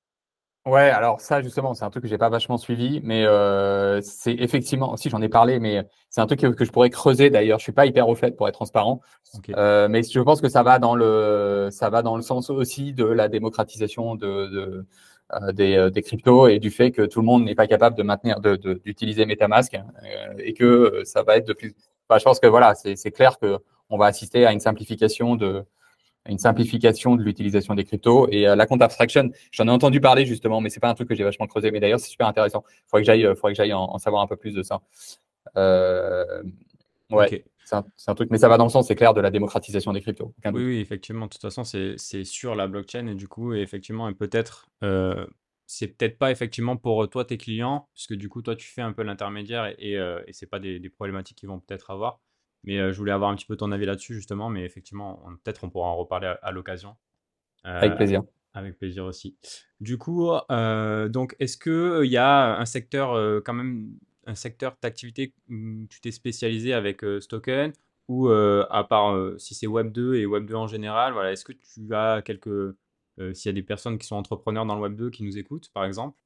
Ouais, 0.68 0.90
alors 0.90 1.22
ça 1.22 1.42
justement, 1.42 1.74
c'est 1.74 1.86
un 1.86 1.90
truc 1.90 2.04
que 2.04 2.10
j'ai 2.10 2.18
pas 2.18 2.30
vachement 2.30 2.58
suivi, 2.58 3.00
mais 3.02 3.26
euh, 3.26 4.02
c'est 4.02 4.34
effectivement, 4.34 4.98
si 4.98 5.10
j'en 5.10 5.22
ai 5.22 5.30
parlé, 5.30 5.60
mais 5.60 5.88
c'est 6.10 6.20
un 6.20 6.28
truc 6.28 6.42
que, 6.42 6.66
je 6.66 6.72
pourrais 6.72 6.90
creuser 6.90 7.30
d'ailleurs. 7.30 7.60
Je 7.60 7.64
suis 7.64 7.72
pas 7.72 7.86
hyper 7.86 8.10
au 8.10 8.16
fait 8.16 8.36
pour 8.36 8.50
être 8.50 8.56
transparent, 8.56 9.00
euh, 9.56 9.88
mais 9.88 10.04
je 10.04 10.20
pense 10.20 10.42
que 10.42 10.50
ça 10.50 10.64
va 10.64 10.78
dans 10.78 10.96
le, 10.96 11.70
ça 11.72 11.90
va 11.90 12.02
dans 12.02 12.18
le 12.18 12.22
sens 12.22 12.50
aussi 12.50 12.94
de 12.94 13.06
la 13.06 13.30
démocratisation 13.30 14.16
de, 14.16 14.48
de 14.48 14.86
euh, 15.34 15.52
des, 15.52 15.76
euh, 15.76 15.90
des, 15.90 16.02
cryptos 16.04 16.48
et 16.48 16.58
du 16.58 16.72
fait 16.72 16.92
que 16.92 17.02
tout 17.02 17.20
le 17.20 17.26
monde 17.26 17.44
n'est 17.44 17.54
pas 17.54 17.68
capable 17.68 17.98
de 17.98 18.04
maintenir, 18.04 18.40
d'utiliser 18.40 19.26
de, 19.26 19.30
MetaMask 19.30 19.74
euh, 19.74 20.34
et 20.38 20.54
que 20.54 21.02
ça 21.04 21.22
va 21.22 21.36
être 21.36 21.46
de 21.46 21.52
plus. 21.52 21.76
Enfin, 22.08 22.18
je 22.18 22.24
pense 22.24 22.40
que 22.40 22.48
voilà, 22.48 22.76
c'est 22.76 23.12
clair 23.12 23.38
que 23.38 23.58
on 23.90 23.98
va 23.98 24.06
assister 24.06 24.46
à 24.46 24.54
une 24.54 24.62
simplification 24.62 25.36
de 25.36 25.66
une 26.28 26.38
simplification 26.38 27.16
de 27.16 27.24
l'utilisation 27.24 27.76
des 27.76 27.84
cryptos. 27.84 28.28
Et 28.32 28.48
euh, 28.48 28.56
la 28.56 28.66
compte 28.66 28.82
abstraction, 28.82 29.30
j'en 29.52 29.68
ai 29.68 29.72
entendu 29.72 30.00
parler 30.00 30.26
justement, 30.26 30.62
mais 30.62 30.70
c'est 30.70 30.80
pas 30.80 30.90
un 30.90 30.94
truc 30.94 31.10
que 31.10 31.16
j'ai 31.16 31.24
vachement 31.24 31.48
creusé. 31.48 31.72
Mais 31.72 31.80
d'ailleurs, 31.80 32.00
c'est 32.00 32.10
super 32.10 32.28
intéressant. 32.28 32.64
Il 32.70 32.90
faudrait 32.90 33.02
que 33.02 33.06
j'aille, 33.06 33.26
euh, 33.26 33.36
faudrait 33.36 33.54
que 33.54 33.58
j'aille 33.58 33.74
en, 33.74 33.98
savoir 33.98 34.22
un 34.22 34.28
peu 34.28 34.36
plus 34.36 34.54
de 34.54 34.64
ça. 34.64 34.82
Euh, 35.56 36.44
ouais, 37.12 37.44
c'est 37.64 37.76
un, 38.08 38.16
truc, 38.16 38.30
mais 38.32 38.38
ça 38.38 38.48
va 38.48 38.58
dans 38.58 38.66
le 38.66 38.70
sens, 38.70 38.88
c'est 38.88 38.96
clair, 38.96 39.14
de 39.14 39.22
la 39.22 39.30
démocratisation 39.30 39.92
des 39.92 40.02
cryptos. 40.02 40.34
Oui, 40.46 40.52
oui, 40.64 40.80
effectivement. 40.80 41.26
De 41.26 41.32
toute 41.32 41.42
façon, 41.42 41.64
c'est 41.64 42.24
sur 42.24 42.56
la 42.56 42.68
blockchain 42.68 43.08
et 43.08 43.16
du 43.16 43.28
coup, 43.28 43.54
effectivement, 43.54 44.08
et 44.08 44.14
peut-être, 44.14 44.70
c'est 45.66 45.88
peut-être 45.88 46.18
pas 46.18 46.32
effectivement 46.32 46.78
pour 46.78 47.10
toi 47.10 47.26
tes 47.26 47.38
clients, 47.38 47.90
puisque 47.94 48.14
du 48.14 48.30
coup, 48.30 48.42
toi, 48.42 48.56
tu 48.56 48.68
fais 48.68 48.82
un 48.82 48.94
peu 48.94 49.04
l'intermédiaire 49.04 49.66
et, 49.66 49.76
et, 49.80 49.94
et 50.28 50.34
c'est 50.34 50.48
pas 50.48 50.60
des, 50.60 50.80
des 50.80 50.90
problématiques 50.90 51.40
qu'ils 51.40 51.50
vont 51.50 51.60
peut-être 51.60 51.90
avoir. 51.90 52.22
Mais 52.64 52.80
euh, 52.80 52.92
je 52.92 52.98
voulais 52.98 53.12
avoir 53.12 53.30
un 53.30 53.36
petit 53.36 53.46
peu 53.46 53.56
ton 53.56 53.72
avis 53.72 53.86
là-dessus, 53.86 54.14
justement. 54.14 54.50
Mais 54.50 54.64
effectivement, 54.64 55.24
peut-être 55.44 55.64
on 55.64 55.70
pourra 55.70 55.88
en 55.90 55.96
reparler 55.96 56.36
à, 56.42 56.52
l'occasion. 56.52 56.96
Euh, 57.66 57.78
avec 57.78 57.96
plaisir. 57.96 58.24
Avec 58.54 58.78
plaisir 58.78 59.06
aussi. 59.06 59.38
Du 59.80 59.98
coup, 59.98 60.32
euh, 60.52 61.10
donc, 61.10 61.36
est-ce 61.40 61.58
qu'il 61.58 62.10
y 62.12 62.18
a 62.18 62.58
un 62.58 62.66
secteur, 62.66 63.44
quand 63.44 63.54
même, 63.54 63.98
un 64.26 64.36
secteur 64.36 64.76
d'activité 64.82 65.34
où 65.50 65.86
tu 65.90 66.02
t'es 66.02 66.12
spécialisé 66.12 66.74
avec 66.74 67.04
Stoken 67.20 67.72
ou 68.10 68.30
à 68.30 68.84
part 68.88 69.16
si 69.38 69.54
c'est 69.54 69.68
Web 69.68 69.92
2 69.92 70.16
et 70.16 70.26
Web 70.26 70.46
2 70.46 70.56
en 70.56 70.68
général, 70.68 71.14
voilà, 71.14 71.32
est-ce 71.32 71.46
que 71.46 71.54
tu 71.54 71.94
as 71.94 72.22
quelques. 72.22 72.76
S'il 73.34 73.50
y 73.50 73.50
a 73.50 73.54
des 73.54 73.64
personnes 73.64 73.98
qui 73.98 74.06
sont 74.06 74.16
entrepreneurs 74.16 74.66
dans 74.66 74.76
le 74.76 74.82
Web 74.82 74.96
2 74.96 75.10
qui 75.10 75.24
nous 75.24 75.38
écoutent, 75.38 75.70
par 75.74 75.86
exemple, 75.86 76.18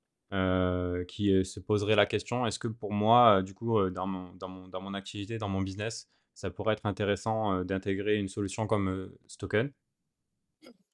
qui 1.07 1.45
se 1.45 1.59
poseraient 1.59 1.95
la 1.95 2.05
question 2.05 2.45
est-ce 2.45 2.59
que 2.59 2.67
pour 2.67 2.93
moi, 2.93 3.41
du 3.41 3.53
coup, 3.53 3.89
dans, 3.89 4.07
mon, 4.07 4.33
dans, 4.35 4.49
mon, 4.49 4.67
dans 4.67 4.81
mon 4.81 4.93
activité, 4.93 5.37
dans 5.37 5.49
mon 5.49 5.61
business, 5.61 6.09
ça 6.33 6.49
pourrait 6.49 6.73
être 6.73 6.85
intéressant 6.85 7.63
d'intégrer 7.63 8.17
une 8.17 8.27
solution 8.27 8.67
comme 8.67 9.11
Stoken 9.27 9.71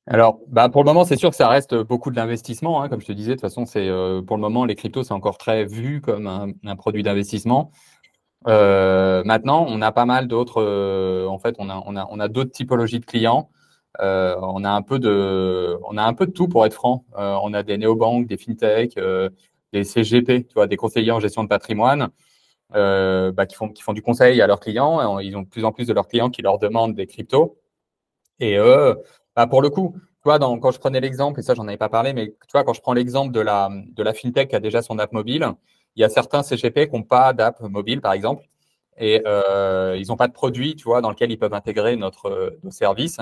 alors, 0.10 0.40
bah 0.48 0.70
pour 0.70 0.84
le 0.84 0.88
moment, 0.88 1.04
c'est 1.04 1.18
sûr 1.18 1.30
que 1.32 1.36
ça 1.36 1.50
reste 1.50 1.76
beaucoup 1.76 2.12
de 2.12 2.16
l'investissement. 2.16 2.82
Hein, 2.82 2.88
comme 2.88 3.02
je 3.02 3.08
te 3.08 3.12
disais, 3.12 3.32
de 3.32 3.36
toute 3.36 3.42
façon, 3.42 3.66
pour 3.66 4.38
le 4.38 4.42
moment, 4.42 4.64
les 4.64 4.76
cryptos, 4.76 5.04
c'est 5.04 5.14
encore 5.14 5.38
très 5.38 5.66
vu 5.66 6.00
comme 6.00 6.28
un, 6.28 6.76
produit 6.78 7.04
d'investissement. 7.04 7.72
maintenant, 8.46 9.66
on 9.68 9.82
a 9.82 9.92
pas 9.92 10.06
mal 10.06 10.28
d'autres. 10.28 10.64
en 11.28 11.38
fait, 11.40 11.56
on 11.60 11.70
a, 11.70 11.84
on 11.86 11.98
a, 11.98 12.08
on 12.10 12.20
a 12.22 12.28
d'autres 12.30 12.52
typologies 12.52 13.02
de 13.02 13.06
clients. 13.06 13.50
on 14.00 14.64
a 14.64 14.70
un 14.72 14.82
peu 14.82 15.00
de, 15.00 15.78
on 15.84 15.98
a 15.98 16.04
un 16.04 16.14
peu 16.14 16.26
de 16.26 16.32
tout 16.32 16.48
pour 16.48 16.66
être 16.66 16.74
franc. 16.74 17.04
on 17.18 17.54
a 17.54 17.64
des 17.64 17.78
néobanques, 17.78 18.28
des 18.28 18.38
fintechs, 18.38 18.98
des 19.74 19.84
CGP, 19.84 20.48
tu 20.48 20.54
vois, 20.54 20.68
des 20.68 20.78
conseillers 20.78 21.12
en 21.12 21.20
gestion 21.20 21.44
de 21.44 21.50
patrimoine. 21.50 22.10
Euh, 22.76 23.32
bah, 23.32 23.46
qui, 23.46 23.56
font, 23.56 23.70
qui 23.70 23.82
font 23.82 23.94
du 23.94 24.02
conseil 24.02 24.42
à 24.42 24.48
leurs 24.48 24.60
clients. 24.60 25.20
Ils 25.20 25.38
ont 25.38 25.44
de 25.44 25.48
plus 25.48 25.64
en 25.64 25.72
plus 25.72 25.88
de 25.88 25.94
leurs 25.94 26.08
clients 26.08 26.30
qui 26.30 26.42
leur 26.42 26.60
demandent 26.60 26.96
des 26.96 27.08
cryptos. 27.08 27.58
Et 28.40 28.58
eux, 28.58 28.98
bah, 29.36 29.48
pour 29.48 29.62
le 29.62 29.70
coup, 29.70 29.94
tu 29.96 30.24
vois, 30.26 30.40
dans, 30.40 30.60
quand 30.60 30.72
je 30.72 30.80
prenais 30.80 31.00
l'exemple, 31.02 31.40
et 31.40 31.44
ça, 31.44 31.56
j'en 31.56 31.68
avais 31.68 31.78
pas 31.78 31.90
parlé, 31.90 32.14
mais 32.14 32.28
tu 32.28 32.52
vois, 32.54 32.64
quand 32.64 32.74
je 32.74 32.82
prends 32.82 32.94
l'exemple 32.94 33.34
de 33.34 33.40
la, 33.42 33.70
de 33.72 34.04
la 34.04 34.14
fintech 34.14 34.50
qui 34.50 34.56
a 34.56 34.60
déjà 34.60 34.82
son 34.82 35.00
app 35.00 35.14
mobile, 35.14 35.54
il 35.96 36.02
y 36.02 36.04
a 36.04 36.10
certains 36.10 36.44
CGP 36.44 36.90
qui 36.90 36.96
n'ont 36.96 37.04
pas 37.04 37.34
d'app 37.34 37.62
mobile, 37.62 38.02
par 38.02 38.14
exemple. 38.14 38.44
et 38.98 39.22
ils 39.98 40.08
n'ont 40.10 40.18
pas 40.18 40.28
de 40.28 40.34
produit, 40.34 40.76
tu 40.76 40.86
vois, 40.86 41.02
dans 41.02 41.10
lequel 41.12 41.32
ils 41.32 41.40
peuvent 41.40 41.54
intégrer 41.54 41.96
notre 41.96 42.58
nos 42.64 42.72
services. 42.72 43.20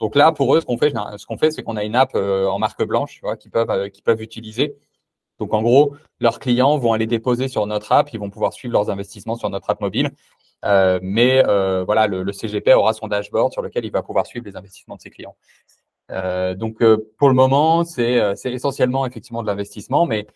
Donc 0.00 0.16
là, 0.16 0.32
pour 0.32 0.54
eux, 0.56 0.60
ce 0.60 0.66
qu'on 0.66 0.78
fait, 0.78 0.92
ce 1.16 1.26
qu'on 1.26 1.38
fait, 1.38 1.50
c'est 1.50 1.62
qu'on 1.62 1.76
a 1.76 1.84
une 1.84 1.96
app 1.96 2.14
en 2.14 2.58
marque 2.58 2.84
blanche, 2.84 3.14
tu 3.14 3.20
vois, 3.22 3.36
qu'ils 3.36 3.50
peuvent 3.50 3.90
qu'ils 3.90 4.04
peuvent 4.04 4.22
utiliser. 4.22 4.76
Donc 5.38 5.52
en 5.52 5.62
gros, 5.62 5.96
leurs 6.20 6.38
clients 6.38 6.78
vont 6.78 6.92
aller 6.92 7.06
déposer 7.06 7.48
sur 7.48 7.66
notre 7.66 7.92
app, 7.92 8.12
ils 8.12 8.20
vont 8.20 8.30
pouvoir 8.30 8.52
suivre 8.52 8.72
leurs 8.72 8.90
investissements 8.90 9.36
sur 9.36 9.50
notre 9.50 9.70
app 9.70 9.80
mobile. 9.80 10.10
Euh, 10.64 10.98
mais 11.02 11.42
euh, 11.46 11.84
voilà, 11.84 12.06
le, 12.06 12.32
CGP 12.32 12.72
aura 12.74 12.92
son 12.92 13.08
dashboard 13.08 13.52
sur 13.52 13.62
lequel 13.62 13.84
il 13.84 13.92
va 13.92 14.02
pouvoir 14.02 14.26
suivre 14.26 14.46
les 14.46 14.56
investissements 14.56 14.96
de 14.96 15.00
ses 15.00 15.10
clients. 15.10 15.36
Euh, 16.10 16.54
donc 16.54 16.82
pour 17.18 17.28
le 17.28 17.34
moment, 17.34 17.84
c'est 17.84 18.34
essentiellement 18.44 19.06
effectivement 19.06 19.42
de 19.42 19.46
l'investissement, 19.46 20.06
mais 20.06 20.26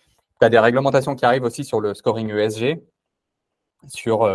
tu 0.40 0.46
as 0.46 0.50
des 0.50 0.58
réglementations 0.58 1.14
qui 1.14 1.24
arrivent 1.24 1.44
aussi 1.44 1.64
sur 1.64 1.80
le 1.80 1.94
scoring 1.94 2.30
ESG, 2.30 2.80
sur, 3.86 4.28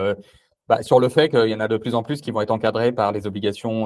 bah, 0.67 0.81
sur 0.83 0.99
le 0.99 1.09
fait 1.09 1.29
qu'il 1.29 1.49
y 1.49 1.55
en 1.55 1.59
a 1.59 1.67
de 1.67 1.77
plus 1.77 1.95
en 1.95 2.03
plus 2.03 2.21
qui 2.21 2.31
vont 2.31 2.41
être 2.41 2.51
encadrés 2.51 2.91
par 2.91 3.11
les 3.11 3.27
obligations 3.27 3.85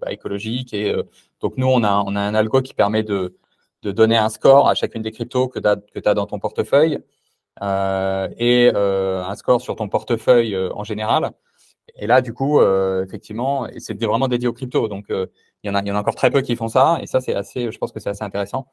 bah, 0.00 0.12
écologiques. 0.12 0.74
Et 0.74 0.94
donc 1.40 1.56
nous, 1.56 1.66
on 1.66 1.84
a, 1.84 2.02
on 2.06 2.16
a 2.16 2.20
un 2.20 2.34
algo 2.34 2.60
qui 2.60 2.74
permet 2.74 3.02
de, 3.02 3.36
de 3.82 3.92
donner 3.92 4.16
un 4.16 4.28
score 4.28 4.68
à 4.68 4.74
chacune 4.74 5.02
des 5.02 5.12
cryptos 5.12 5.48
que 5.48 5.58
tu 5.58 6.08
as, 6.08 6.14
dans 6.14 6.26
ton 6.26 6.38
portefeuille 6.38 6.98
euh, 7.62 8.28
et 8.38 8.70
euh, 8.74 9.24
un 9.24 9.34
score 9.34 9.60
sur 9.60 9.76
ton 9.76 9.88
portefeuille 9.88 10.54
euh, 10.54 10.70
en 10.74 10.84
général. 10.84 11.30
Et 11.94 12.06
là, 12.06 12.20
du 12.20 12.34
coup, 12.34 12.60
effectivement, 12.60 13.68
c'est 13.78 14.02
vraiment 14.02 14.28
dédié 14.28 14.48
aux 14.48 14.52
cryptos. 14.52 14.88
Donc, 14.88 15.06
il 15.08 15.28
y, 15.64 15.70
en 15.70 15.74
a, 15.74 15.82
y 15.82 15.90
en 15.90 15.94
a 15.94 16.00
encore 16.00 16.16
très 16.16 16.30
peu 16.30 16.42
qui 16.42 16.56
font 16.56 16.68
ça. 16.68 16.98
Et 17.00 17.06
ça, 17.06 17.20
c'est 17.20 17.34
assez, 17.34 17.70
je 17.70 17.78
pense 17.78 17.92
que 17.92 18.00
c'est 18.00 18.10
assez 18.10 18.24
intéressant. 18.24 18.66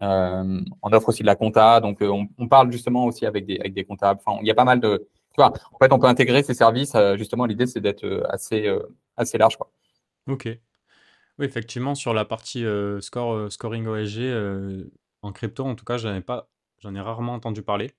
on 0.00 0.92
offre 0.92 1.10
aussi 1.10 1.22
de 1.22 1.26
la 1.26 1.36
compta. 1.36 1.80
Donc, 1.80 2.02
on, 2.02 2.48
parle 2.48 2.72
justement 2.72 3.06
aussi 3.06 3.24
avec 3.24 3.46
des, 3.46 3.58
avec 3.60 3.72
des 3.72 3.84
comptables. 3.84 4.20
Enfin, 4.24 4.38
il 4.42 4.48
y 4.48 4.50
a 4.50 4.54
pas 4.54 4.64
mal 4.64 4.80
de. 4.80 5.08
Tu 5.32 5.36
vois, 5.40 5.52
en 5.72 5.78
fait, 5.78 5.92
on 5.92 5.98
peut 5.98 6.08
intégrer 6.08 6.42
ces 6.42 6.54
services. 6.54 6.96
justement, 7.16 7.46
l'idée, 7.46 7.66
c'est 7.66 7.80
d'être 7.80 8.26
assez, 8.28 8.68
assez 9.16 9.38
large. 9.38 9.56
Quoi. 9.56 9.70
Ok. 10.28 10.48
Oui, 11.38 11.46
effectivement, 11.46 11.94
sur 11.94 12.14
la 12.14 12.24
partie 12.24 12.64
scoring 13.00 13.86
OSG, 13.86 14.88
en 15.22 15.32
crypto, 15.32 15.64
en 15.64 15.74
tout 15.74 15.84
cas, 15.84 15.96
j'en 15.98 16.14
ai 16.14 16.20
pas, 16.20 16.48
j'en 16.78 16.94
ai 16.94 17.00
rarement 17.00 17.34
entendu 17.34 17.62
parler. 17.62 17.90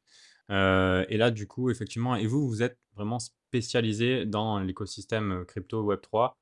et 0.50 1.18
là, 1.18 1.32
du 1.32 1.48
coup, 1.48 1.70
effectivement, 1.70 2.16
et 2.16 2.28
vous, 2.28 2.48
vous 2.48 2.64
êtes 2.64 2.78
vraiment 2.96 3.20
spécialisé 3.20 4.26
dans 4.26 4.60
l'écosystème 4.60 5.44
crypto 5.46 5.84
Web3. 5.84 6.34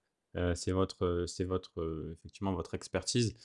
c'est 0.56 0.71
votre, 0.71 1.25
c'est 1.27 1.45
votre, 1.45 2.13
effectivement, 2.19 2.53
votre 2.53 2.75
expertise. 2.75 3.36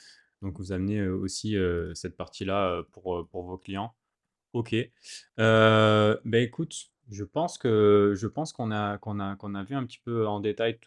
Donc, 0.43 0.59
vous 0.59 0.73
amenez 0.73 1.09
aussi 1.09 1.57
cette 1.95 2.17
partie-là 2.17 2.83
pour, 2.93 3.27
pour 3.31 3.45
vos 3.45 3.57
clients. 3.57 3.95
Ok. 4.53 4.75
ben 5.37 6.19
écoute, 6.35 6.91
je 7.11 7.25
pense 7.25 7.59
que 7.59 8.15
je 8.17 8.27
pense 8.27 8.53
qu'on 8.53 8.71
a 8.71 8.99
qu'on 8.99 9.19
a 9.21 9.37
qu'on 9.37 9.55
a 9.55 9.65
vu 9.65 9.75
un 9.75 9.85
petit 9.87 10.01
peu 10.05 10.27
en 10.27 10.41
détail 10.41 10.79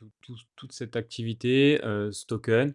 toute 0.56 0.72
cette 0.72 0.96
activité, 0.96 1.84
euh, 1.84 2.12
ce 2.12 2.26
token. 2.26 2.74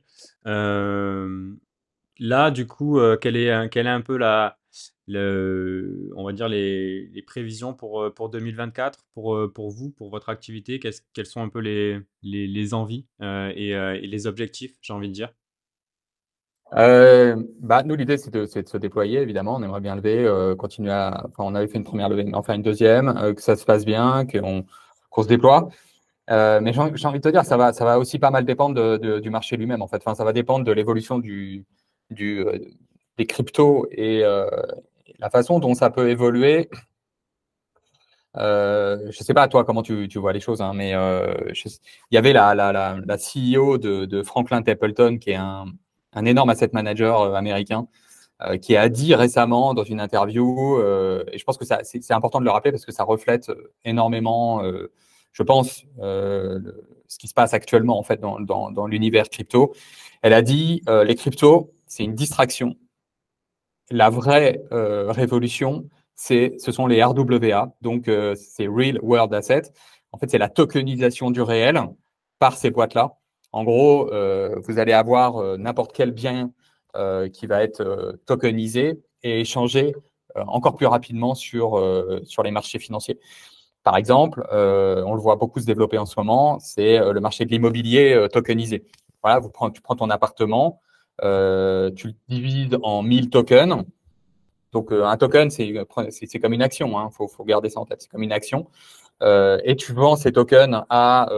là, 2.19 2.51
du 2.51 2.67
coup, 2.67 2.99
euh, 2.99 3.17
quelle 3.17 3.37
est 3.37 3.69
quelle 3.71 3.87
est 3.87 3.91
un 3.91 4.01
peu 4.01 4.17
la 4.17 4.59
le, 5.09 6.11
on 6.17 6.25
va 6.25 6.33
dire 6.33 6.49
les, 6.49 7.07
les 7.09 7.23
prévisions 7.23 7.73
pour 7.75 8.03
euh, 8.03 8.11
pour 8.13 8.29
2024 8.29 9.07
pour 9.15 9.71
vous 9.71 9.91
pour 9.91 10.11
votre 10.11 10.29
activité? 10.29 10.81
Quelles 10.81 11.27
sont 11.27 11.43
un 11.43 11.49
peu 11.49 11.61
les 11.61 12.01
les, 12.23 12.47
les 12.47 12.75
envies 12.75 13.07
et 13.21 14.01
les 14.03 14.27
objectifs 14.27 14.77
j'ai 14.83 14.93
envie 14.93 15.09
de 15.09 15.15
dire? 15.15 15.33
Euh, 16.75 17.37
bah, 17.61 17.83
nous, 17.85 17.95
l'idée, 17.95 18.19
c'est 18.19 18.33
de, 18.33 18.47
se 18.47 18.77
déployer, 18.77 19.21
évidemment. 19.21 19.55
On 19.57 19.63
aimerait 19.63 19.81
bien 19.81 19.97
lever, 19.97 20.25
euh, 20.25 20.57
continuer 20.57 20.93
à. 20.93 21.27
On 21.39 21.55
avait 21.55 21.69
fait 21.69 21.79
une 21.79 21.85
première 21.85 22.09
levée, 22.09 22.29
enfin 22.35 22.55
une 22.55 22.63
deuxième, 22.63 23.09
euh, 23.17 23.35
que 23.35 23.43
ça 23.43 23.57
se 23.57 23.65
passe 23.65 23.85
bien, 23.85 24.27
qu'on 24.27 24.63
qu 24.63 25.23
se 25.23 25.29
déploie. 25.29 25.69
Mais 26.29 26.73
j'ai 26.73 26.81
envie 26.81 27.21
de 27.21 27.23
te 27.23 27.29
dire, 27.29 27.45
ça 27.45 27.57
va, 27.57 27.73
ça 27.73 27.85
va 27.85 27.99
aussi 27.99 28.19
pas 28.19 28.31
mal 28.31 28.45
dépendre 28.45 28.99
du 28.99 29.31
marché 29.31 29.57
lui-même, 29.57 29.83
en 29.83 29.89
fait. 29.89 29.99
Enfin, 29.99 30.15
ça 30.15 30.25
va 30.25 30.33
dépendre 30.33 30.65
de 30.65 30.73
l'évolution 30.73 31.19
du, 31.19 31.65
des 32.11 33.27
cryptos 33.27 33.87
et 33.93 34.23
la 35.19 35.31
façon 35.31 35.61
dont 35.61 35.75
ça 35.75 35.91
peut 35.91 36.11
évoluer. 36.11 36.69
Je 38.35 39.19
sais 39.19 39.35
pas 39.35 39.49
toi 39.49 39.65
comment 39.65 39.83
tu, 39.83 40.09
tu 40.09 40.19
vois 40.19 40.33
les 40.33 40.41
choses, 40.41 40.61
hein, 40.63 40.73
mais 40.75 40.91
il 40.91 42.15
y 42.15 42.17
avait 42.19 42.33
la, 42.33 42.55
la, 42.55 42.73
la, 42.73 42.99
la 43.05 43.17
CEO 43.17 43.79
de, 43.79 44.05
de 44.05 44.23
Franklin 44.25 44.63
Templeton, 44.63 45.19
qui 45.19 45.31
est 45.31 45.37
un, 45.37 45.67
un 46.17 46.25
énorme 46.25 46.51
asset 46.51 46.71
manager 46.73 47.21
euh, 47.21 47.35
américain, 47.35 47.87
euh, 48.43 48.57
qui 48.57 48.77
a 48.77 48.89
dit 48.89 49.15
récemment 49.15 49.75
dans 49.75 49.85
une 49.85 50.01
interview, 50.01 50.79
euh, 50.79 51.25
et 51.31 51.39
je 51.39 51.45
pense 51.45 51.57
que 51.57 51.65
c'est 51.65 52.13
important 52.13 52.41
de 52.41 52.45
le 52.45 52.51
rappeler 52.51 52.73
parce 52.73 52.85
que 52.85 52.93
ça 52.93 53.05
reflète 53.05 53.51
énormément, 53.85 54.63
je 55.33 55.43
pense, 55.43 55.85
ce 55.99 57.19
qui 57.19 57.29
se 57.29 57.35
passe 57.35 57.55
actuellement 57.55 57.99
en 57.99 58.03
fait 58.03 58.21
dans, 58.21 58.41
dans, 58.41 58.87
l'univers 58.87 59.29
crypto. 59.31 59.75
Elle 60.23 60.33
a 60.35 60.43
dit 60.43 60.83
les 60.87 61.15
cryptos, 61.15 61.73
c'est 61.87 62.05
une 62.05 62.15
distraction. 62.15 62.77
La 63.91 64.11
vraie 64.11 64.61
révolution, 64.71 65.89
ce 66.15 66.59
sont 66.59 66.87
les 66.87 67.03
RWA, 67.03 67.75
donc 67.81 68.11
c'est 68.35 68.67
Real 68.67 68.99
World 69.01 69.33
Assets. 69.33 69.73
En 70.13 70.19
fait, 70.19 70.31
c'est 70.31 70.39
la 70.39 70.51
tokenisation 70.51 71.31
du 71.31 71.41
réel 71.41 71.81
par 72.39 72.57
ces 72.59 72.71
boîtes-là. 72.71 73.17
En 73.57 73.65
gros, 73.65 74.13
euh, 74.13 74.55
vous 74.65 74.79
allez 74.79 74.93
avoir 74.93 75.39
euh, 75.39 75.57
n'importe 75.57 75.95
quel 75.95 76.11
bien 76.11 76.53
euh, 76.95 77.31
qui 77.31 77.47
va 77.47 77.63
être 77.63 78.19
tokenisé 78.27 79.01
et 79.23 79.41
échangé 79.41 79.95
encore 80.35 80.77
plus 80.77 80.85
rapidement 80.85 81.35
sur, 81.35 81.83
sur 82.25 82.43
les 82.43 82.51
marchés 82.51 82.79
financiers. 82.79 83.19
Par 83.83 83.97
exemple, 83.97 84.47
on 84.53 85.15
le 85.15 85.21
voit 85.21 85.37
beaucoup 85.37 85.59
se 85.61 85.65
développer 85.65 85.97
en 85.97 86.05
ce 86.05 86.15
moment, 86.19 86.59
c'est 86.59 86.99
le 86.99 87.19
marché 87.21 87.47
de 87.47 87.51
l'immobilier 87.51 88.27
tokenisé. 88.31 88.85
Voilà, 89.23 89.39
vous 89.39 89.51
tu 89.73 89.81
prends 89.81 89.97
ton 89.97 90.11
appartement, 90.11 90.83
tu 91.23 91.25
le 91.25 92.15
divises 92.29 92.77
en 92.83 93.03
1000 93.03 93.31
tokens. 93.31 93.85
Donc, 94.73 94.93
un 94.93 95.17
token, 95.17 95.49
c'est 95.49 96.39
comme 96.39 96.53
une 96.53 96.61
action. 96.61 96.89
Il 96.91 96.97
hein, 96.97 97.09
faut, 97.11 97.29
faut, 97.29 97.45
garder 97.45 97.71
ça 97.71 97.81
en 97.81 97.87
tête. 97.87 98.03
C'est 98.03 98.11
comme 98.11 98.23
une 98.23 98.33
action. 98.33 98.69
et 99.23 99.75
tu 99.79 99.95
vends 99.95 100.17
ces 100.17 100.33
tokens 100.33 100.83
à 100.91 101.31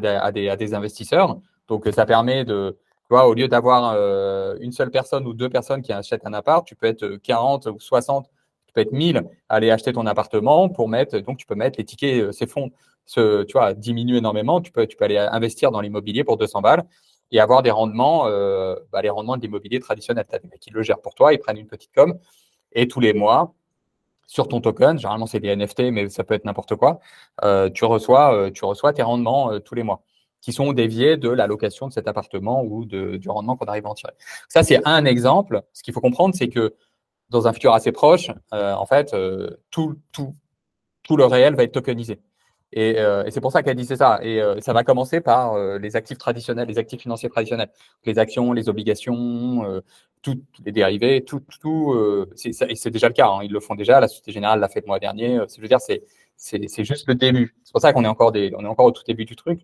à 0.00 0.32
des, 0.32 0.74
investisseurs. 0.74 1.38
Donc, 1.68 1.88
ça 1.92 2.06
permet 2.06 2.44
de, 2.44 2.76
tu 3.02 3.08
vois, 3.10 3.26
au 3.26 3.34
lieu 3.34 3.48
d'avoir 3.48 3.92
euh, 3.94 4.56
une 4.60 4.72
seule 4.72 4.90
personne 4.90 5.26
ou 5.26 5.34
deux 5.34 5.48
personnes 5.48 5.82
qui 5.82 5.92
achètent 5.92 6.26
un 6.26 6.32
appart, 6.32 6.66
tu 6.66 6.74
peux 6.76 6.86
être 6.86 7.16
40 7.16 7.66
ou 7.66 7.78
60, 7.78 8.26
tu 8.66 8.72
peux 8.72 8.80
être 8.80 8.92
1000 8.92 9.22
aller 9.48 9.70
acheter 9.70 9.92
ton 9.92 10.06
appartement 10.06 10.68
pour 10.68 10.88
mettre, 10.88 11.18
donc 11.18 11.38
tu 11.38 11.46
peux 11.46 11.54
mettre 11.54 11.78
les 11.78 11.84
tickets, 11.84 12.22
euh, 12.22 12.32
ces 12.32 12.46
fonds, 12.46 12.70
ce, 13.04 13.42
tu 13.44 13.52
vois, 13.52 13.74
diminuent 13.74 14.16
énormément. 14.16 14.60
Tu 14.60 14.72
peux, 14.72 14.86
tu 14.86 14.96
peux 14.96 15.04
aller 15.04 15.18
investir 15.18 15.70
dans 15.70 15.80
l'immobilier 15.80 16.24
pour 16.24 16.36
200 16.36 16.60
balles 16.60 16.84
et 17.30 17.40
avoir 17.40 17.62
des 17.62 17.70
rendements, 17.70 18.26
euh, 18.26 18.76
bah, 18.92 19.02
les 19.02 19.10
rendements 19.10 19.36
de 19.36 19.42
l'immobilier 19.42 19.80
traditionnel. 19.80 20.24
Tu 20.28 20.36
as 20.36 20.38
des 20.38 20.48
mecs 20.48 20.60
qui 20.60 20.70
le 20.70 20.82
gèrent 20.82 21.00
pour 21.00 21.14
toi, 21.14 21.32
ils 21.32 21.38
prennent 21.38 21.58
une 21.58 21.66
petite 21.66 21.90
com 21.94 22.18
et 22.72 22.88
tous 22.88 23.00
les 23.00 23.12
mois, 23.12 23.54
sur 24.26 24.48
ton 24.48 24.60
token, 24.60 24.98
généralement 24.98 25.26
c'est 25.26 25.40
des 25.40 25.54
NFT, 25.54 25.90
mais 25.92 26.08
ça 26.08 26.24
peut 26.24 26.34
être 26.34 26.44
n'importe 26.44 26.76
quoi, 26.76 27.00
euh, 27.44 27.70
tu, 27.70 27.84
reçois, 27.84 28.34
euh, 28.34 28.50
tu 28.50 28.64
reçois 28.64 28.92
tes 28.92 29.02
rendements 29.02 29.52
euh, 29.52 29.58
tous 29.58 29.74
les 29.74 29.82
mois 29.82 30.02
qui 30.40 30.52
sont 30.52 30.72
déviés 30.72 31.16
de 31.16 31.28
la 31.28 31.46
location 31.46 31.86
de 31.86 31.92
cet 31.92 32.08
appartement 32.08 32.64
ou 32.64 32.84
de, 32.84 33.16
du 33.16 33.28
rendement 33.28 33.56
qu'on 33.56 33.66
arrive 33.66 33.86
à 33.86 33.90
en 33.90 33.94
tirer. 33.94 34.12
Ça, 34.48 34.64
c'est 34.64 34.80
un 34.84 35.04
exemple. 35.04 35.62
Ce 35.72 35.84
qu'il 35.84 35.94
faut 35.94 36.00
comprendre, 36.00 36.34
c'est 36.34 36.48
que 36.48 36.74
dans 37.30 37.46
un 37.46 37.52
futur 37.52 37.72
assez 37.74 37.92
proche, 37.92 38.28
en 38.50 38.84
fait, 38.84 39.14
tout, 39.70 40.00
tout, 40.10 40.34
tout 41.04 41.16
le 41.16 41.26
réel 41.26 41.54
va 41.54 41.62
être 41.62 41.70
tokenisé. 41.70 42.20
Et, 42.72 42.92
et 42.92 43.30
c'est 43.30 43.40
pour 43.40 43.52
ça 43.52 43.62
qu'elle 43.62 43.76
disait 43.76 43.96
ça. 43.96 44.18
Et 44.22 44.40
ça 44.60 44.72
va 44.72 44.82
commencer 44.82 45.20
par 45.20 45.58
les 45.78 45.94
actifs 45.94 46.18
traditionnels, 46.18 46.68
les 46.68 46.78
actifs 46.78 47.02
financiers 47.02 47.28
traditionnels, 47.28 47.68
les 48.06 48.18
actions, 48.18 48.52
les 48.52 48.68
obligations, 48.68 49.82
tous 50.22 50.40
les 50.64 50.72
dérivés, 50.72 51.24
tout, 51.24 51.42
tout 51.60 51.92
euh, 51.92 52.30
c'est 52.36 52.90
déjà 52.90 53.08
le 53.08 53.14
cas, 53.14 53.28
hein, 53.28 53.40
ils 53.42 53.52
le 53.52 53.60
font 53.60 53.74
déjà, 53.74 54.00
la 54.00 54.08
Société 54.08 54.32
Générale 54.32 54.60
l'a 54.60 54.68
fait 54.68 54.80
le 54.80 54.86
mois 54.86 55.00
dernier, 55.00 55.38
euh, 55.38 55.46
je 55.54 55.60
veux 55.60 55.68
dire, 55.68 55.80
c'est 55.80 56.84
juste 56.84 57.06
le 57.08 57.14
début. 57.14 57.56
C'est 57.64 57.72
pour 57.72 57.80
ça 57.80 57.92
qu'on 57.92 58.04
est, 58.04 58.08
encore 58.08 58.32
des, 58.32 58.52
on 58.56 58.64
est 58.64 58.68
encore 58.68 58.86
au 58.86 58.92
tout 58.92 59.02
début 59.04 59.24
du 59.24 59.36
truc. 59.36 59.60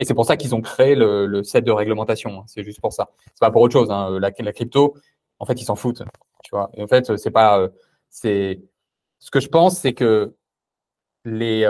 Et 0.00 0.04
c'est 0.04 0.14
pour 0.14 0.26
ça 0.26 0.36
qu'ils 0.36 0.54
ont 0.54 0.60
créé 0.60 0.94
le, 0.94 1.26
le, 1.26 1.42
set 1.42 1.64
de 1.64 1.70
réglementation. 1.70 2.40
Hein, 2.40 2.44
c'est 2.46 2.64
juste 2.64 2.80
pour 2.80 2.92
ça. 2.92 3.10
C'est 3.26 3.40
pas 3.40 3.50
pour 3.50 3.62
autre 3.62 3.72
chose. 3.72 3.90
Hein, 3.90 4.18
la, 4.18 4.30
la, 4.36 4.52
crypto, 4.52 4.96
en 5.38 5.46
fait, 5.46 5.60
ils 5.60 5.64
s'en 5.64 5.76
foutent. 5.76 6.02
Tu 6.42 6.50
vois. 6.50 6.70
Et 6.74 6.82
en 6.82 6.88
fait, 6.88 7.16
c'est 7.16 7.30
pas. 7.30 7.60
Euh, 7.60 7.68
c'est 8.10 8.60
ce 9.18 9.30
que 9.30 9.40
je 9.40 9.48
pense, 9.48 9.78
c'est 9.78 9.94
que 9.94 10.34
les 11.24 11.64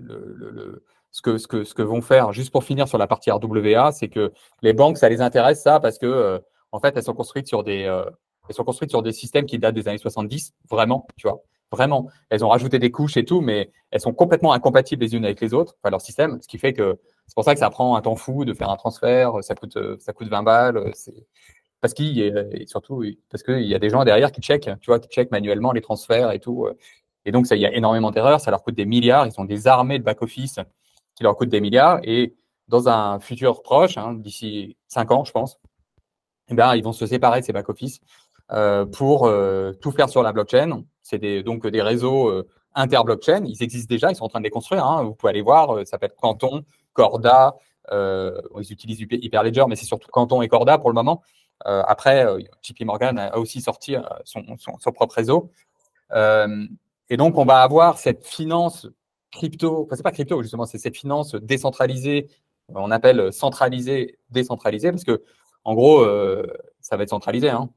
euh, 0.00 0.34
le, 0.36 0.50
le, 0.50 0.84
ce 1.10 1.22
que, 1.22 1.38
ce, 1.38 1.46
que, 1.46 1.64
ce 1.64 1.74
que 1.74 1.82
vont 1.82 2.00
faire, 2.00 2.32
juste 2.32 2.50
pour 2.50 2.64
finir 2.64 2.88
sur 2.88 2.98
la 2.98 3.06
partie 3.06 3.30
RWA, 3.30 3.92
c'est 3.92 4.08
que 4.08 4.32
les 4.62 4.72
banques, 4.72 4.98
ça 4.98 5.08
les 5.08 5.20
intéresse 5.20 5.62
ça 5.62 5.80
parce 5.80 5.98
que 5.98 6.42
en 6.74 6.80
fait, 6.80 6.96
elles 6.96 7.04
sont 7.04 7.14
construites 7.14 7.46
sur 7.46 7.62
des, 7.62 7.84
euh, 7.84 8.04
elles 8.48 8.54
sont 8.56 8.64
construites 8.64 8.90
sur 8.90 9.00
des 9.00 9.12
systèmes 9.12 9.46
qui 9.46 9.60
datent 9.60 9.76
des 9.76 9.86
années 9.86 9.96
70, 9.96 10.54
vraiment, 10.68 11.06
tu 11.16 11.28
vois, 11.28 11.40
vraiment. 11.70 12.08
Elles 12.30 12.44
ont 12.44 12.48
rajouté 12.48 12.80
des 12.80 12.90
couches 12.90 13.16
et 13.16 13.24
tout, 13.24 13.40
mais 13.40 13.70
elles 13.92 14.00
sont 14.00 14.12
complètement 14.12 14.52
incompatibles 14.52 15.00
les 15.04 15.14
unes 15.14 15.24
avec 15.24 15.40
les 15.40 15.54
autres, 15.54 15.76
enfin 15.78 15.90
leur 15.90 16.00
système, 16.00 16.42
ce 16.42 16.48
qui 16.48 16.58
fait 16.58 16.72
que 16.72 16.98
c'est 17.28 17.34
pour 17.36 17.44
ça 17.44 17.54
que 17.54 17.60
ça 17.60 17.70
prend 17.70 17.94
un 17.94 18.02
temps 18.02 18.16
fou 18.16 18.44
de 18.44 18.52
faire 18.54 18.70
un 18.70 18.76
transfert, 18.76 19.34
ça 19.42 19.54
coûte, 19.54 19.78
ça 20.00 20.12
coûte 20.12 20.26
20 20.28 20.42
balles, 20.42 20.90
c'est 20.94 21.28
parce 21.80 21.94
qu'il 21.94 22.18
et 22.18 22.66
surtout 22.66 23.04
parce 23.30 23.44
qu'il 23.44 23.62
y 23.62 23.74
a 23.74 23.78
des 23.78 23.90
gens 23.90 24.04
derrière 24.04 24.32
qui 24.32 24.40
checkent, 24.40 24.70
tu 24.80 24.86
vois, 24.86 24.98
qui 24.98 25.08
checkent 25.08 25.30
manuellement 25.30 25.70
les 25.70 25.80
transferts 25.80 26.32
et 26.32 26.40
tout. 26.40 26.66
Et 27.24 27.32
donc, 27.32 27.46
il 27.50 27.58
y 27.58 27.66
a 27.66 27.72
énormément 27.74 28.10
d'erreurs, 28.10 28.40
ça 28.40 28.50
leur 28.50 28.62
coûte 28.62 28.74
des 28.74 28.84
milliards, 28.84 29.26
ils 29.26 29.40
ont 29.40 29.44
des 29.44 29.66
armées 29.66 29.98
de 29.98 30.04
back-office 30.04 30.60
qui 31.14 31.22
leur 31.22 31.36
coûtent 31.36 31.48
des 31.48 31.60
milliards. 31.60 32.00
Et 32.02 32.34
dans 32.68 32.88
un 32.88 33.20
futur 33.20 33.62
proche, 33.62 33.96
hein, 33.96 34.14
d'ici 34.14 34.76
cinq 34.88 35.10
ans, 35.10 35.24
je 35.24 35.32
pense, 35.32 35.58
eh 36.48 36.54
bien, 36.54 36.74
ils 36.74 36.84
vont 36.84 36.92
se 36.92 37.06
séparer 37.06 37.40
de 37.40 37.44
ces 37.46 37.52
back-office 37.52 38.00
euh, 38.52 38.84
pour 38.84 39.26
euh, 39.26 39.72
tout 39.80 39.90
faire 39.90 40.08
sur 40.08 40.22
la 40.22 40.32
blockchain. 40.32 40.84
C'est 41.02 41.42
donc 41.42 41.66
des 41.66 41.82
réseaux 41.82 42.28
euh, 42.28 42.46
inter-blockchain. 42.74 43.44
Ils 43.46 43.62
existent 43.62 43.92
déjà, 43.92 44.10
ils 44.10 44.16
sont 44.16 44.24
en 44.24 44.28
train 44.28 44.40
de 44.40 44.44
les 44.44 44.50
construire. 44.50 44.84
Hein. 44.84 45.02
Vous 45.04 45.14
pouvez 45.14 45.30
aller 45.30 45.42
voir, 45.42 45.78
ça 45.78 45.84
s'appelle 45.84 46.12
Canton, 46.20 46.64
Corda. 46.92 47.56
Ils 47.90 48.72
utilisent 48.72 49.00
Hyperledger, 49.00 49.64
mais 49.68 49.76
c'est 49.76 49.86
surtout 49.86 50.08
Canton 50.10 50.42
et 50.42 50.48
Corda 50.48 50.78
pour 50.78 50.90
le 50.90 50.94
moment. 50.94 51.22
après, 51.64 52.26
JP 52.62 52.84
Morgan 52.84 53.18
a 53.18 53.38
aussi 53.38 53.60
sorti 53.60 53.96
son, 54.24 54.42
son 54.58 54.92
propre 54.92 55.14
réseau. 55.14 55.50
Et 57.10 57.16
donc, 57.16 57.38
on 57.38 57.44
va 57.44 57.62
avoir 57.62 57.98
cette 57.98 58.24
finance 58.26 58.88
crypto, 59.30 59.84
enfin, 59.84 59.96
c'est 59.96 60.02
pas 60.02 60.12
crypto, 60.12 60.42
justement, 60.42 60.66
c'est 60.66 60.78
cette 60.78 60.96
finance 60.96 61.34
décentralisée, 61.34 62.28
on 62.68 62.90
appelle 62.90 63.32
centralisée, 63.32 64.18
décentralisée, 64.30 64.90
parce 64.90 65.04
que, 65.04 65.22
en 65.64 65.74
gros, 65.74 66.00
euh, 66.00 66.46
ça 66.80 66.96
va 66.96 67.02
être 67.02 67.10
centralisé. 67.10 67.50
Hein. 67.50 67.70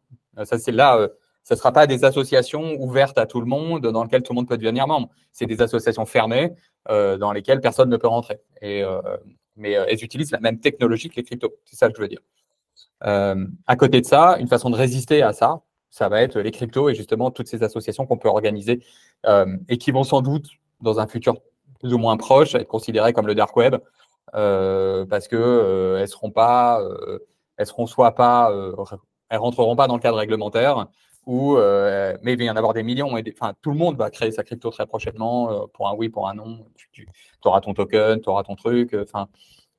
Ça, 0.44 0.58
c'est 0.60 0.72
là, 0.72 0.98
euh, 0.98 1.08
ça 1.48 1.56
ne 1.56 1.60
sera 1.60 1.72
pas 1.72 1.88
des 1.88 2.04
associations 2.04 2.76
ouvertes 2.82 3.18
à 3.18 3.26
tout 3.26 3.40
le 3.40 3.46
monde, 3.46 3.88
dans 3.88 4.04
lesquelles 4.04 4.22
tout 4.22 4.34
le 4.34 4.36
monde 4.36 4.50
peut 4.50 4.58
devenir 4.58 4.86
membre. 4.86 5.10
C'est 5.32 5.46
des 5.46 5.62
associations 5.62 6.06
fermées, 6.06 6.54
euh, 6.90 7.18
dans 7.18 7.32
lesquelles 7.32 7.62
personne 7.62 7.90
ne 7.90 7.96
peut 7.96 8.10
rentrer. 8.10 8.42
Et, 8.62 8.84
euh, 8.84 9.02
mais 9.56 9.78
euh, 9.78 9.86
elles 9.88 10.04
utilisent 10.04 10.32
la 10.32 10.42
même 10.42 10.60
technologie 10.60 11.10
que 11.10 11.16
les 11.16 11.24
cryptos. 11.24 11.54
C'est 11.64 11.78
ça 11.78 11.88
que 11.88 11.96
je 11.96 12.02
veux 12.02 12.10
dire. 12.10 12.20
à 13.00 13.76
côté 13.78 14.02
de 14.02 14.06
ça, 14.06 14.38
une 14.40 14.50
façon 14.50 14.70
de 14.70 14.76
résister 14.76 15.22
à 15.22 15.32
ça, 15.32 15.62
ça 15.90 16.10
va 16.10 16.22
être 16.22 16.40
les 16.40 16.52
cryptos 16.52 16.90
et 16.90 16.96
justement 16.96 17.32
toutes 17.32 17.48
ces 17.48 17.64
associations 17.64 18.06
qu'on 18.06 18.18
peut 18.18 18.30
organiser 18.30 18.84
et 19.68 19.78
qui 19.78 19.92
vont 19.92 20.04
sans 20.04 20.22
doute 20.22 20.48
dans 20.82 21.00
un 21.00 21.08
futur 21.08 21.36
plus 21.80 21.94
ou 21.94 21.98
moins 21.98 22.18
proche, 22.18 22.56
être 22.56 22.68
considérées 22.68 23.14
comme 23.14 23.28
le 23.28 23.36
dark 23.36 23.56
web, 23.56 23.76
euh, 24.36 25.06
parce 25.06 25.28
que 25.28 25.36
euh, 25.36 26.00
elles 26.00 26.08
seront 26.08 26.32
pas, 26.32 26.82
euh, 26.82 27.20
elles 27.58 27.68
seront 27.68 27.88
soit 27.88 28.14
pas, 28.16 28.52
euh, 28.52 28.74
elles 29.30 29.40
rentreront 29.40 29.76
pas 29.76 29.88
dans 29.88 29.96
le 29.96 30.02
cadre 30.02 30.18
réglementaire, 30.18 30.88
ou 31.26 31.58
euh, 31.58 32.18
mais 32.24 32.34
il 32.34 32.38
va 32.38 32.46
y 32.46 32.50
en 32.50 32.56
avoir 32.56 32.74
des 32.74 32.84
millions. 32.84 33.18
Et 33.18 33.34
enfin, 33.40 33.54
tout 33.62 33.72
le 33.72 33.78
monde 33.78 33.98
va 33.98 34.10
créer 34.10 34.32
sa 34.32 34.44
crypto 34.44 34.70
très 34.70 34.86
prochainement 34.86 35.68
pour 35.74 35.90
un 35.90 35.94
oui, 35.94 36.10
pour 36.10 36.28
un 36.30 36.36
non. 36.36 36.66
Tu, 36.92 37.08
auras 37.44 37.62
ton 37.62 37.74
token, 37.74 38.22
tu 38.22 38.30
auras 38.30 38.44
ton 38.44 38.56
truc. 38.56 38.96
Enfin, 39.02 39.28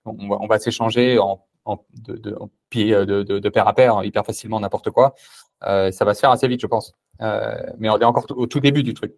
on 0.04 0.46
va, 0.46 0.58
s'échanger 0.58 1.18
en, 1.18 1.40
de, 1.98 2.16
de, 2.16 3.22
de, 3.22 3.48
pair 3.48 3.68
à 3.68 3.74
pair 3.74 4.02
hyper 4.04 4.24
facilement 4.24 4.60
n'importe 4.60 4.90
quoi. 4.90 5.14
Ça 5.62 6.04
va 6.04 6.14
se 6.14 6.20
faire 6.20 6.30
assez 6.30 6.48
vite, 6.48 6.60
je 6.60 6.66
pense. 6.66 6.94
mais 7.20 7.90
on 7.90 7.98
est 7.98 8.04
encore 8.04 8.26
au 8.30 8.46
tout 8.46 8.60
début 8.60 8.82
du 8.82 8.94
truc. 8.94 9.14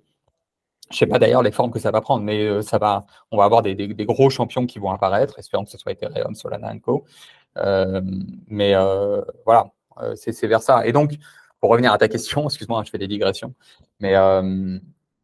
Je 0.91 0.97
sais 0.97 1.07
pas 1.07 1.19
d'ailleurs 1.21 1.43
les 1.43 1.53
formes 1.53 1.71
que 1.71 1.79
ça 1.79 1.93
va 1.93 2.01
prendre, 2.01 2.25
mais 2.25 2.45
euh, 2.47 2.63
ça 2.63 2.79
va, 2.79 3.07
on 3.31 3.37
va 3.37 3.45
avoir 3.45 3.63
des, 3.63 3.77
gros 4.05 4.29
champions 4.29 4.67
qui 4.67 4.81
vont 4.81 4.91
apparaître, 4.91 5.39
espérons 5.39 5.65
que 5.65 5.71
ce 5.71 5.79
soit 5.79 5.93
Ethereum, 5.93 6.35
Solana 6.35 6.77
Co. 6.81 7.05
Euh, 7.59 8.01
mais 8.49 8.75
euh, 8.75 9.23
voilà, 9.45 9.71
euh, 10.03 10.15
c'est 10.17 10.47
vers 10.49 10.63
ça. 10.63 10.87
Et 10.87 10.93
donc, 10.93 11.13
pour 11.61 11.71
revenir 11.71 11.93
à 11.93 11.99
ta 11.99 12.09
question, 12.09 12.45
excuse-moi, 12.45 12.83
je 12.85 12.91
fais 12.91 12.99
des 12.99 13.07
digressions, 13.07 13.55
mais 14.01 14.17
euh, 14.17 14.79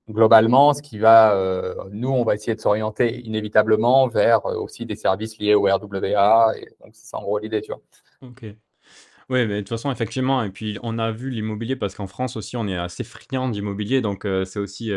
globalement, 0.08 0.72
ce 0.72 0.82
qui 0.82 0.98
va, 0.98 1.34
nous, 1.90 2.10
on 2.10 2.22
va 2.22 2.36
essayer 2.36 2.54
de 2.54 2.60
s'orienter 2.60 3.20
inévitablement 3.26 4.06
vers 4.06 4.44
aussi 4.44 4.86
des 4.86 4.96
services 4.96 5.36
liés 5.38 5.54
au 5.54 5.62
RWA. 5.62 6.52
Et 6.58 6.68
donc, 6.80 6.94
c'est 6.94 7.06
ça 7.06 7.18
en 7.18 7.22
gros 7.22 7.38
l'idée, 7.38 7.60
tu 7.60 7.72
vois. 7.72 7.80
Ok. 8.22 8.44
Oui, 9.28 9.46
mais 9.46 9.56
de 9.56 9.60
toute 9.60 9.70
façon, 9.70 9.90
effectivement, 9.90 10.42
et 10.44 10.50
puis 10.50 10.78
on 10.82 10.98
a 10.98 11.10
vu 11.10 11.30
l'immobilier 11.30 11.74
parce 11.74 11.94
qu'en 11.94 12.06
France 12.06 12.36
aussi, 12.36 12.56
on 12.56 12.68
est 12.68 12.76
assez 12.76 13.02
friand 13.02 13.48
d'immobilier, 13.48 14.00
donc 14.00 14.26
c'est 14.44 14.60
aussi 14.60 14.92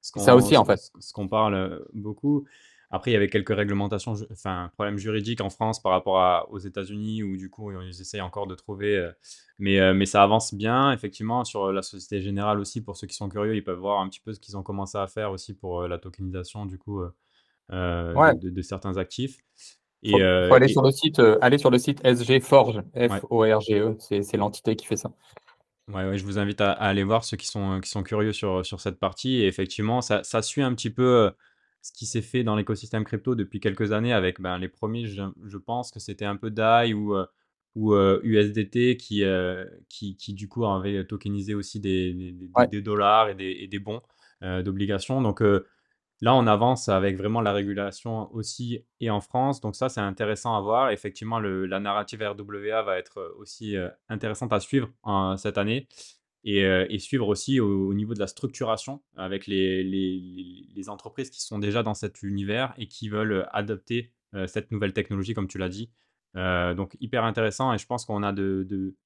ça 0.00 0.36
aussi, 0.36 0.56
en 0.56 0.64
fait. 0.64 0.90
Ce 0.98 1.12
qu'on 1.12 1.28
parle 1.28 1.54
euh, 1.54 1.78
beaucoup. 1.92 2.46
Après, 2.92 3.12
il 3.12 3.14
y 3.14 3.16
avait 3.16 3.28
quelques 3.28 3.54
réglementations, 3.54 4.14
enfin, 4.32 4.70
problèmes 4.74 4.98
juridiques 4.98 5.40
en 5.40 5.50
France 5.50 5.80
par 5.80 5.92
rapport 5.92 6.18
à, 6.18 6.50
aux 6.50 6.58
États-Unis 6.58 7.22
où, 7.22 7.36
du 7.36 7.48
coup, 7.48 7.70
ils 7.82 8.00
essayent 8.00 8.20
encore 8.20 8.48
de 8.48 8.56
trouver. 8.56 8.96
Euh, 8.96 9.12
mais, 9.60 9.78
euh, 9.78 9.94
mais 9.94 10.06
ça 10.06 10.24
avance 10.24 10.54
bien, 10.54 10.90
effectivement, 10.92 11.44
sur 11.44 11.72
la 11.72 11.82
Société 11.82 12.20
Générale 12.20 12.58
aussi. 12.58 12.82
Pour 12.82 12.96
ceux 12.96 13.06
qui 13.06 13.14
sont 13.14 13.28
curieux, 13.28 13.54
ils 13.54 13.62
peuvent 13.62 13.78
voir 13.78 14.00
un 14.00 14.08
petit 14.08 14.20
peu 14.20 14.32
ce 14.32 14.40
qu'ils 14.40 14.56
ont 14.56 14.64
commencé 14.64 14.98
à 14.98 15.06
faire 15.06 15.30
aussi 15.30 15.54
pour 15.54 15.86
la 15.86 15.98
tokenisation, 15.98 16.66
du 16.66 16.78
coup, 16.78 17.00
ouais. 17.70 18.34
de, 18.38 18.50
de, 18.50 18.62
certains 18.62 18.96
actifs. 18.96 19.38
Il 20.02 20.12
faut, 20.12 20.18
faut, 20.18 20.54
aller, 20.54 20.66
et... 20.66 20.72
sur 20.72 20.82
le 20.82 20.90
site, 20.90 21.20
aller 21.40 21.58
sur 21.58 21.70
le 21.70 21.78
site 21.78 22.00
SG 22.04 22.40
Forge, 22.40 22.82
F-O-R-G-E, 22.94 23.96
c'est 23.98 24.36
l'entité 24.36 24.76
qui 24.76 24.86
fait 24.86 24.96
ça. 24.96 25.12
Ouais, 25.88 26.04
ouais, 26.08 26.18
je 26.18 26.24
vous 26.24 26.38
invite 26.38 26.60
à, 26.60 26.72
à, 26.72 26.88
aller 26.88 27.02
voir 27.02 27.24
ceux 27.24 27.36
qui 27.36 27.46
sont, 27.46 27.80
qui 27.80 27.90
sont 27.90 28.02
curieux 28.02 28.32
sur, 28.32 28.64
sur 28.64 28.80
cette 28.80 28.98
partie. 28.98 29.42
Et 29.42 29.46
effectivement, 29.46 30.00
ça, 30.00 30.22
ça 30.22 30.40
suit 30.40 30.62
un 30.62 30.72
petit 30.74 30.90
peu 30.90 31.02
euh, 31.02 31.30
ce 31.82 31.92
qui 31.92 32.06
s'est 32.06 32.22
fait 32.22 32.44
dans 32.44 32.56
l'écosystème 32.56 33.04
crypto 33.04 33.34
depuis 33.34 33.60
quelques 33.60 33.92
années 33.92 34.12
avec 34.12 34.40
ben, 34.40 34.58
les 34.58 34.68
premiers, 34.68 35.06
je, 35.06 35.22
je 35.44 35.58
pense 35.58 35.90
que 35.90 35.98
c'était 35.98 36.24
un 36.24 36.36
peu 36.36 36.50
DAI 36.50 36.92
ou, 36.94 37.14
euh, 37.16 37.26
ou 37.74 37.94
euh, 37.94 38.20
USDT 38.22 38.96
qui, 38.96 39.24
euh, 39.24 39.64
qui, 39.88 40.16
qui, 40.16 40.34
du 40.34 40.48
coup, 40.48 40.64
avait 40.66 41.04
tokenisé 41.04 41.54
aussi 41.54 41.80
des, 41.80 42.12
des, 42.12 42.50
ouais. 42.54 42.68
des 42.68 42.82
dollars 42.82 43.30
et 43.30 43.34
des, 43.34 43.56
et 43.60 43.66
des 43.66 43.78
bons 43.78 44.02
euh, 44.42 44.62
d'obligations. 44.62 45.20
Donc, 45.20 45.42
Là, 46.22 46.34
on 46.34 46.46
avance 46.46 46.90
avec 46.90 47.16
vraiment 47.16 47.40
la 47.40 47.52
régulation 47.52 48.32
aussi 48.34 48.84
et 49.00 49.08
en 49.08 49.20
France. 49.20 49.60
Donc 49.62 49.74
ça, 49.74 49.88
c'est 49.88 50.02
intéressant 50.02 50.54
à 50.54 50.60
voir. 50.60 50.90
Effectivement, 50.90 51.40
la 51.40 51.80
narrative 51.80 52.22
RWA 52.22 52.82
va 52.82 52.98
être 52.98 53.18
euh, 53.18 53.34
aussi 53.38 53.76
euh, 53.76 53.88
intéressante 54.10 54.52
à 54.52 54.60
suivre 54.60 54.90
en, 55.02 55.38
cette 55.38 55.56
année 55.56 55.88
et, 56.44 56.64
euh, 56.66 56.86
suivre 56.98 57.26
aussi 57.26 57.58
au, 57.58 57.88
au, 57.88 57.94
niveau 57.94 58.12
de 58.12 58.18
la 58.18 58.26
structuration 58.26 59.02
avec 59.16 59.46
les, 59.46 60.88
entreprises 60.88 61.30
qui 61.30 61.40
sont 61.40 61.58
déjà 61.58 61.82
dans 61.82 61.94
cet 61.94 62.22
univers 62.22 62.74
et 62.76 62.86
qui 62.86 63.08
veulent 63.08 63.46
adopter 63.52 64.12
cette 64.46 64.70
nouvelle 64.70 64.92
technologie, 64.92 65.34
comme 65.34 65.46
tu 65.46 65.58
l'as 65.58 65.68
dit. 65.68 65.90
Donc 66.34 66.96
hyper 67.00 67.24
intéressant 67.24 67.72
et 67.72 67.78
je 67.78 67.86
pense 67.86 68.06
qu'on 68.06 68.22
a 68.22 68.32
de, 68.32 68.96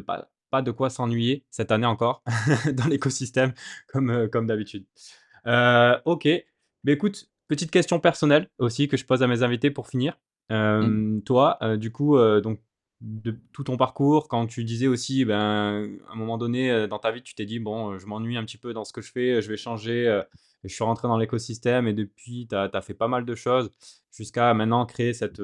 pas, 0.00 0.62
de 0.62 0.70
quoi 0.70 0.90
s'ennuyer 0.90 1.44
cette 1.50 1.70
année 1.70 1.86
encore 1.86 2.22
dans 2.72 2.86
l'écosystème 2.86 3.52
comme 3.88 4.46
d'habitude. 4.46 4.86
Euh, 5.46 5.98
ok. 6.04 6.28
Mais 6.84 6.92
écoute, 6.92 7.30
petite 7.48 7.70
question 7.70 8.00
personnelle 8.00 8.48
aussi 8.58 8.88
que 8.88 8.96
je 8.96 9.04
pose 9.04 9.22
à 9.22 9.26
mes 9.26 9.42
invités 9.42 9.70
pour 9.70 9.88
finir. 9.88 10.18
Euh, 10.50 10.82
mmh. 10.82 11.22
Toi, 11.22 11.58
euh, 11.62 11.76
du 11.76 11.92
coup, 11.92 12.18
donc 12.40 12.60
de 13.00 13.36
tout 13.52 13.64
ton 13.64 13.76
parcours, 13.76 14.28
quand 14.28 14.46
tu 14.46 14.62
disais 14.64 14.86
aussi, 14.86 15.24
ben, 15.24 15.98
à 16.08 16.12
un 16.12 16.14
moment 16.14 16.38
donné 16.38 16.86
dans 16.86 17.00
ta 17.00 17.10
vie, 17.10 17.22
tu 17.22 17.34
t'es 17.34 17.46
dit, 17.46 17.58
bon, 17.58 17.98
je 17.98 18.06
m'ennuie 18.06 18.36
un 18.36 18.44
petit 18.44 18.58
peu 18.58 18.72
dans 18.72 18.84
ce 18.84 18.92
que 18.92 19.00
je 19.00 19.10
fais, 19.10 19.42
je 19.42 19.48
vais 19.48 19.56
changer, 19.56 20.22
je 20.62 20.72
suis 20.72 20.84
rentré 20.84 21.08
dans 21.08 21.18
l'écosystème 21.18 21.88
et 21.88 21.94
depuis, 21.94 22.46
tu 22.48 22.54
as, 22.54 22.70
as, 22.72 22.80
fait 22.80 22.94
pas 22.94 23.08
mal 23.08 23.24
de 23.24 23.34
choses 23.34 23.72
jusqu'à 24.16 24.54
maintenant 24.54 24.86
créer 24.86 25.14
cette, 25.14 25.42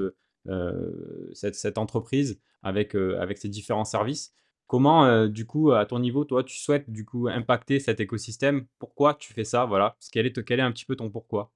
cette, 1.32 1.56
cette, 1.56 1.78
entreprise 1.78 2.40
avec, 2.62 2.94
avec 2.94 3.38
ses 3.38 3.48
différents 3.48 3.84
services. 3.84 4.32
Comment, 4.68 5.06
euh, 5.06 5.28
du 5.28 5.46
coup, 5.46 5.72
à 5.72 5.86
ton 5.86 5.98
niveau, 5.98 6.26
toi, 6.26 6.44
tu 6.44 6.58
souhaites 6.58 6.90
du 6.90 7.06
coup 7.06 7.26
impacter 7.26 7.80
cet 7.80 8.00
écosystème? 8.00 8.66
Pourquoi 8.78 9.14
tu 9.14 9.32
fais 9.32 9.44
ça? 9.44 9.64
Voilà. 9.64 9.96
Quel 10.12 10.26
est, 10.26 10.44
quel 10.44 10.60
est 10.60 10.62
un 10.62 10.70
petit 10.72 10.84
peu 10.84 10.94
ton 10.94 11.08
pourquoi? 11.08 11.50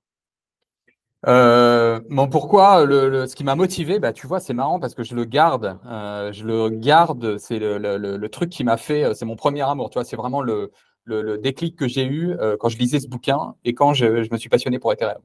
Euh, 1.29 2.01
mon 2.09 2.27
pourquoi, 2.27 2.87
le, 2.87 3.27
ce 3.27 3.37
qui 3.37 3.45
m'a 3.45 3.55
motivé, 3.55 3.99
bah, 3.99 4.15
tu 4.15 4.27
vois, 4.27 4.41
c'est 4.41 4.55
marrant 4.55 4.81
parce 4.81 4.95
que 4.95 5.05
je 5.05 5.15
le 5.15 5.27
garde. 5.27 5.79
Euh, 5.85 6.33
je 6.33 6.45
le 6.45 6.71
garde, 6.71 7.37
c'est 7.37 7.59
le, 7.59 7.77
le, 7.77 8.29
truc 8.31 8.49
qui 8.49 8.65
m'a 8.65 8.79
fait, 8.79 9.15
c'est 9.15 9.27
mon 9.27 9.37
premier 9.37 9.61
amour, 9.61 9.91
tu 9.91 9.99
vois, 9.99 10.05
c'est 10.05 10.17
vraiment 10.17 10.41
le, 10.41 10.73
déclic 11.39 11.77
que 11.77 11.87
j'ai 11.87 12.07
eu 12.07 12.35
quand 12.61 12.71
je 12.71 12.79
lisais 12.79 12.99
ce 12.99 13.09
bouquin 13.09 13.55
et 13.65 13.75
quand 13.75 13.93
je, 13.93 14.23
je, 14.25 14.31
me 14.33 14.39
suis 14.39 14.49
passionné 14.49 14.79
pour 14.79 14.91
Ethereum. 14.91 15.21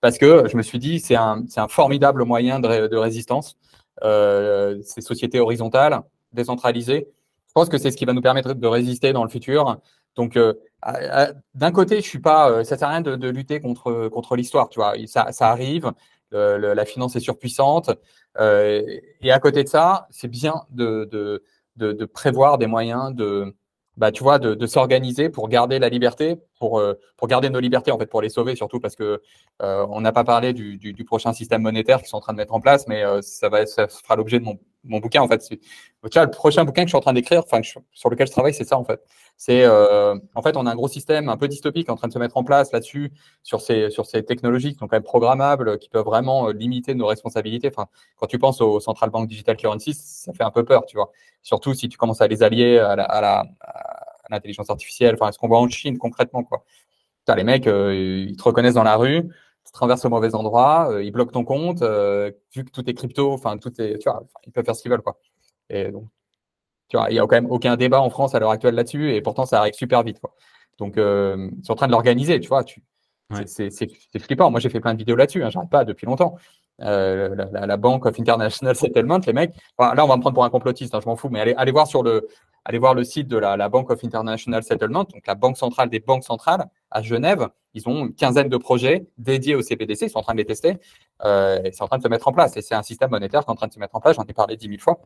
Parce 0.00 0.16
que 0.16 0.48
je 0.48 0.56
me 0.56 0.62
suis 0.62 0.78
dit, 0.78 1.00
c'est 1.00 1.16
un, 1.16 1.42
un 1.56 1.68
formidable 1.68 2.24
moyen 2.24 2.60
de, 2.60 2.86
de 2.86 2.96
résistance. 2.96 3.56
Ces 4.00 5.00
sociétés 5.00 5.40
horizontales, 5.40 6.02
décentralisées, 6.32 7.08
pense 7.56 7.70
que 7.70 7.78
c'est 7.78 7.90
ce 7.90 7.96
qui 7.96 8.04
va 8.04 8.12
nous 8.12 8.20
permettre 8.20 8.52
de 8.52 8.66
résister 8.66 9.14
dans 9.14 9.24
le 9.24 9.30
futur. 9.30 9.80
Donc, 10.14 10.36
euh, 10.36 10.52
d'un 11.54 11.72
côté, 11.72 11.96
je 12.02 12.06
suis 12.06 12.20
pas, 12.20 12.50
euh, 12.50 12.64
ça 12.64 12.76
sert 12.76 12.88
à 12.88 12.90
rien 12.90 13.00
de, 13.00 13.16
de 13.16 13.28
lutter 13.30 13.60
contre 13.60 14.08
contre 14.08 14.36
l'histoire, 14.36 14.68
tu 14.68 14.78
vois. 14.78 14.92
Ça, 15.06 15.32
ça 15.32 15.48
arrive, 15.48 15.90
le, 16.32 16.74
la 16.74 16.84
finance 16.84 17.16
est 17.16 17.20
surpuissante, 17.20 17.90
euh, 18.38 18.82
et 19.22 19.32
à 19.32 19.38
côté 19.38 19.64
de 19.64 19.68
ça, 19.70 20.06
c'est 20.10 20.28
bien 20.28 20.64
de, 20.70 21.08
de, 21.10 21.42
de, 21.76 22.04
prévoir 22.04 22.58
des 22.58 22.66
moyens 22.66 23.14
de 23.14 23.54
bah, 23.96 24.12
tu 24.12 24.22
vois, 24.22 24.38
de, 24.38 24.54
de 24.54 24.66
s'organiser 24.66 25.30
pour 25.30 25.48
garder 25.48 25.78
la 25.78 25.88
liberté, 25.88 26.36
pour, 26.58 26.78
euh, 26.78 26.94
pour 27.16 27.28
garder 27.28 27.48
nos 27.48 27.60
libertés, 27.60 27.90
en 27.90 27.98
fait, 27.98 28.06
pour 28.06 28.20
les 28.20 28.28
sauver, 28.28 28.54
surtout 28.54 28.80
parce 28.80 28.94
que 28.94 29.22
euh, 29.62 29.86
on 29.88 30.02
n'a 30.02 30.12
pas 30.12 30.24
parlé 30.24 30.52
du, 30.52 30.76
du, 30.76 30.92
du, 30.92 31.04
prochain 31.04 31.32
système 31.32 31.62
monétaire 31.62 31.98
qu'ils 32.00 32.08
sont 32.08 32.18
en 32.18 32.20
train 32.20 32.34
de 32.34 32.38
mettre 32.38 32.54
en 32.54 32.60
place, 32.60 32.86
mais 32.88 33.04
euh, 33.04 33.22
ça, 33.22 33.48
va, 33.48 33.64
ça 33.64 33.88
fera 33.88 34.16
l'objet 34.16 34.38
de 34.38 34.44
mon, 34.44 34.58
mon 34.86 34.98
bouquin, 34.98 35.22
en 35.22 35.28
fait. 35.28 35.38
Tu 35.48 35.58
le 36.02 36.30
prochain 36.30 36.64
bouquin 36.64 36.82
que 36.82 36.88
je 36.88 36.90
suis 36.90 36.96
en 36.96 37.00
train 37.00 37.12
d'écrire, 37.12 37.42
enfin, 37.44 37.60
sur 37.62 38.10
lequel 38.10 38.26
je 38.26 38.32
travaille, 38.32 38.54
c'est 38.54 38.64
ça, 38.64 38.78
en 38.78 38.84
fait. 38.84 39.00
C'est, 39.36 39.64
euh, 39.64 40.14
en 40.34 40.42
fait, 40.42 40.56
on 40.56 40.66
a 40.66 40.70
un 40.70 40.74
gros 40.74 40.88
système 40.88 41.28
un 41.28 41.36
peu 41.36 41.48
dystopique 41.48 41.90
en 41.90 41.96
train 41.96 42.08
de 42.08 42.12
se 42.12 42.18
mettre 42.18 42.36
en 42.36 42.44
place 42.44 42.72
là-dessus, 42.72 43.12
sur 43.42 43.60
ces, 43.60 43.90
sur 43.90 44.06
ces 44.06 44.24
technologies 44.24 44.72
qui 44.72 44.78
sont 44.78 44.88
quand 44.88 44.96
même 44.96 45.02
programmables, 45.02 45.78
qui 45.78 45.88
peuvent 45.88 46.04
vraiment 46.04 46.48
limiter 46.48 46.94
nos 46.94 47.06
responsabilités. 47.06 47.68
Enfin, 47.68 47.86
quand 48.16 48.26
tu 48.26 48.38
penses 48.38 48.60
aux 48.60 48.80
central 48.80 49.10
bank 49.10 49.28
digital 49.28 49.56
currencies, 49.56 49.94
ça 49.94 50.32
fait 50.32 50.44
un 50.44 50.50
peu 50.50 50.64
peur, 50.64 50.86
tu 50.86 50.96
vois. 50.96 51.10
Surtout 51.42 51.74
si 51.74 51.88
tu 51.88 51.98
commences 51.98 52.20
à 52.20 52.28
les 52.28 52.42
allier 52.42 52.78
à 52.78 52.96
la, 52.96 53.04
à 53.04 53.20
la, 53.20 53.44
l'intelligence 54.30 54.70
artificielle, 54.70 55.16
enfin 55.18 55.32
ce 55.32 55.38
qu'on 55.38 55.48
voit 55.48 55.60
en 55.60 55.68
Chine 55.68 55.98
concrètement 55.98 56.42
quoi. 56.42 56.64
les 57.36 57.44
mecs, 57.44 57.66
ils 57.66 58.36
te 58.36 58.42
reconnaissent 58.42 58.74
dans 58.74 58.82
la 58.82 58.96
rue, 58.96 59.28
traverses 59.76 60.04
au 60.04 60.08
mauvais 60.08 60.34
endroit, 60.34 60.90
ils 61.02 61.12
bloquent 61.12 61.32
ton 61.32 61.44
compte, 61.44 61.82
vu 61.82 62.64
que 62.64 62.70
tout 62.70 62.88
est 62.88 62.94
crypto, 62.94 63.32
enfin 63.32 63.58
tout 63.58 63.80
est, 63.80 63.98
tu 63.98 64.08
vois, 64.10 64.24
ils 64.46 64.52
peuvent 64.52 64.64
faire 64.64 64.74
ce 64.76 64.82
qu'ils 64.82 64.90
veulent 64.90 65.02
quoi. 65.02 65.18
Et 65.70 65.90
donc, 65.92 66.08
tu 66.88 66.96
vois, 66.96 67.10
il 67.10 67.14
n'y 67.14 67.18
a 67.18 67.22
quand 67.22 67.36
même 67.36 67.50
aucun 67.50 67.76
débat 67.76 68.00
en 68.00 68.10
France 68.10 68.34
à 68.34 68.38
l'heure 68.38 68.50
actuelle 68.50 68.74
là-dessus, 68.74 69.14
et 69.14 69.20
pourtant 69.22 69.46
ça 69.46 69.60
arrive 69.60 69.74
super 69.74 70.02
vite 70.02 70.20
quoi. 70.20 70.34
Donc, 70.78 70.96
ils 70.96 71.64
sont 71.64 71.72
en 71.72 71.76
train 71.76 71.86
de 71.86 71.92
l'organiser, 71.92 72.38
tu 72.38 72.48
vois. 72.48 72.62
Tu, 72.62 72.82
C'est 73.46 74.18
flippant. 74.18 74.50
Moi, 74.50 74.60
j'ai 74.60 74.68
fait 74.68 74.80
plein 74.80 74.92
de 74.92 74.98
vidéos 74.98 75.16
là-dessus. 75.16 75.42
Hein, 75.42 75.50
J'arrête 75.50 75.70
pas 75.70 75.84
depuis 75.84 76.06
longtemps. 76.06 76.36
Euh, 76.82 77.34
la, 77.52 77.66
la, 77.66 77.76
Bank 77.78 78.04
of 78.04 78.20
International 78.20 78.76
Settlement, 78.76 79.20
les 79.26 79.32
mecs. 79.32 79.54
là, 79.78 80.04
on 80.04 80.08
va 80.08 80.16
me 80.16 80.20
prendre 80.20 80.34
pour 80.34 80.44
un 80.44 80.50
complotiste, 80.50 80.94
hein, 80.94 81.00
je 81.02 81.08
m'en 81.08 81.16
fous, 81.16 81.30
mais 81.30 81.54
allez, 81.56 81.72
voir 81.72 81.86
sur 81.86 82.02
le, 82.02 82.28
allez 82.66 82.78
voir 82.78 82.92
le 82.92 83.02
site 83.02 83.28
de 83.28 83.38
la, 83.38 83.56
la, 83.56 83.70
Bank 83.70 83.90
of 83.90 84.04
International 84.04 84.62
Settlement, 84.62 85.04
donc 85.04 85.26
la 85.26 85.34
banque 85.34 85.56
centrale 85.56 85.88
des 85.88 86.00
banques 86.00 86.24
centrales 86.24 86.66
à 86.90 87.00
Genève. 87.00 87.48
Ils 87.72 87.88
ont 87.88 88.06
une 88.06 88.14
quinzaine 88.14 88.48
de 88.48 88.56
projets 88.56 89.06
dédiés 89.18 89.54
au 89.54 89.62
CBDC. 89.62 90.06
Ils 90.06 90.10
sont 90.10 90.18
en 90.18 90.22
train 90.22 90.32
de 90.32 90.38
les 90.38 90.46
tester. 90.46 90.78
Euh, 91.24 91.60
c'est 91.72 91.82
en 91.82 91.88
train 91.88 91.98
de 91.98 92.02
se 92.02 92.08
mettre 92.08 92.26
en 92.26 92.32
place. 92.32 92.56
Et 92.56 92.62
c'est 92.62 92.74
un 92.74 92.82
système 92.82 93.10
monétaire 93.10 93.40
qui 93.44 93.48
est 93.48 93.52
en 93.52 93.54
train 93.54 93.68
de 93.68 93.72
se 93.72 93.78
mettre 93.78 93.94
en 93.94 94.00
place. 94.00 94.16
J'en 94.16 94.24
ai 94.24 94.32
parlé 94.32 94.56
dix 94.56 94.68
mille 94.68 94.80
fois. 94.80 95.00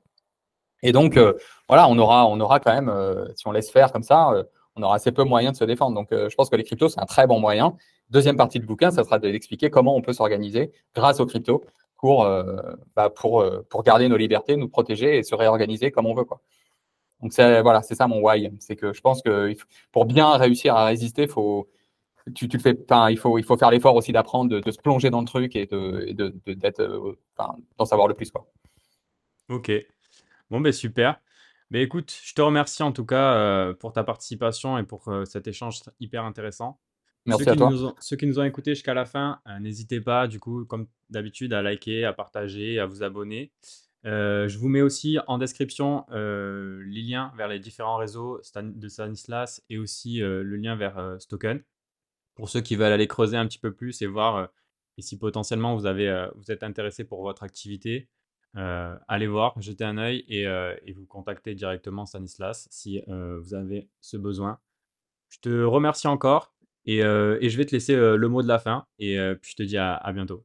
Et 0.82 0.92
donc, 0.92 1.16
euh, 1.16 1.34
voilà, 1.68 1.88
on 1.88 1.98
aura, 1.98 2.26
on 2.26 2.38
aura 2.38 2.60
quand 2.60 2.72
même, 2.72 2.88
euh, 2.88 3.26
si 3.34 3.46
on 3.48 3.52
laisse 3.52 3.70
faire 3.70 3.92
comme 3.92 4.04
ça, 4.04 4.32
on 4.76 4.82
aura 4.84 4.94
assez 4.94 5.10
peu 5.10 5.24
moyens 5.24 5.54
de 5.54 5.58
se 5.58 5.64
défendre. 5.64 5.96
Donc, 5.96 6.08
je 6.12 6.34
pense 6.36 6.48
que 6.48 6.54
les 6.54 6.62
cryptos, 6.62 6.90
c'est 6.90 7.00
un 7.00 7.06
très 7.06 7.26
bon 7.26 7.40
moyen. 7.40 7.76
Deuxième 8.10 8.36
partie 8.36 8.58
du 8.58 8.66
bouquin, 8.66 8.90
ça 8.90 9.04
sera 9.04 9.18
d'expliquer 9.18 9.70
comment 9.70 9.94
on 9.96 10.02
peut 10.02 10.12
s'organiser 10.12 10.72
grâce 10.94 11.20
aux 11.20 11.26
cryptos 11.26 11.64
pour, 11.96 12.24
euh, 12.24 12.56
bah 12.96 13.10
pour, 13.10 13.40
euh, 13.40 13.64
pour 13.68 13.82
garder 13.82 14.08
nos 14.08 14.16
libertés, 14.16 14.56
nous 14.56 14.68
protéger 14.68 15.18
et 15.18 15.22
se 15.22 15.34
réorganiser 15.34 15.90
comme 15.90 16.06
on 16.06 16.14
veut. 16.14 16.24
Quoi. 16.24 16.40
Donc 17.20 17.32
voilà, 17.34 17.82
c'est 17.82 17.94
ça 17.94 18.08
mon 18.08 18.20
why. 18.20 18.50
C'est 18.58 18.74
que 18.74 18.92
je 18.92 19.00
pense 19.00 19.22
que 19.22 19.54
pour 19.92 20.06
bien 20.06 20.36
réussir 20.38 20.74
à 20.74 20.86
résister, 20.86 21.26
faut, 21.26 21.68
tu, 22.34 22.48
tu 22.48 22.58
fais, 22.58 22.74
il, 23.10 23.18
faut, 23.18 23.38
il 23.38 23.44
faut 23.44 23.56
faire 23.56 23.70
l'effort 23.70 23.94
aussi 23.94 24.12
d'apprendre, 24.12 24.58
de, 24.58 24.70
se 24.70 24.78
plonger 24.78 25.10
dans 25.10 25.20
le 25.20 25.26
truc 25.26 25.54
et 25.54 25.66
de, 25.66 26.12
de, 26.12 26.54
d'être, 26.54 26.80
euh, 26.80 27.18
d'en 27.78 27.84
savoir 27.84 28.08
le 28.08 28.14
plus. 28.14 28.30
Quoi. 28.30 28.46
Ok. 29.50 29.70
Bon, 30.50 30.60
ben 30.60 30.72
super. 30.72 31.20
Mais 31.70 31.82
écoute, 31.82 32.18
je 32.24 32.34
te 32.34 32.40
remercie 32.40 32.82
en 32.82 32.90
tout 32.90 33.04
cas 33.04 33.72
pour 33.74 33.92
ta 33.92 34.02
participation 34.02 34.78
et 34.78 34.82
pour 34.82 35.08
cet 35.26 35.46
échange 35.46 35.82
hyper 36.00 36.24
intéressant. 36.24 36.80
Merci 37.26 37.44
ceux 37.44 37.50
à 37.50 37.56
toi. 37.56 37.68
Qui 37.68 37.74
nous 37.74 37.84
ont, 37.86 37.94
ceux 38.00 38.16
qui 38.16 38.26
nous 38.26 38.38
ont 38.38 38.44
écoutés 38.44 38.74
jusqu'à 38.74 38.94
la 38.94 39.04
fin, 39.04 39.40
euh, 39.46 39.58
n'hésitez 39.58 40.00
pas, 40.00 40.26
du 40.26 40.40
coup, 40.40 40.64
comme 40.64 40.86
d'habitude, 41.10 41.52
à 41.52 41.62
liker, 41.62 42.04
à 42.04 42.12
partager, 42.12 42.78
à 42.78 42.86
vous 42.86 43.02
abonner. 43.02 43.52
Euh, 44.06 44.48
je 44.48 44.58
vous 44.58 44.68
mets 44.68 44.80
aussi 44.80 45.18
en 45.26 45.36
description 45.36 46.06
euh, 46.10 46.82
les 46.86 47.02
liens 47.02 47.32
vers 47.36 47.48
les 47.48 47.58
différents 47.58 47.96
réseaux 47.96 48.40
de 48.54 48.88
Stanislas 48.88 49.62
et 49.68 49.76
aussi 49.76 50.20
le 50.20 50.56
lien 50.56 50.74
vers 50.74 51.16
Stoken 51.18 51.62
pour 52.34 52.48
ceux 52.48 52.62
qui 52.62 52.76
veulent 52.76 52.92
aller 52.92 53.08
creuser 53.08 53.36
un 53.36 53.46
petit 53.46 53.58
peu 53.58 53.74
plus 53.74 54.00
et 54.00 54.06
voir 54.06 54.48
et 54.96 55.02
si 55.02 55.18
potentiellement 55.18 55.76
vous, 55.76 55.84
avez, 55.84 56.28
vous 56.36 56.50
êtes 56.50 56.62
intéressé 56.62 57.04
pour 57.04 57.20
votre 57.20 57.42
activité. 57.42 58.08
allez 58.54 59.26
voir, 59.26 59.60
jetez 59.60 59.84
un 59.84 59.98
œil 59.98 60.24
et, 60.28 60.44
et 60.44 60.92
vous 60.94 61.04
contactez 61.04 61.54
directement 61.54 62.06
Stanislas 62.06 62.68
si 62.70 63.02
vous 63.06 63.52
avez 63.52 63.90
ce 64.00 64.16
besoin. 64.16 64.60
Je 65.28 65.40
te 65.40 65.62
remercie 65.62 66.08
encore 66.08 66.54
euh, 66.88 67.38
et, 67.40 67.50
je 67.50 67.56
vais 67.56 67.64
te 67.64 67.72
laisser 67.72 67.94
euh, 67.94 68.16
le 68.16 68.28
mot 68.28 68.42
de 68.42 68.48
la 68.48 68.58
fin. 68.58 68.84
Et 68.98 69.18
euh, 69.18 69.34
puis 69.34 69.52
je 69.52 69.56
te 69.56 69.62
dis 69.62 69.78
à, 69.78 70.00
bientôt. 70.12 70.44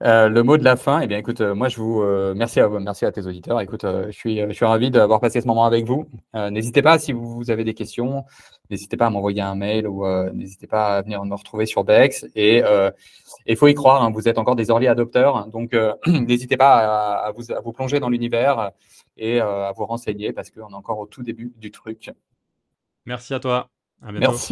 le 0.00 0.42
mot 0.42 0.56
de 0.56 0.64
la 0.64 0.76
fin, 0.76 1.00
eh 1.00 1.06
bien, 1.06 1.18
écoute, 1.18 1.40
moi, 1.40 1.68
je 1.68 1.76
vous 1.76 2.02
merci 2.34 2.60
à 2.60 2.68
merci 2.68 3.04
à 3.04 3.12
tes 3.12 3.26
auditeurs. 3.26 3.60
Écoute, 3.60 3.82
je 3.84 4.10
suis, 4.10 4.40
je 4.40 4.52
suis 4.52 4.64
ravi 4.64 4.90
d'avoir 4.90 5.20
passé 5.20 5.40
ce 5.40 5.46
moment 5.46 5.64
avec 5.64 5.84
vous. 5.84 6.06
n'hésitez 6.34 6.82
pas 6.82 6.98
si 6.98 7.12
vous 7.12 7.50
avez 7.50 7.64
des 7.64 7.74
questions, 7.74 8.24
n'hésitez 8.70 8.96
pas 8.96 9.06
à 9.06 9.10
m'envoyer 9.10 9.42
un 9.42 9.54
mail 9.54 9.86
ou 9.86 10.04
n'hésitez 10.32 10.66
pas 10.66 10.96
à 10.96 11.02
venir 11.02 11.24
me 11.24 11.34
retrouver 11.34 11.66
sur 11.66 11.84
Bex. 11.84 12.26
Et 12.34 12.62
il 13.46 13.56
faut 13.56 13.68
y 13.68 13.74
croire, 13.74 14.02
hein, 14.02 14.10
vous 14.12 14.28
êtes 14.28 14.38
encore 14.38 14.56
des 14.56 14.68
early 14.68 14.88
adopteurs, 14.88 15.36
hein. 15.36 15.48
donc 15.52 15.76
n'hésitez 16.06 16.56
pas 16.56 17.26
à, 17.26 17.32
vous, 17.32 17.52
à 17.52 17.60
vous 17.60 17.72
plonger 17.72 18.00
dans 18.00 18.08
l'univers 18.08 18.72
et 19.16 19.40
à 19.40 19.72
vous 19.76 19.86
renseigner 19.86 20.32
parce 20.32 20.50
qu'on 20.50 20.70
est 20.70 20.74
encore 20.74 20.98
au 20.98 21.06
tout 21.06 21.22
début 21.22 21.52
du 21.56 21.70
truc. 21.70 22.10
Merci 23.06 23.34
à 23.34 23.40
toi. 23.40 23.68
À 24.02 24.10
bientôt. 24.10 24.32
Merci. 24.32 24.50